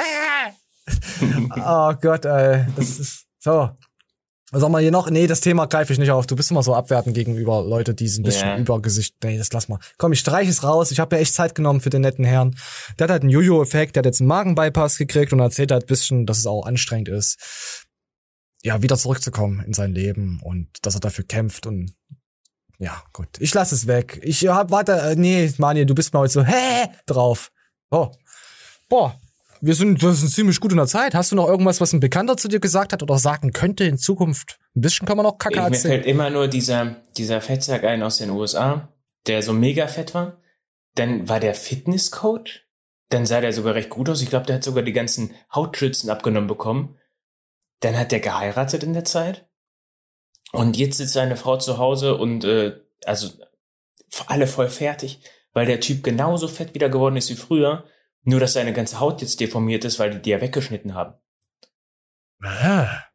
[1.57, 2.67] oh Gott, ey.
[2.77, 3.71] Das ist so.
[4.51, 5.09] Was haben wir hier noch?
[5.11, 6.25] Nee, das Thema greife ich nicht auf.
[6.25, 8.57] Du bist immer so abwertend gegenüber Leute, die ein bisschen Ja.
[8.57, 9.15] über Gesicht.
[9.23, 9.79] Nee, das lass mal.
[9.97, 10.89] Komm, ich streiche es raus.
[10.89, 12.55] Ich habe ja echt Zeit genommen für den netten Herrn.
[12.97, 15.87] Der hat halt einen Jojo-Effekt, der hat jetzt einen Magenbypass gekriegt und erzählt halt ein
[15.87, 17.85] bisschen, dass es auch anstrengend ist,
[18.63, 21.93] ja, wieder zurückzukommen in sein Leben und dass er dafür kämpft und
[22.79, 23.27] ja, gut.
[23.39, 24.19] Ich lass es weg.
[24.23, 27.51] Ich hab, warte, äh, nee, Manuel, du bist mal heute so, hä, drauf.
[27.91, 28.09] Oh.
[28.87, 29.19] Boah.
[29.61, 31.13] Wir sind, wir sind ziemlich gut in der Zeit.
[31.13, 33.97] Hast du noch irgendwas, was ein Bekannter zu dir gesagt hat oder sagen könnte in
[33.97, 34.57] Zukunft?
[34.75, 35.93] Ein bisschen kann man noch Kacke Ich, mir erzählen.
[35.95, 38.93] fällt immer nur dieser, dieser Fettsack ein aus den USA,
[39.27, 40.37] der so mega fett war.
[40.95, 42.65] Dann war der Fitnesscoach.
[43.09, 44.21] Dann sah der sogar recht gut aus.
[44.21, 46.97] Ich glaube, der hat sogar die ganzen Hautschützen abgenommen bekommen.
[47.81, 49.47] Dann hat der geheiratet in der Zeit.
[50.51, 53.29] Und jetzt sitzt seine Frau zu Hause und äh, also
[54.27, 55.19] alle voll fertig,
[55.53, 57.83] weil der Typ genauso fett wieder geworden ist wie früher.
[58.29, 61.15] Nur, dass seine ganze Haut jetzt deformiert ist, weil die die ja weggeschnitten haben.
[62.43, 63.05] Ah.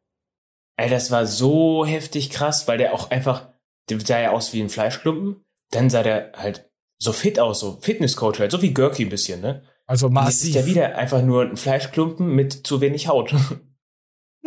[0.75, 3.47] Ey, das war so heftig krass, weil der auch einfach,
[3.89, 5.45] der sah ja aus wie ein Fleischklumpen.
[5.71, 9.39] Dann sah der halt so fit aus, so Fitnesscoach halt, so wie Gurky ein bisschen,
[9.39, 9.63] ne?
[9.85, 10.53] Also Und Jetzt ist massiv.
[10.53, 13.33] der wieder einfach nur ein Fleischklumpen mit zu wenig Haut.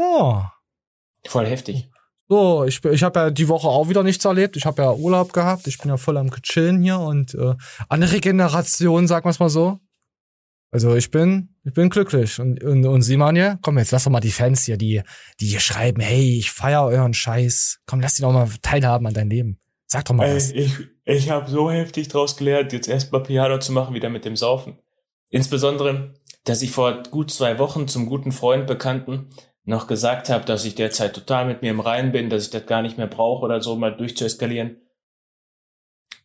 [0.00, 0.42] Oh.
[1.26, 1.90] Voll heftig.
[2.28, 4.56] So, ich, ich habe ja die Woche auch wieder nichts erlebt.
[4.56, 5.66] Ich habe ja Urlaub gehabt.
[5.66, 7.56] Ich bin ja voll am Chillen hier und äh,
[7.88, 9.80] an Regeneration, sag mal's mal so.
[10.70, 12.38] Also ich bin, ich bin glücklich.
[12.38, 15.02] Und, und, und Simon hier, komm, jetzt lass doch mal die Fans hier, die,
[15.40, 17.80] die hier schreiben, hey, ich feier euren Scheiß.
[17.86, 19.58] Komm, lass die doch mal teilhaben an dein Leben.
[19.86, 20.52] Sag doch mal was.
[20.52, 20.74] Ey, ich,
[21.04, 24.78] ich habe so heftig draus gelernt, jetzt erstmal Piano zu machen, wieder mit dem Saufen.
[25.30, 26.14] Insbesondere,
[26.44, 29.30] dass ich vor gut zwei Wochen zum guten Freund, Bekannten
[29.64, 32.66] noch gesagt habe, dass ich derzeit total mit mir im Reinen bin, dass ich das
[32.66, 34.80] gar nicht mehr brauche oder so, mal durchzueskalieren.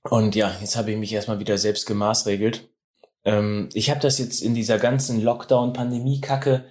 [0.10, 2.70] Und ja, jetzt habe ich mich erstmal wieder selbst gemaßregelt.
[3.26, 6.66] Ähm, ich habe das jetzt in dieser ganzen Lockdown-Pandemie-Kacke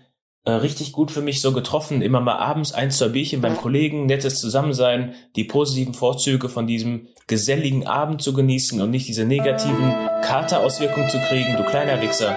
[0.44, 2.02] äh, richtig gut für mich so getroffen.
[2.02, 7.08] Immer mal abends ein, zwei Bierchen beim Kollegen, nettes Zusammensein, die positiven Vorzüge von diesem
[7.28, 9.92] geselligen Abend zu genießen und nicht diese negativen
[10.22, 12.36] Katerauswirkungen zu kriegen, du kleiner Wichser.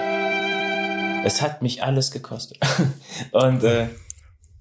[1.24, 2.58] Es hat mich alles gekostet.
[3.32, 3.88] und äh,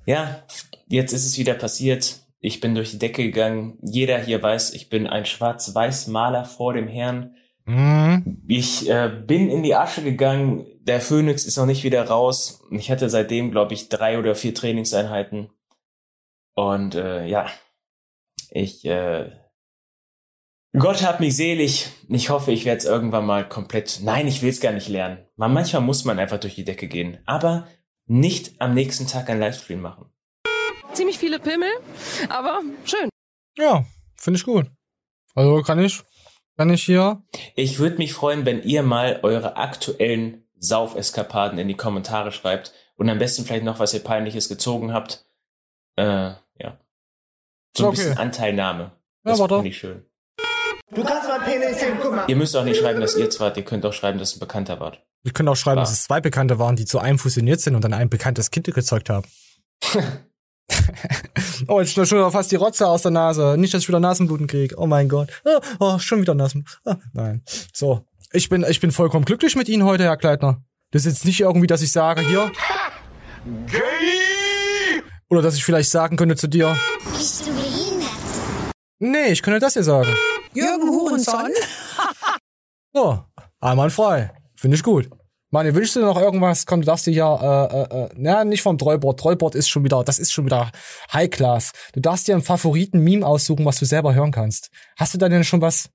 [0.07, 0.43] ja,
[0.87, 2.21] jetzt ist es wieder passiert.
[2.39, 3.77] Ich bin durch die Decke gegangen.
[3.81, 7.35] Jeder hier weiß, ich bin ein Schwarz-Weiß-Maler vor dem Herrn.
[7.65, 8.43] Mhm.
[8.47, 10.65] Ich äh, bin in die Asche gegangen.
[10.81, 12.63] Der Phoenix ist noch nicht wieder raus.
[12.71, 15.49] Ich hatte seitdem, glaube ich, drei oder vier Trainingseinheiten.
[16.53, 17.49] Und äh, ja,
[18.51, 19.31] ich äh,
[20.77, 21.87] Gott hab mich selig.
[22.09, 24.01] Ich hoffe, ich werde es irgendwann mal komplett.
[24.03, 25.25] Nein, ich will es gar nicht lernen.
[25.37, 27.17] Man, manchmal muss man einfach durch die Decke gehen.
[27.25, 27.67] Aber
[28.07, 30.11] nicht am nächsten Tag ein Livestream machen.
[30.93, 31.69] Ziemlich viele Pimmel,
[32.29, 33.09] aber schön.
[33.57, 33.85] Ja,
[34.15, 34.67] finde ich gut.
[35.33, 36.01] Also kann ich,
[36.57, 37.21] kann ich hier.
[37.55, 43.09] Ich würde mich freuen, wenn ihr mal eure aktuellen Saufeskapaden in die Kommentare schreibt und
[43.09, 45.25] am besten vielleicht noch, was ihr peinliches gezogen habt.
[45.97, 46.03] Äh,
[46.59, 46.79] ja.
[47.75, 47.97] So ein Okay.
[47.97, 48.83] bisschen Anteilnahme.
[49.25, 49.55] Ja, Das warte.
[49.55, 50.05] finde ich schön.
[50.93, 52.25] Du kannst mein Penis sehen, guck mal.
[52.27, 53.57] Ihr müsst auch nicht schreiben, dass ihr zwei wart.
[53.57, 55.03] Ihr könnt auch schreiben, dass ein Bekannter wart.
[55.23, 55.83] Wir können auch schreiben, War.
[55.83, 58.71] dass es zwei Bekannte waren, die zu einem fusioniert sind und dann ein bekanntes Kind
[58.73, 59.27] gezeugt haben.
[61.67, 63.55] oh, jetzt schon wieder fast die Rotze aus der Nase.
[63.57, 64.75] Nicht, dass ich wieder Nasenbluten kriege.
[64.77, 65.29] Oh mein Gott.
[65.45, 66.65] Oh, oh schon wieder Nasen.
[66.85, 67.43] Ah, nein.
[67.73, 68.05] So.
[68.31, 70.61] Ich bin, ich bin vollkommen glücklich mit Ihnen heute, Herr Kleitner.
[70.91, 72.51] Das ist jetzt nicht irgendwie, dass ich sage, hier.
[75.29, 76.77] Oder dass ich vielleicht sagen könnte zu dir.
[77.13, 78.09] Bist du behindert?
[78.99, 80.13] Nee, ich könnte das hier sagen.
[80.53, 81.51] Jürgen Hurensohn?
[82.93, 83.23] So,
[83.59, 84.31] einmal frei.
[84.55, 85.09] Finde ich gut.
[85.55, 86.65] Mann, wünschst du dir noch irgendwas?
[86.65, 89.17] Komm, du darfst dir ja, äh, äh, äh, na, nicht vom Trollboard.
[89.17, 90.69] Trollboard ist schon wieder, das ist schon wieder
[91.13, 91.71] High Class.
[91.93, 94.69] Du darfst dir einen Favoriten-Meme aussuchen, was du selber hören kannst.
[94.97, 95.89] Hast du da denn schon was?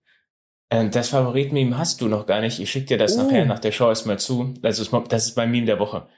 [0.71, 2.59] Äh, Das Favorit-Meme hast du noch gar nicht.
[2.59, 3.23] Ich schick dir das Oh.
[3.23, 4.55] nachher nach der Show erstmal zu.
[4.63, 6.09] Das ist, das ist mein Meme der Woche.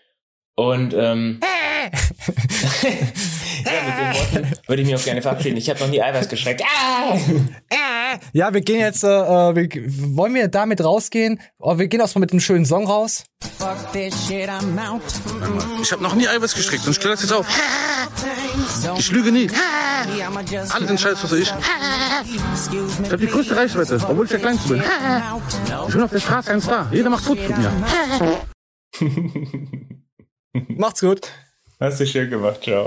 [0.54, 1.40] Und ähm,
[3.64, 5.56] ja, mit den Worten würde ich mich auch gerne verabschieden.
[5.56, 6.62] Ich habe noch nie Eiweiß geschreckt.
[6.62, 7.16] Ah!
[8.32, 9.68] Ja, wir gehen jetzt, äh, äh, wir,
[10.16, 11.40] wollen wir damit rausgehen?
[11.58, 13.24] Oh, wir gehen erstmal mit einem schönen Song raus.
[15.82, 17.46] Ich habe noch nie Eiweiß geschreckt und stell das jetzt auf.
[18.98, 19.48] Ich lüge nie.
[20.70, 21.52] Alle sind scheiße, was ich.
[23.02, 24.82] Ich habe die größte Reichweite, obwohl ich der Kleinste bin.
[25.88, 26.88] Ich bin auf der Straße ein Star.
[26.92, 27.72] Jeder macht Fotos mit mir.
[30.76, 31.28] Macht's gut.
[31.80, 32.86] Hast du schön gemacht, ciao.